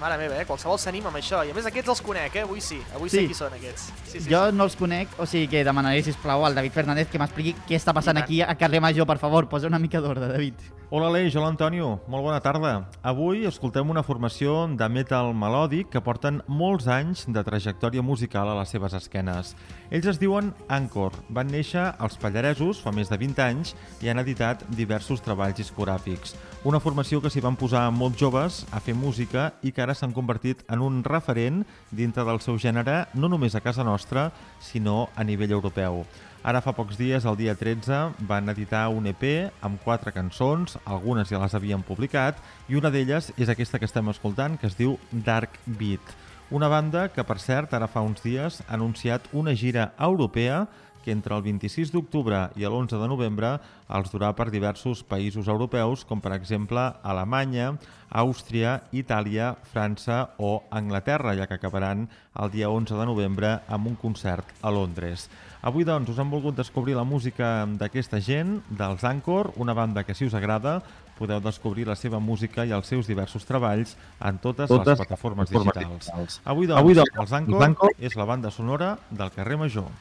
mare 0.00 0.16
meva, 0.16 0.38
eh? 0.40 0.46
Qualsevol 0.48 0.78
s'anima 0.80 1.10
amb 1.10 1.18
això. 1.20 1.42
I 1.44 1.50
a 1.52 1.54
més 1.54 1.66
aquests 1.68 1.90
els 1.92 2.00
conec, 2.00 2.34
eh? 2.40 2.44
Avui 2.46 2.62
sí, 2.64 2.78
avui 2.96 3.10
sí, 3.12 3.18
Sí. 3.18 3.26
qui 3.28 3.34
són 3.36 3.52
aquests. 3.52 3.90
Sí, 4.06 4.20
sí, 4.20 4.30
jo 4.30 4.46
sí. 4.48 4.56
no 4.56 4.64
els 4.64 4.76
conec, 4.76 5.08
o 5.20 5.26
sigui 5.28 5.46
que 5.52 5.62
demanaré, 5.64 6.02
sisplau, 6.02 6.46
al 6.46 6.54
David 6.56 6.72
Fernández 6.72 7.08
que 7.12 7.18
m'expliqui 7.20 7.52
què 7.68 7.76
està 7.76 7.92
passant 7.92 8.16
aquí 8.16 8.40
a 8.40 8.54
carrer 8.56 8.80
Major, 8.80 9.06
per 9.06 9.18
favor. 9.18 9.48
Posa 9.48 9.66
una 9.68 9.78
mica 9.78 10.00
d'ordre, 10.00 10.26
David. 10.32 10.54
Hola 10.92 11.06
Aleix, 11.06 11.36
hola 11.38 11.52
Antonio, 11.52 12.00
molt 12.10 12.24
bona 12.26 12.40
tarda. 12.42 12.70
Avui 13.06 13.44
escoltem 13.46 13.92
una 13.92 14.02
formació 14.02 14.64
de 14.74 14.88
metal 14.90 15.28
melòdic 15.38 15.86
que 15.92 16.00
porten 16.02 16.40
molts 16.50 16.88
anys 16.90 17.20
de 17.30 17.44
trajectòria 17.46 18.02
musical 18.02 18.48
a 18.50 18.56
les 18.58 18.72
seves 18.74 18.96
esquenes. 18.98 19.52
Ells 19.94 20.08
es 20.10 20.18
diuen 20.18 20.48
Anchor, 20.66 21.14
van 21.30 21.46
néixer 21.46 21.84
als 21.92 22.18
Pallaresos 22.18 22.80
fa 22.82 22.90
més 22.90 23.06
de 23.06 23.20
20 23.20 23.38
anys 23.44 23.76
i 24.02 24.10
han 24.10 24.18
editat 24.18 24.64
diversos 24.74 25.22
treballs 25.22 25.60
discogràfics. 25.60 26.34
Una 26.66 26.82
formació 26.82 27.22
que 27.22 27.30
s'hi 27.30 27.44
van 27.44 27.54
posar 27.54 27.84
molt 27.94 28.18
joves 28.18 28.64
a 28.74 28.82
fer 28.82 28.96
música 28.98 29.52
i 29.62 29.70
que 29.70 29.84
ara 29.86 29.94
s'han 29.94 30.16
convertit 30.16 30.66
en 30.66 30.82
un 30.82 31.04
referent 31.06 31.62
dintre 31.94 32.26
del 32.26 32.42
seu 32.42 32.58
gènere, 32.58 33.04
no 33.14 33.30
només 33.30 33.54
a 33.54 33.62
casa 33.62 33.86
nostra, 33.86 34.32
sinó 34.58 35.06
a 35.14 35.22
nivell 35.22 35.54
europeu. 35.54 36.02
Ara 36.40 36.62
fa 36.64 36.72
pocs 36.72 36.96
dies, 36.96 37.26
el 37.28 37.36
dia 37.36 37.52
13, 37.52 37.96
van 38.24 38.48
editar 38.48 38.86
un 38.88 39.04
EP 39.10 39.24
amb 39.60 39.82
quatre 39.84 40.08
cançons, 40.16 40.78
algunes 40.88 41.28
ja 41.28 41.40
les 41.42 41.52
havien 41.54 41.82
publicat, 41.84 42.38
i 42.72 42.78
una 42.80 42.88
d'elles 42.88 43.28
és 43.36 43.52
aquesta 43.52 43.76
que 43.78 43.84
estem 43.84 44.08
escoltant, 44.08 44.56
que 44.56 44.70
es 44.70 44.78
diu 44.78 44.96
Dark 45.12 45.58
Beat. 45.66 46.14
Una 46.50 46.70
banda 46.72 47.10
que, 47.12 47.26
per 47.28 47.36
cert, 47.44 47.74
ara 47.76 47.90
fa 47.92 48.00
uns 48.00 48.24
dies 48.24 48.62
ha 48.64 48.72
anunciat 48.78 49.28
una 49.36 49.52
gira 49.52 49.92
europea 50.00 50.64
que 51.04 51.12
entre 51.12 51.36
el 51.36 51.44
26 51.44 51.92
d'octubre 51.92 52.40
i 52.56 52.64
l'11 52.64 52.98
de 53.00 53.08
novembre 53.08 53.52
els 53.96 54.10
durà 54.12 54.32
per 54.36 54.50
diversos 54.52 55.04
països 55.04 55.48
europeus, 55.48 56.06
com 56.08 56.20
per 56.24 56.32
exemple 56.36 56.82
Alemanya, 57.02 57.74
Àustria, 58.10 58.80
Itàlia, 58.92 59.54
França 59.72 60.22
o 60.38 60.62
Anglaterra, 60.70 61.36
ja 61.36 61.46
que 61.46 61.60
acabaran 61.60 62.08
el 62.40 62.50
dia 62.50 62.72
11 62.72 62.96
de 62.96 63.06
novembre 63.06 63.54
amb 63.68 63.92
un 63.92 63.96
concert 63.96 64.56
a 64.62 64.72
Londres. 64.72 65.28
Avui, 65.60 65.84
doncs, 65.84 66.08
us 66.08 66.18
hem 66.18 66.30
volgut 66.32 66.56
descobrir 66.56 66.94
la 66.96 67.04
música 67.04 67.66
d'aquesta 67.76 68.16
gent, 68.24 68.62
dels 68.72 69.02
Anchor, 69.04 69.50
una 69.60 69.74
banda 69.76 70.06
que, 70.08 70.14
si 70.16 70.24
us 70.24 70.34
agrada, 70.34 70.78
podeu 71.18 71.40
descobrir 71.44 71.84
la 71.84 71.96
seva 72.00 72.16
música 72.16 72.64
i 72.64 72.72
els 72.72 72.88
seus 72.88 73.10
diversos 73.10 73.44
treballs 73.44 73.92
en 74.24 74.40
totes, 74.40 74.70
Totes 74.72 74.94
les 74.96 75.02
plataformes 75.04 75.52
digitals. 75.52 76.06
digitals. 76.06 76.40
Avui, 76.44 76.70
doncs, 76.70 76.80
Avui, 76.80 76.96
doncs, 76.96 77.12
els 77.12 77.26
els 77.26 77.36
Anchor 77.42 77.66
Anchor 77.68 77.92
és 77.98 78.16
la 78.16 78.24
banda 78.24 78.50
sonora 78.50 78.94
del 79.10 79.36
carrer 79.36 79.60
Major. 79.60 79.92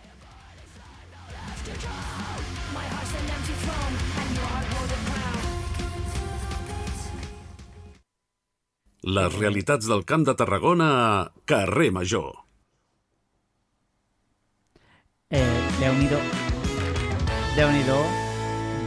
Les 9.04 9.34
realitats 9.36 9.88
del 9.88 10.06
Camp 10.06 10.24
de 10.28 10.36
Tarragona 10.40 10.88
a 11.04 11.32
Carrer 11.48 11.92
Major. 11.92 12.49
Eh, 15.32 15.46
Déu-n'hi-do. 15.80 16.18
Déu-n'hi-do. 17.56 17.98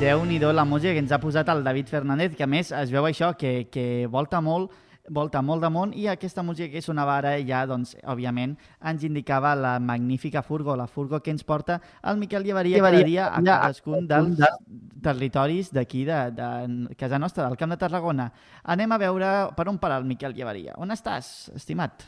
Déu-n'hi-do 0.01 0.53
la 0.53 0.65
música 0.65 0.91
que 0.91 0.99
ens 0.99 1.13
ha 1.15 1.21
posat 1.23 1.47
el 1.53 1.61
David 1.63 1.87
Fernández, 1.87 2.33
que 2.35 2.43
a 2.43 2.49
més 2.51 2.73
es 2.75 2.91
veu 2.91 3.05
això, 3.07 3.29
que, 3.39 3.69
que 3.71 4.09
volta 4.11 4.41
molt 4.43 4.73
volta 5.15 5.39
molt 5.43 5.63
damunt 5.63 5.93
i 5.99 6.09
aquesta 6.11 6.43
música 6.43 6.71
que 6.73 6.83
sonava 6.83 7.15
ara 7.21 7.37
ja, 7.47 7.61
doncs, 7.67 7.93
òbviament, 8.03 8.57
ens 8.91 9.05
indicava 9.07 9.53
la 9.55 9.77
magnífica 9.83 10.43
furgo, 10.43 10.75
la 10.79 10.89
furgo 10.91 11.21
que 11.23 11.31
ens 11.31 11.45
porta 11.47 11.81
el 12.03 12.19
Miquel 12.19 12.43
Llevaria, 12.43 12.81
cada 12.83 13.03
dia 13.03 13.27
a 13.29 13.39
ja, 13.39 13.59
cadascun 13.61 14.09
dels 14.11 14.43
territoris 15.03 15.71
d'aquí, 15.71 16.03
de, 16.11 16.19
de 16.39 16.97
casa 16.99 17.23
nostra, 17.23 17.47
del 17.47 17.59
Camp 17.59 17.75
de 17.75 17.79
Tarragona. 17.85 18.33
Anem 18.65 18.91
a 18.91 18.99
veure 18.99 19.31
per 19.55 19.69
on 19.71 19.79
para 19.79 20.03
el 20.03 20.11
Miquel 20.11 20.35
Llevaria. 20.35 20.75
On 20.79 20.91
estàs, 20.91 21.53
estimat? 21.55 22.03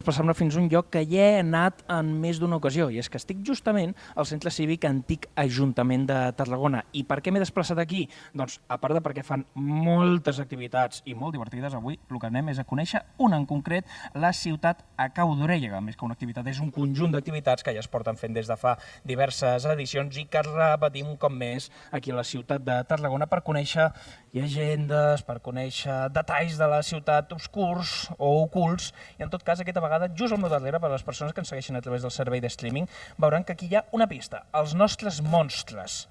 Desplaçar-me 0.00 0.32
fins 0.32 0.56
a 0.56 0.60
un 0.62 0.68
lloc 0.72 0.86
que 0.88 1.02
ja 1.04 1.24
he 1.28 1.40
anat 1.42 1.82
en 1.92 2.14
més 2.22 2.38
d'una 2.40 2.56
ocasió, 2.56 2.86
i 2.88 2.96
és 3.02 3.10
que 3.12 3.18
estic 3.20 3.42
justament 3.44 3.90
al 4.16 4.24
Centre 4.24 4.48
Cívic 4.48 4.86
Antic 4.88 5.26
Ajuntament 5.36 6.06
de 6.08 6.16
Tarragona. 6.38 6.80
I 6.96 7.02
per 7.04 7.18
què 7.20 7.28
m'he 7.28 7.42
desplaçat 7.42 7.76
aquí? 7.82 8.06
Doncs, 8.32 8.56
a 8.64 8.78
part 8.80 8.96
de 8.96 9.02
perquè 9.04 9.20
fan 9.26 9.44
moltes 9.60 10.40
activitats 10.40 11.02
i 11.04 11.12
molt 11.12 11.36
divertides, 11.36 11.76
avui 11.76 11.98
el 12.00 12.20
que 12.22 12.30
anem 12.30 12.48
és 12.48 12.62
a 12.62 12.64
conèixer 12.64 13.02
una 13.20 13.36
en 13.36 13.44
concret, 13.50 13.84
la 14.16 14.30
ciutat 14.32 14.80
a 14.96 15.10
Cau 15.12 15.34
d'Orella, 15.36 15.82
més 15.84 16.00
que 16.00 16.08
una 16.08 16.16
activitat, 16.16 16.48
és 16.48 16.62
un 16.64 16.72
conjunt 16.72 17.12
d'activitats 17.12 17.60
que 17.60 17.76
ja 17.76 17.84
es 17.84 17.90
porten 17.92 18.16
fent 18.16 18.32
des 18.32 18.48
de 18.48 18.56
fa 18.56 18.78
diverses 19.04 19.68
edicions 19.68 20.16
i 20.16 20.24
que 20.32 20.46
repetim 20.48 21.12
cop 21.20 21.36
més 21.36 21.68
aquí 21.92 22.16
a 22.16 22.16
la 22.22 22.24
ciutat 22.24 22.64
de 22.64 22.78
Tarragona 22.88 23.28
per 23.28 23.42
conèixer 23.44 23.90
llegendes, 24.32 25.26
per 25.28 25.42
conèixer 25.44 26.06
detalls 26.16 26.56
de 26.56 26.72
la 26.72 26.80
ciutat 26.86 27.36
obscurs 27.36 28.08
o 28.16 28.32
ocults, 28.46 28.94
i 29.18 29.28
en 29.28 29.28
tot 29.28 29.44
cas 29.44 29.60
aquesta 29.60 29.82
vegada, 29.82 29.89
just 30.14 30.32
al 30.32 30.40
meu 30.40 30.50
darrere, 30.52 30.80
per 30.80 30.90
a 30.90 30.94
les 30.94 31.04
persones 31.06 31.34
que 31.34 31.42
ens 31.42 31.50
segueixen 31.52 31.76
a 31.76 31.82
través 31.82 32.02
del 32.02 32.14
servei 32.14 32.40
de 32.40 32.48
streaming, 32.48 32.88
veuran 33.18 33.44
que 33.44 33.52
aquí 33.52 33.68
hi 33.70 33.76
ha 33.76 33.84
una 33.92 34.08
pista, 34.08 34.44
els 34.52 34.74
nostres 34.74 35.20
monstres. 35.22 36.06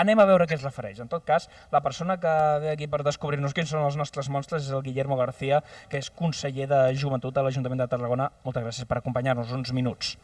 Anem 0.00 0.20
a 0.22 0.26
veure 0.28 0.46
què 0.46 0.54
es 0.54 0.62
refereix. 0.62 1.00
En 1.02 1.08
tot 1.10 1.24
cas, 1.26 1.48
la 1.72 1.80
persona 1.82 2.16
que 2.22 2.32
ve 2.62 2.70
aquí 2.70 2.86
per 2.86 3.02
descobrir-nos 3.02 3.54
quins 3.56 3.72
són 3.74 3.84
els 3.84 3.98
nostres 3.98 4.30
monstres 4.30 4.68
és 4.68 4.72
el 4.72 4.84
Guillermo 4.86 5.18
García, 5.18 5.62
que 5.90 5.98
és 5.98 6.10
conseller 6.14 6.68
de 6.70 6.80
Joventut 6.96 7.36
a 7.36 7.44
l'Ajuntament 7.44 7.82
de 7.82 7.88
Tarragona. 7.90 8.30
Moltes 8.46 8.64
gràcies 8.64 8.86
per 8.86 9.00
acompanyar-nos 9.00 9.50
uns 9.56 9.74
minuts. 9.76 10.14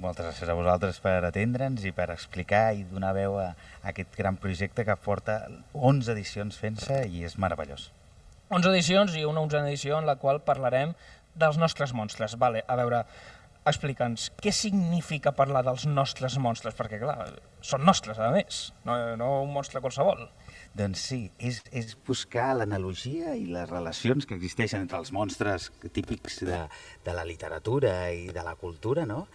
Moltes 0.00 0.24
gràcies 0.24 0.48
a 0.48 0.56
vosaltres 0.56 0.98
per 1.04 1.18
atendre'ns 1.28 1.84
i 1.84 1.92
per 1.94 2.08
explicar 2.10 2.70
i 2.74 2.86
donar 2.88 3.12
veu 3.14 3.36
a 3.38 3.50
aquest 3.92 4.16
gran 4.16 4.38
projecte 4.40 4.86
que 4.88 4.96
porta 4.96 5.42
11 5.72 6.14
edicions 6.16 6.56
fent-se 6.58 7.04
i 7.12 7.26
és 7.28 7.36
meravellós. 7.36 7.90
11 8.52 8.72
edicions 8.72 9.14
i 9.16 9.22
una 9.24 9.44
onzena 9.44 9.68
edició 9.68 10.00
en 10.00 10.08
la 10.08 10.18
qual 10.20 10.42
parlarem 10.44 10.96
dels 11.34 11.58
nostres 11.60 11.94
monstres. 11.96 12.36
Vale, 12.40 12.64
a 12.66 12.76
veure, 12.78 13.02
explica'ns, 13.68 14.30
què 14.42 14.50
significa 14.54 15.32
parlar 15.36 15.62
dels 15.66 15.86
nostres 15.86 16.36
monstres? 16.42 16.74
Perquè, 16.78 16.98
clar, 17.02 17.30
són 17.64 17.84
nostres, 17.86 18.18
a 18.18 18.32
més, 18.34 18.64
no, 18.88 18.96
no 19.20 19.30
un 19.44 19.52
monstre 19.54 19.82
qualsevol. 19.84 20.26
Doncs 20.78 21.06
sí, 21.12 21.22
és, 21.38 21.62
és 21.70 21.94
buscar 22.06 22.52
l'analogia 22.58 23.36
i 23.38 23.46
les 23.52 23.70
relacions 23.70 24.26
que 24.26 24.38
existeixen 24.38 24.86
entre 24.86 24.98
els 25.02 25.12
monstres 25.14 25.70
típics 25.92 26.42
de, 26.48 26.62
de 27.06 27.16
la 27.16 27.26
literatura 27.28 27.96
i 28.10 28.30
de 28.34 28.46
la 28.46 28.56
cultura, 28.60 29.06
no?, 29.08 29.26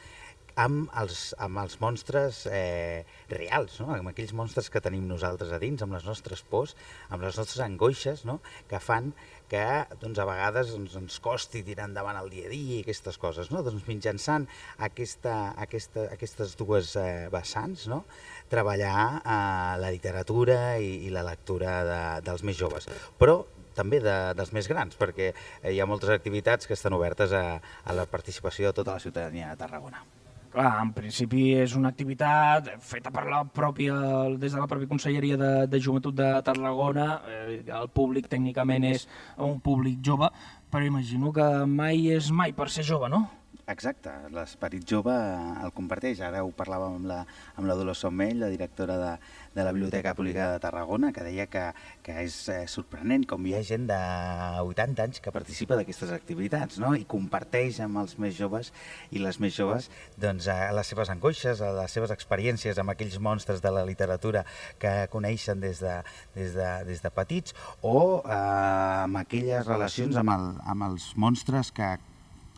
amb 0.57 0.89
els, 0.97 1.35
amb 1.37 1.59
els 1.61 1.77
monstres 1.81 2.41
eh, 2.49 3.05
reals, 3.29 3.77
no? 3.83 3.91
amb 3.93 4.09
aquells 4.09 4.33
monstres 4.33 4.71
que 4.73 4.81
tenim 4.81 5.05
nosaltres 5.05 5.53
a 5.53 5.59
dins, 5.61 5.83
amb 5.85 5.93
les 5.93 6.07
nostres 6.09 6.41
pors, 6.41 6.73
amb 7.13 7.21
les 7.21 7.37
nostres 7.37 7.61
angoixes, 7.61 8.25
no? 8.25 8.39
que 8.69 8.81
fan 8.81 9.11
que 9.51 9.65
doncs, 10.01 10.19
a 10.19 10.25
vegades 10.27 10.71
doncs, 10.73 10.95
ens 10.99 11.19
costi 11.23 11.63
tirar 11.67 11.87
endavant 11.89 12.19
el 12.19 12.29
dia 12.33 12.47
a 12.47 12.51
dia 12.51 12.79
i 12.79 12.81
aquestes 12.85 13.19
coses. 13.21 13.51
No? 13.53 13.63
Doncs 13.65 13.87
mitjançant 13.89 14.47
aquesta, 14.89 15.35
aquesta, 15.67 16.07
aquestes 16.15 16.55
dues 16.59 16.95
eh, 16.99 17.27
vessants, 17.33 17.87
no? 17.91 18.03
treballar 18.51 18.97
eh, 19.19 19.77
la 19.83 19.93
literatura 19.93 20.59
i, 20.83 21.07
i 21.07 21.13
la 21.13 21.25
lectura 21.27 21.79
de, 21.87 22.01
dels 22.27 22.43
més 22.47 22.59
joves. 22.59 22.89
Però 23.19 23.41
també 23.77 24.01
de, 24.01 24.17
dels 24.37 24.53
més 24.57 24.69
grans, 24.71 24.97
perquè 24.97 25.31
eh, 25.31 25.73
hi 25.73 25.81
ha 25.81 25.89
moltes 25.89 26.11
activitats 26.13 26.67
que 26.67 26.77
estan 26.77 26.97
obertes 26.97 27.35
a, 27.37 27.47
a 27.61 27.97
la 27.97 28.07
participació 28.09 28.71
de 28.71 28.81
tota 28.81 28.97
la 28.97 29.03
ciutadania 29.03 29.53
de 29.53 29.61
Tarragona. 29.65 30.01
Clar, 30.57 30.79
en 30.81 30.89
principi 30.89 31.51
és 31.53 31.75
una 31.77 31.91
activitat 31.93 32.71
feta 32.81 33.11
per 33.13 33.27
la 33.29 33.43
pròpia, 33.45 33.93
des 34.41 34.55
de 34.55 34.57
la 34.57 34.65
pròpia 34.65 34.89
Conselleria 34.89 35.37
de, 35.37 35.51
de 35.69 35.81
Joventut 35.85 36.15
de 36.17 36.31
Tarragona. 36.47 37.05
Eh, 37.29 37.59
el 37.79 37.85
públic 37.93 38.25
tècnicament 38.31 38.87
és 38.89 39.05
un 39.37 39.59
públic 39.61 40.01
jove, 40.01 40.31
però 40.73 40.89
imagino 40.89 41.29
que 41.35 41.45
mai 41.69 42.07
és 42.15 42.31
mai 42.33 42.57
per 42.57 42.71
ser 42.73 42.87
jove, 42.89 43.05
no? 43.05 43.27
Exacte, 43.67 44.11
l'esperit 44.31 44.85
jove 44.87 45.11
el 45.11 45.73
comparteix. 45.75 46.21
Ara 46.23 46.39
ho 46.45 46.53
parlàvem 46.55 46.93
amb 47.01 47.09
la, 47.09 47.17
amb 47.59 47.67
la 47.67 47.75
Dolors 47.75 47.99
Sommell, 48.05 48.39
la 48.39 48.47
directora 48.53 48.95
de, 49.01 49.09
de 49.57 49.65
la 49.67 49.73
Biblioteca 49.75 50.13
Pública 50.15 50.45
de 50.53 50.61
Tarragona, 50.63 51.09
que 51.11 51.25
deia 51.25 51.49
que, 51.51 51.65
que 52.05 52.15
és 52.23 52.37
eh, 52.53 52.61
sorprenent 52.71 53.27
com 53.27 53.43
hi 53.43 53.57
ha 53.57 53.61
gent 53.67 53.89
de 53.91 53.99
80 54.63 55.03
anys 55.09 55.19
que 55.19 55.35
participa 55.35 55.75
d'aquestes 55.75 56.15
activitats 56.15 56.79
no? 56.79 56.93
i 56.95 57.03
comparteix 57.11 57.81
amb 57.83 57.99
els 58.05 58.15
més 58.23 58.39
joves 58.39 58.71
i 59.11 59.19
les 59.19 59.41
més 59.43 59.59
joves 59.59 59.91
doncs, 60.15 60.47
a 60.47 60.71
les 60.71 60.95
seves 60.95 61.11
angoixes, 61.11 61.59
a 61.59 61.75
les 61.81 61.99
seves 61.99 62.15
experiències 62.15 62.79
amb 62.79 62.95
aquells 62.95 63.19
monstres 63.19 63.59
de 63.59 63.75
la 63.75 63.83
literatura 63.83 64.47
que 64.79 65.09
coneixen 65.11 65.59
des 65.59 65.83
de, 65.83 65.97
des 66.39 66.55
de, 66.55 66.73
des 66.87 67.03
de 67.03 67.17
petits 67.19 67.51
o 67.83 67.97
eh, 68.23 68.43
amb 69.03 69.25
aquelles 69.27 69.67
relacions 69.67 70.23
amb, 70.23 70.37
el, 70.39 70.53
amb 70.63 70.93
els 70.93 71.11
monstres 71.19 71.75
que 71.75 71.97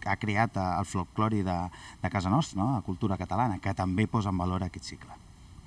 ha 0.05 0.17
creat 0.17 0.57
eh, 0.57 0.67
el 0.79 0.85
folclori 0.85 1.41
de, 1.43 1.57
de 2.01 2.09
casa 2.09 2.29
nostra, 2.29 2.61
no? 2.61 2.73
la 2.75 2.85
cultura 2.85 3.17
catalana, 3.17 3.59
que 3.59 3.73
també 3.73 4.07
posa 4.07 4.29
en 4.29 4.37
valor 4.37 4.63
aquest 4.63 4.85
cicle. 4.85 5.11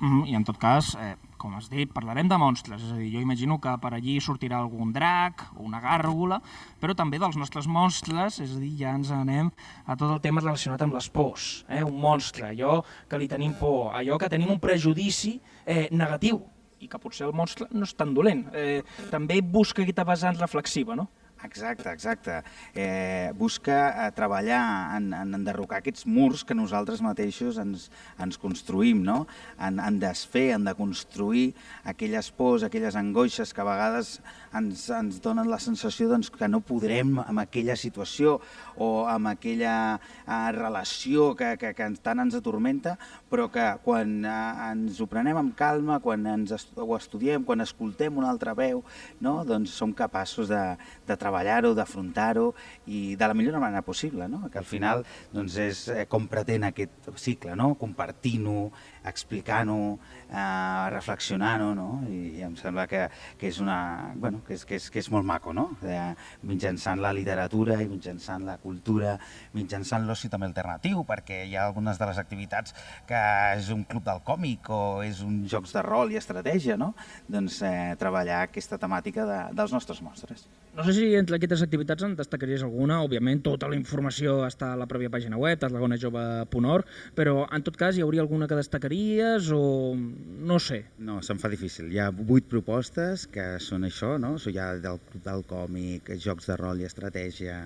Mm 0.03 0.09
-hmm. 0.09 0.29
I 0.29 0.35
en 0.35 0.45
tot 0.45 0.59
cas, 0.59 0.97
eh, 0.99 1.17
com 1.37 1.55
has 1.55 1.69
dit, 1.69 1.93
parlarem 1.93 2.29
de 2.29 2.37
monstres, 2.37 2.83
és 2.83 2.93
a 2.93 2.97
dir, 2.97 3.13
jo 3.15 3.21
imagino 3.21 3.61
que 3.61 3.79
per 3.79 3.95
allí 3.95 4.21
sortirà 4.21 4.59
algun 4.59 4.93
drac 4.93 5.47
o 5.57 5.63
una 5.63 5.81
gàrgola, 5.81 6.41
però 6.81 6.95
també 6.95 7.19
dels 7.19 7.37
nostres 7.37 7.67
monstres, 7.67 8.41
és 8.41 8.57
a 8.57 8.59
dir, 8.59 8.77
ja 8.79 8.95
ens 8.95 9.11
anem 9.11 9.53
a 9.87 9.97
tot 9.97 10.11
el 10.11 10.21
tema 10.21 10.41
relacionat 10.41 10.83
amb 10.83 10.95
les 10.95 11.09
pors, 11.09 11.65
eh? 11.69 11.85
un 11.85 12.01
monstre, 12.01 12.49
allò 12.49 12.85
que 13.09 13.19
li 13.19 13.29
tenim 13.29 13.55
por, 13.55 13.95
allò 13.95 14.19
que 14.19 14.29
tenim 14.29 14.51
un 14.51 14.59
prejudici 14.59 15.41
eh, 15.67 15.89
negatiu, 15.91 16.43
i 16.83 16.89
que 16.89 16.99
potser 16.99 17.27
el 17.29 17.33
monstre 17.33 17.69
no 17.71 17.87
és 17.87 17.95
tan 17.95 18.13
dolent. 18.15 18.49
Eh, 18.53 18.83
també 19.11 19.41
busca 19.41 19.83
aquesta 19.83 20.05
vessant 20.05 20.39
reflexiva, 20.41 20.97
no? 20.99 21.09
Exacte, 21.45 21.91
exacte. 21.91 22.43
Eh, 22.75 23.33
busca 23.35 24.07
eh, 24.07 24.11
treballar 24.15 24.97
en, 24.97 25.11
en 25.17 25.35
enderrocar 25.35 25.81
aquests 25.81 26.07
murs 26.07 26.45
que 26.47 26.55
nosaltres 26.55 27.03
mateixos 27.03 27.59
ens, 27.59 27.89
ens 28.23 28.39
construïm, 28.39 29.03
no? 29.03 29.25
En, 29.59 29.81
en 29.83 29.99
desfer, 30.03 30.53
en 30.55 30.69
de 30.69 30.77
construir 30.79 31.49
aquelles 31.83 32.31
pors, 32.39 32.63
aquelles 32.63 32.99
angoixes 32.99 33.51
que 33.51 33.65
a 33.65 33.67
vegades 33.67 34.21
ens, 34.59 34.85
ens 34.93 35.21
donen 35.25 35.49
la 35.51 35.59
sensació 35.63 36.09
doncs, 36.11 36.31
que 36.33 36.49
no 36.51 36.63
podrem 36.65 37.15
amb 37.23 37.43
aquella 37.43 37.77
situació 37.79 38.39
o 38.77 39.07
amb 39.11 39.33
aquella 39.33 39.75
eh, 39.97 40.53
relació 40.57 41.33
que, 41.39 41.55
que, 41.61 41.73
que 41.77 41.89
tant 42.05 42.23
ens 42.25 42.37
atormenta, 42.39 42.97
però 43.33 43.49
que 43.53 43.67
quan 43.85 44.21
eh, 44.25 44.37
ens 44.71 45.01
ho 45.01 45.09
prenem 45.11 45.41
amb 45.41 45.57
calma, 45.59 46.01
quan 46.05 46.27
ens 46.31 46.55
est 46.57 46.73
ho 46.77 46.97
estudiem, 46.97 47.45
quan 47.49 47.65
escoltem 47.65 48.19
una 48.19 48.31
altra 48.33 48.55
veu, 48.59 48.83
no? 49.21 49.41
doncs 49.49 49.75
som 49.77 49.93
capaços 49.97 50.51
de, 50.53 50.63
de 51.09 51.19
treballar-ho, 51.19 51.75
d'afrontar-ho 51.77 52.51
i 52.87 53.15
de 53.17 53.29
la 53.29 53.37
millor 53.37 53.61
manera 53.63 53.85
possible, 53.87 54.29
no? 54.29 54.45
que 54.53 54.61
al 54.61 54.69
final 54.69 55.07
doncs, 55.33 55.59
és 55.61 55.85
eh, 55.93 56.07
com 56.11 56.29
pretén 56.31 56.69
aquest 56.69 57.13
cicle, 57.17 57.57
no? 57.59 57.73
compartint-ho, 57.81 58.71
explicant-ho, 59.09 59.99
eh, 60.31 60.91
reflexionant-ho, 60.95 61.73
no? 61.75 61.89
I, 62.09 62.21
i 62.39 62.45
em 62.47 62.55
sembla 62.59 62.87
que, 62.91 63.05
que, 63.39 63.51
és 63.51 63.59
una, 63.63 64.13
bueno, 64.15 64.43
que, 64.47 64.57
és, 64.59 64.65
que, 64.69 64.79
és, 64.79 64.89
que 64.93 65.03
és 65.03 65.11
molt 65.13 65.27
maco, 65.29 65.55
no? 65.57 65.69
Eh, 65.83 66.13
mitjançant 66.49 67.03
la 67.03 67.13
literatura 67.17 67.81
i 67.83 67.89
mitjançant 67.91 68.47
la 68.47 68.59
cultura, 68.63 69.17
mitjançant 69.57 70.07
l'oci 70.09 70.31
també 70.33 70.49
alternatiu, 70.51 71.03
perquè 71.09 71.43
hi 71.49 71.57
ha 71.57 71.67
algunes 71.69 72.01
de 72.01 72.11
les 72.11 72.23
activitats 72.23 72.77
que 73.09 73.23
és 73.57 73.71
un 73.75 73.85
club 73.89 74.07
del 74.07 74.23
còmic 74.27 74.71
o 74.73 74.83
és 75.07 75.23
un 75.27 75.43
jocs 75.51 75.75
de 75.77 75.85
rol 75.87 76.15
i 76.15 76.21
estratègia, 76.21 76.79
no? 76.81 76.93
Doncs 77.29 77.63
eh, 77.67 77.95
treballar 78.01 78.45
aquesta 78.47 78.79
temàtica 78.81 79.27
de, 79.29 79.41
dels 79.59 79.75
nostres 79.75 80.03
monstres. 80.05 80.47
No 80.73 80.87
sé 80.87 80.95
si 80.97 81.11
entre 81.21 81.37
aquestes 81.37 81.61
activitats 81.61 82.01
en 82.07 82.15
destacaries 82.17 82.63
alguna, 82.65 83.03
òbviament 83.05 83.43
tota 83.45 83.69
la 83.69 83.77
informació 83.77 84.39
està 84.47 84.71
a 84.73 84.77
la 84.81 84.87
pròpia 84.89 85.11
pàgina 85.13 85.37
web, 85.37 85.59
tarragonajove.org, 85.61 86.87
però 87.13 87.43
en 87.53 87.65
tot 87.67 87.77
cas 87.77 87.99
hi 87.99 88.01
hauria 88.01 88.23
alguna 88.25 88.49
que 88.49 88.57
destacaries 88.57 89.51
o 89.53 89.93
no 89.93 90.57
sé? 90.65 90.79
No, 90.97 91.19
se'm 91.21 91.43
fa 91.43 91.51
difícil. 91.53 91.91
Hi 91.93 92.01
ha 92.01 92.07
vuit 92.09 92.49
propostes 92.49 93.27
que 93.35 93.45
són 93.61 93.85
això, 93.85 94.15
no? 94.23 94.31
Hi 94.41 94.57
ha 94.57 94.71
del 94.81 94.97
club 95.11 95.27
del 95.27 95.45
còmic, 95.51 96.09
jocs 96.25 96.49
de 96.49 96.57
rol 96.57 96.81
i 96.81 96.89
estratègia, 96.89 97.59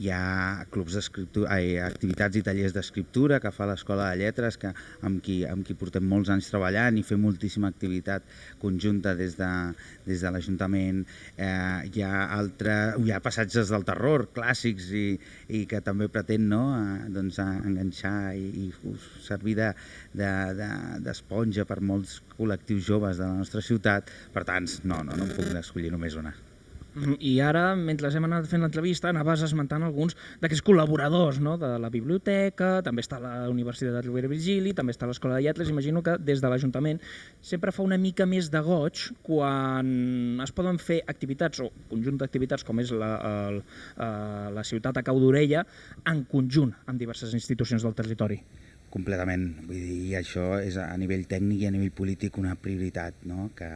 hi 0.00 0.08
ha 0.08 0.64
clubs 0.72 0.96
d'escriptura, 0.96 1.60
activitats 1.84 2.40
i 2.40 2.44
tallers 2.48 2.72
d'escriptura 2.72 3.42
que 3.44 3.52
fa 3.52 3.68
l'Escola 3.68 4.08
de 4.08 4.22
Lletres, 4.22 4.56
que, 4.56 4.72
amb, 5.04 5.20
qui, 5.20 5.42
amb 5.44 5.68
qui 5.68 5.76
portem 5.76 6.08
molts 6.08 6.32
anys 6.32 6.48
treballant 6.48 6.96
i 6.96 7.04
fem 7.04 7.20
moltíssima 7.28 7.68
activitat 7.68 8.24
conjunta 8.64 9.12
des 9.20 9.36
de, 9.36 9.52
des 10.08 10.24
de 10.24 10.32
l'Ajuntament. 10.32 11.04
Eh, 11.36 11.92
hi 11.92 12.08
ha 12.08 12.24
altres 12.32 12.53
altre, 12.54 12.74
hi 13.02 13.12
ha 13.12 13.20
passatges 13.22 13.72
del 13.74 13.84
terror 13.86 14.28
clàssics 14.36 14.90
i, 14.94 15.18
i 15.58 15.64
que 15.70 15.82
també 15.84 16.08
pretén 16.08 16.46
no, 16.48 16.62
a, 16.76 17.10
doncs, 17.10 17.40
a 17.42 17.48
enganxar 17.66 18.34
i, 18.38 18.66
i 18.66 18.94
servir 19.24 19.56
d'esponja 19.58 21.60
de, 21.60 21.66
de, 21.66 21.68
per 21.74 21.80
molts 21.82 22.20
col·lectius 22.38 22.86
joves 22.86 23.18
de 23.18 23.26
la 23.26 23.42
nostra 23.42 23.64
ciutat. 23.64 24.10
Per 24.34 24.46
tant, 24.46 24.70
no, 24.84 25.02
no, 25.02 25.18
no 25.18 25.28
em 25.28 25.34
puc 25.34 25.54
escollir 25.58 25.92
només 25.94 26.18
una. 26.20 26.34
I 26.94 27.32
ara, 27.42 27.72
mentre 27.74 28.06
hem 28.14 28.26
anat 28.28 28.46
fent 28.46 28.62
l'entrevista, 28.62 29.08
anaves 29.10 29.42
esmentant 29.42 29.82
alguns 29.82 30.14
d'aquests 30.42 30.62
col·laboradors 30.66 31.40
no? 31.42 31.56
de 31.58 31.72
la 31.82 31.90
biblioteca, 31.90 32.78
també 32.86 33.02
està 33.02 33.18
la 33.22 33.48
Universitat 33.50 33.96
de 33.96 34.02
Rovira 34.06 34.30
Virgili, 34.30 34.74
també 34.78 34.94
està 34.94 35.08
l'Escola 35.10 35.38
de 35.38 35.42
Lletres. 35.46 35.72
Imagino 35.74 36.04
que 36.06 36.14
des 36.22 36.42
de 36.42 36.50
l'Ajuntament 36.50 37.02
sempre 37.42 37.74
fa 37.74 37.82
una 37.82 37.98
mica 37.98 38.28
més 38.30 38.50
de 38.52 38.62
goig 38.62 39.08
quan 39.26 40.40
es 40.44 40.54
poden 40.54 40.78
fer 40.78 41.00
activitats 41.10 41.64
o 41.64 41.70
conjunt 41.90 42.20
d'activitats 42.22 42.66
com 42.66 42.78
és 42.84 42.94
la, 42.94 43.10
el, 43.30 43.58
eh, 43.98 44.52
la 44.54 44.66
ciutat 44.66 45.00
a 45.00 45.06
Cau 45.06 45.18
d'Orella 45.18 45.64
en 46.10 46.22
conjunt 46.30 46.76
amb 46.86 47.00
diverses 47.00 47.34
institucions 47.34 47.82
del 47.82 47.98
territori. 47.98 48.38
Completament. 48.94 49.48
Vull 49.66 49.80
dir, 49.82 50.12
això 50.20 50.44
és 50.62 50.76
a 50.78 50.84
nivell 51.00 51.24
tècnic 51.26 51.64
i 51.64 51.66
a 51.66 51.72
nivell 51.74 51.90
polític 51.98 52.36
una 52.38 52.52
prioritat, 52.54 53.24
no? 53.26 53.48
que, 53.58 53.66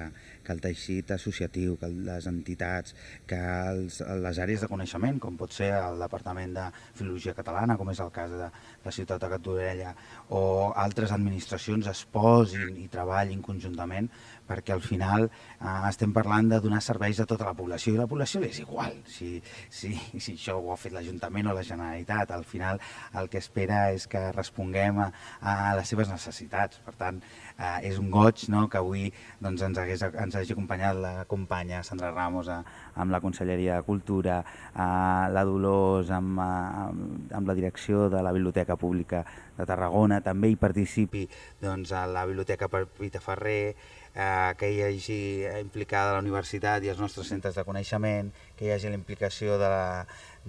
que 0.47 0.55
el 0.55 0.61
teixit 0.63 1.11
associatiu, 1.17 1.75
que 1.81 1.89
les 1.91 2.29
entitats, 2.31 2.95
que 3.27 3.41
els, 3.73 3.99
les 4.23 4.39
àrees 4.45 4.63
de 4.63 4.69
coneixement, 4.71 5.19
com 5.25 5.35
pot 5.41 5.57
ser 5.57 5.73
el 5.75 5.99
Departament 6.05 6.55
de 6.55 6.69
Filologia 7.01 7.35
Catalana, 7.35 7.75
com 7.81 7.91
és 7.91 8.03
el 8.05 8.13
cas 8.15 8.31
de 8.31 8.47
la 8.85 8.95
ciutat 8.95 9.25
de 9.25 9.33
Catorella, 9.35 9.97
o 10.31 10.43
altres 10.87 11.11
administracions 11.17 11.91
es 11.91 12.05
posin 12.15 12.79
i 12.79 12.87
treballin 12.93 13.43
conjuntament 13.43 14.07
perquè 14.49 14.75
al 14.75 14.83
final 14.83 15.29
eh, 15.29 15.89
estem 15.89 16.15
parlant 16.17 16.49
de 16.53 16.61
donar 16.65 16.81
serveis 16.85 17.21
a 17.21 17.27
tota 17.29 17.47
la 17.49 17.55
població 17.59 17.95
i 17.95 18.01
la 18.01 18.09
població 18.11 18.43
és 18.47 18.61
igual 18.65 18.97
si, 19.07 19.37
si, 19.69 19.93
si 20.17 20.35
això 20.35 20.57
ho 20.59 20.73
ha 20.73 20.79
fet 20.81 20.95
l'Ajuntament 20.97 21.51
o 21.51 21.57
la 21.57 21.67
Generalitat. 21.67 22.33
Al 22.35 22.47
final 22.49 22.81
el 23.19 23.29
que 23.29 23.43
espera 23.43 23.89
és 23.95 24.09
que 24.11 24.23
responguem 24.33 25.03
a, 25.05 25.11
a 25.41 25.75
les 25.79 25.89
seves 25.93 26.11
necessitats. 26.13 26.81
Per 26.85 26.95
tant, 26.99 27.21
eh, 27.59 27.91
és 27.91 27.99
un 28.01 28.11
goig 28.15 28.47
no, 28.53 28.67
que 28.73 28.81
avui 28.81 29.09
doncs, 29.43 29.63
ens, 29.67 29.79
hagués, 29.79 30.05
ens 30.09 30.39
hagi 30.39 30.55
acompanyat 30.57 30.99
la 30.99 31.13
companya 31.31 31.83
Sandra 31.87 32.11
Ramos 32.15 32.49
a, 32.49 32.63
amb 32.97 33.13
la 33.15 33.21
Conselleria 33.25 33.79
de 33.79 33.87
Cultura, 33.87 34.41
a 34.75 35.29
la 35.33 35.45
Dolors 35.45 36.11
amb, 36.15 36.41
amb, 36.41 37.33
amb 37.35 37.49
la 37.49 37.57
direcció 37.59 38.09
de 38.13 38.23
la 38.25 38.33
Biblioteca 38.33 38.77
Pública 38.77 39.25
de 39.59 39.67
Tarragona, 39.67 40.21
també 40.25 40.53
hi 40.53 40.59
participi 40.61 41.27
doncs, 41.63 41.93
a 41.93 42.07
la 42.07 42.25
Biblioteca 42.29 42.69
Pita 42.71 43.21
Ferrer, 43.23 43.75
eh, 44.19 44.55
que 44.59 44.73
hi 44.75 44.83
hagi 44.83 45.21
implicada 45.61 46.17
la 46.17 46.25
universitat 46.25 46.83
i 46.83 46.91
els 46.93 47.01
nostres 47.03 47.31
centres 47.31 47.55
de 47.55 47.65
coneixement, 47.65 48.33
que 48.59 48.67
hi 48.67 48.75
hagi 48.75 48.91
la 48.91 48.99
implicació 48.99 49.57
de 49.63 49.71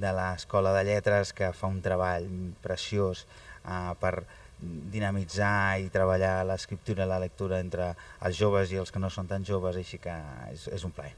l'Escola 0.01 0.73
de, 0.73 0.81
de 0.81 0.89
Lletres, 0.89 1.33
que 1.37 1.53
fa 1.53 1.69
un 1.69 1.79
treball 1.85 2.27
preciós 2.65 3.25
eh, 3.63 3.93
per 4.01 4.15
dinamitzar 4.59 5.79
i 5.79 5.87
treballar 5.93 6.43
l'escriptura 6.49 7.05
i 7.05 7.09
la 7.09 7.21
lectura 7.21 7.61
entre 7.63 7.93
els 8.25 8.35
joves 8.35 8.73
i 8.73 8.81
els 8.81 8.91
que 8.91 8.99
no 8.99 9.13
són 9.13 9.29
tan 9.29 9.45
joves, 9.47 9.77
així 9.79 10.01
que 10.01 10.15
és, 10.51 10.67
és 10.73 10.83
un 10.83 10.91
plaer. 10.91 11.15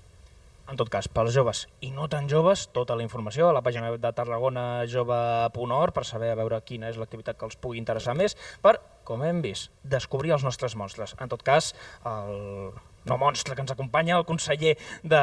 En 0.72 0.78
tot 0.80 0.88
cas, 0.88 1.10
pels 1.12 1.34
joves 1.36 1.66
i 1.84 1.90
no 1.92 2.06
tan 2.08 2.30
joves, 2.32 2.68
tota 2.72 2.96
la 2.96 3.04
informació 3.04 3.50
a 3.50 3.56
la 3.56 3.64
pàgina 3.66 3.90
web 3.92 4.00
de 4.04 4.12
tarragonajove.org 4.16 5.96
per 5.96 6.06
saber 6.08 6.30
a 6.32 6.38
veure 6.40 6.62
quina 6.64 6.92
és 6.92 7.00
l'activitat 7.02 7.40
que 7.40 7.48
els 7.50 7.58
pugui 7.60 7.82
interessar 7.82 8.16
més, 8.16 8.38
per, 8.64 8.78
com 9.12 9.28
hem 9.28 9.44
vist, 9.44 9.70
descobrir 9.84 10.32
els 10.38 10.48
nostres 10.48 10.78
monstres. 10.80 11.18
En 11.20 11.32
tot 11.32 11.44
cas, 11.44 11.74
el 12.08 12.72
no 13.06 13.18
monstre 13.18 13.56
que 13.56 13.64
ens 13.64 13.72
acompanya, 13.74 14.18
el 14.18 14.26
conseller 14.26 14.78
de... 15.04 15.22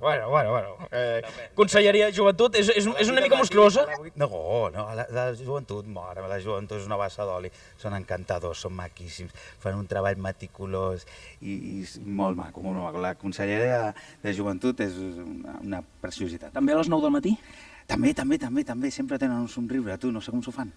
Bueno, 0.00 0.28
bueno, 0.30 0.50
bueno. 0.50 0.88
Eh, 0.90 1.22
Conselleria 1.54 2.06
de 2.08 2.16
Joventut 2.16 2.56
és, 2.56 2.70
és, 2.72 2.86
és 2.88 3.10
una 3.12 3.20
mica 3.20 3.36
monstruosa? 3.36 3.84
No, 4.16 4.28
no, 4.72 4.86
la, 4.96 5.04
la 5.12 5.26
joventut, 5.36 5.84
mare, 5.84 6.24
la 6.30 6.40
joventut 6.40 6.78
és 6.80 6.88
una 6.88 6.96
bassa 7.00 7.26
d'oli. 7.28 7.52
Són 7.80 7.96
encantadors, 7.98 8.64
són 8.64 8.72
maquíssims, 8.78 9.36
fan 9.60 9.76
un 9.76 9.84
treball 9.90 10.16
meticulós 10.16 11.04
i, 11.42 11.52
i 11.52 11.84
molt 12.06 12.40
maco, 12.40 12.64
molt 12.64 12.80
maco. 12.80 13.04
La 13.04 13.14
Conselleria 13.20 13.82
de, 13.90 14.08
de 14.24 14.34
Joventut 14.40 14.80
és 14.86 14.96
una, 14.96 15.58
una 15.60 15.84
preciositat. 16.00 16.54
També 16.56 16.72
a 16.72 16.80
les 16.80 16.88
9 16.88 17.04
del 17.04 17.16
matí? 17.18 17.36
També, 17.84 18.16
també, 18.16 18.40
també, 18.40 18.64
també. 18.64 18.94
Sempre 18.94 19.20
tenen 19.20 19.44
un 19.44 19.52
somriure, 19.52 20.00
tu, 20.00 20.12
no 20.14 20.24
sé 20.24 20.32
com 20.32 20.40
s'ho 20.40 20.56
fan 20.56 20.72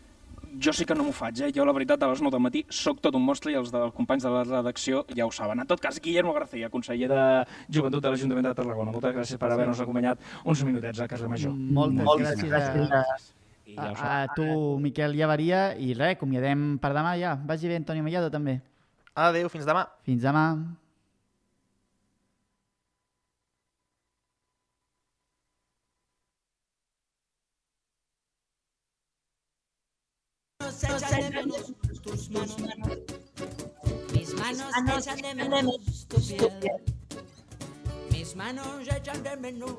jo 0.63 0.73
sí 0.73 0.85
que 0.85 0.95
no 0.95 1.05
m'ho 1.05 1.13
faig, 1.15 1.41
eh? 1.45 1.51
Jo, 1.55 1.65
la 1.67 1.73
veritat, 1.75 2.01
a 2.03 2.09
les 2.11 2.21
9 2.21 2.33
del 2.33 2.43
matí 2.43 2.63
sóc 2.69 3.01
tot 3.03 3.15
un 3.15 3.25
monstre 3.25 3.51
i 3.53 3.57
els 3.59 3.71
dels 3.73 3.93
companys 3.95 4.25
de 4.25 4.33
la 4.33 4.43
redacció 4.47 5.05
ja 5.13 5.27
ho 5.27 5.31
saben. 5.31 5.61
En 5.63 5.69
tot 5.69 5.81
cas, 5.83 5.99
Guillermo 6.01 6.33
García, 6.33 6.69
conseller 6.73 7.09
de 7.11 7.23
Joventut 7.69 8.03
de 8.03 8.13
l'Ajuntament 8.13 8.49
de 8.49 8.53
Tarragona. 8.57 8.93
Moltes 8.95 9.15
gràcies 9.15 9.41
per 9.41 9.51
haver-nos 9.51 9.81
acompanyat 9.83 10.21
uns 10.45 10.63
minutets 10.67 11.03
a 11.03 11.07
Casa 11.07 11.29
Major. 11.29 11.53
Moltes, 11.53 12.03
Moltes 12.03 12.43
gràcies, 12.43 12.89
gràcies 12.89 13.33
a, 13.75 13.91
a, 13.91 14.23
a 14.23 14.27
tu, 14.33 14.47
Miquel 14.79 15.15
Llavaria, 15.17 15.71
i 15.75 15.93
res, 15.93 16.15
acomiadem 16.15 16.77
per 16.81 16.93
demà 16.95 17.13
ja. 17.19 17.35
Vagi 17.47 17.69
bé, 17.69 17.77
Antoni 17.81 18.03
Mellado, 18.05 18.31
també. 18.33 18.59
Adéu, 19.17 19.49
fins 19.49 19.67
demà. 19.67 19.87
Fins 20.07 20.23
demà. 20.23 20.45
Echan 30.69 31.21
de 31.21 31.29
menos 31.31 31.73
tus 32.01 32.29
manos. 32.29 32.57
Mis 34.13 34.33
manos 34.33 35.07
echan 35.07 35.21
de 35.21 35.35
menos 35.35 36.07
tu 36.07 36.17
piel. 36.27 36.51
Mis 38.11 38.35
manos 38.35 38.87
echan 38.87 39.23
de 39.23 39.37
menos 39.37 39.71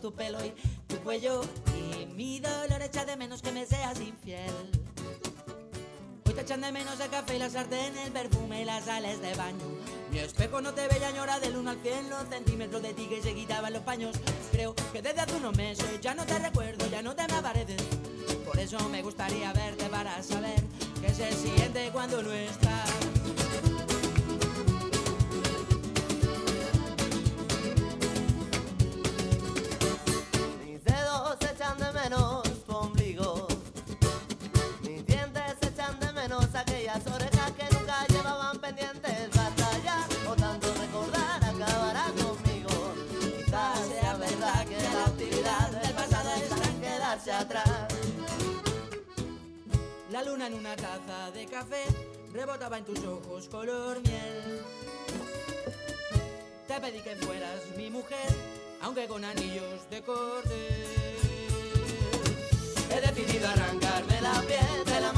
tu 0.00 0.12
pelo 0.14 0.44
y 0.44 0.52
tu 0.86 0.96
cuello. 0.98 1.40
Y 1.76 2.06
mi 2.06 2.40
dolor 2.40 2.82
echa 2.82 3.04
de 3.04 3.16
menos 3.16 3.42
que 3.42 3.52
me 3.52 3.66
seas 3.66 4.00
infiel 4.00 4.54
te 6.38 6.42
echan 6.42 6.60
de 6.60 6.70
menos 6.70 7.00
el 7.00 7.10
café, 7.10 7.34
y 7.34 7.38
la 7.40 7.50
sartén, 7.50 7.98
el 7.98 8.12
perfume, 8.12 8.62
y 8.62 8.64
las 8.64 8.84
sales 8.84 9.20
de 9.20 9.34
baño. 9.34 9.64
Mi 10.12 10.20
espejo 10.20 10.60
no 10.60 10.72
te 10.72 10.86
veía 10.86 11.10
llorar 11.10 11.40
del 11.40 11.56
1 11.56 11.68
al 11.68 11.80
100 11.80 12.10
los 12.10 12.28
centímetros 12.28 12.80
de 12.80 12.94
ti 12.94 13.06
que 13.06 13.20
se 13.20 13.34
quitaban 13.34 13.72
los 13.72 13.82
paños. 13.82 14.14
Creo 14.52 14.72
que 14.92 15.02
desde 15.02 15.20
hace 15.20 15.34
unos 15.34 15.56
meses 15.56 16.00
ya 16.00 16.14
no 16.14 16.24
te 16.24 16.38
recuerdo, 16.38 16.86
ya 16.86 17.02
no 17.02 17.16
te 17.16 17.26
me 17.26 17.34
apareces. 17.34 17.82
Por 18.46 18.56
eso 18.56 18.78
me 18.88 19.02
gustaría 19.02 19.52
verte 19.52 19.86
para 19.86 20.22
saber 20.22 20.62
qué 21.00 21.12
se 21.12 21.32
siente 21.32 21.90
cuando 21.90 22.22
no 22.22 22.32
estás. 22.32 22.90
Mis 30.64 30.84
dedos 30.84 31.36
echan 31.40 31.78
menos 31.94 32.47
luna 50.22 50.46
en 50.46 50.54
una 50.54 50.74
taza 50.74 51.30
de 51.32 51.46
café 51.46 51.84
rebotaba 52.32 52.78
en 52.78 52.84
tus 52.84 52.98
ojos 53.04 53.48
color 53.48 54.00
miel. 54.00 54.62
Te 56.66 56.80
pedí 56.80 57.00
que 57.00 57.16
fueras 57.16 57.60
mi 57.76 57.90
mujer, 57.90 58.28
aunque 58.80 59.06
con 59.06 59.24
anillos 59.24 59.88
de 59.90 60.02
cordel. 60.02 61.16
He 62.90 63.00
decidido 63.00 63.48
arrancarme 63.48 64.20
la 64.20 64.40
piel, 64.42 64.84
te 64.84 65.00
la 65.00 65.12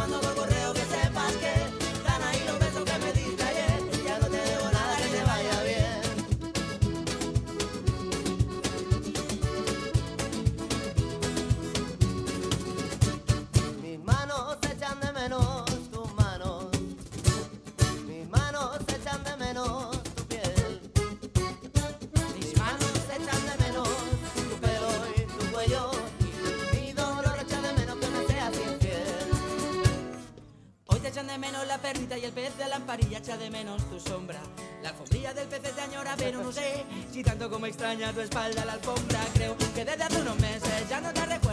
la 31.64 31.78
perrita 31.78 32.16
y 32.16 32.24
el 32.24 32.32
pez 32.32 32.56
de 32.56 32.64
la 32.64 32.78
lamparilla 32.78 33.18
echa 33.18 33.36
de 33.36 33.50
menos 33.50 33.88
tu 33.88 33.98
sombra. 34.00 34.40
La 34.82 34.90
alfombrilla 34.90 35.34
del 35.34 35.48
pez 35.48 35.62
te 35.62 35.80
añora, 35.80 36.14
pero 36.16 36.42
no 36.42 36.52
sé 36.52 36.84
si 37.12 37.22
tanto 37.22 37.50
como 37.50 37.66
extraña 37.66 38.12
tu 38.12 38.20
espalda 38.20 38.64
la 38.64 38.74
alfombra. 38.74 39.20
Creo 39.34 39.56
que 39.56 39.84
desde 39.84 40.02
hace 40.02 40.20
unos 40.20 40.38
meses 40.38 40.88
ya 40.88 41.00
no 41.00 41.12
te 41.12 41.26
recuerdo, 41.26 41.49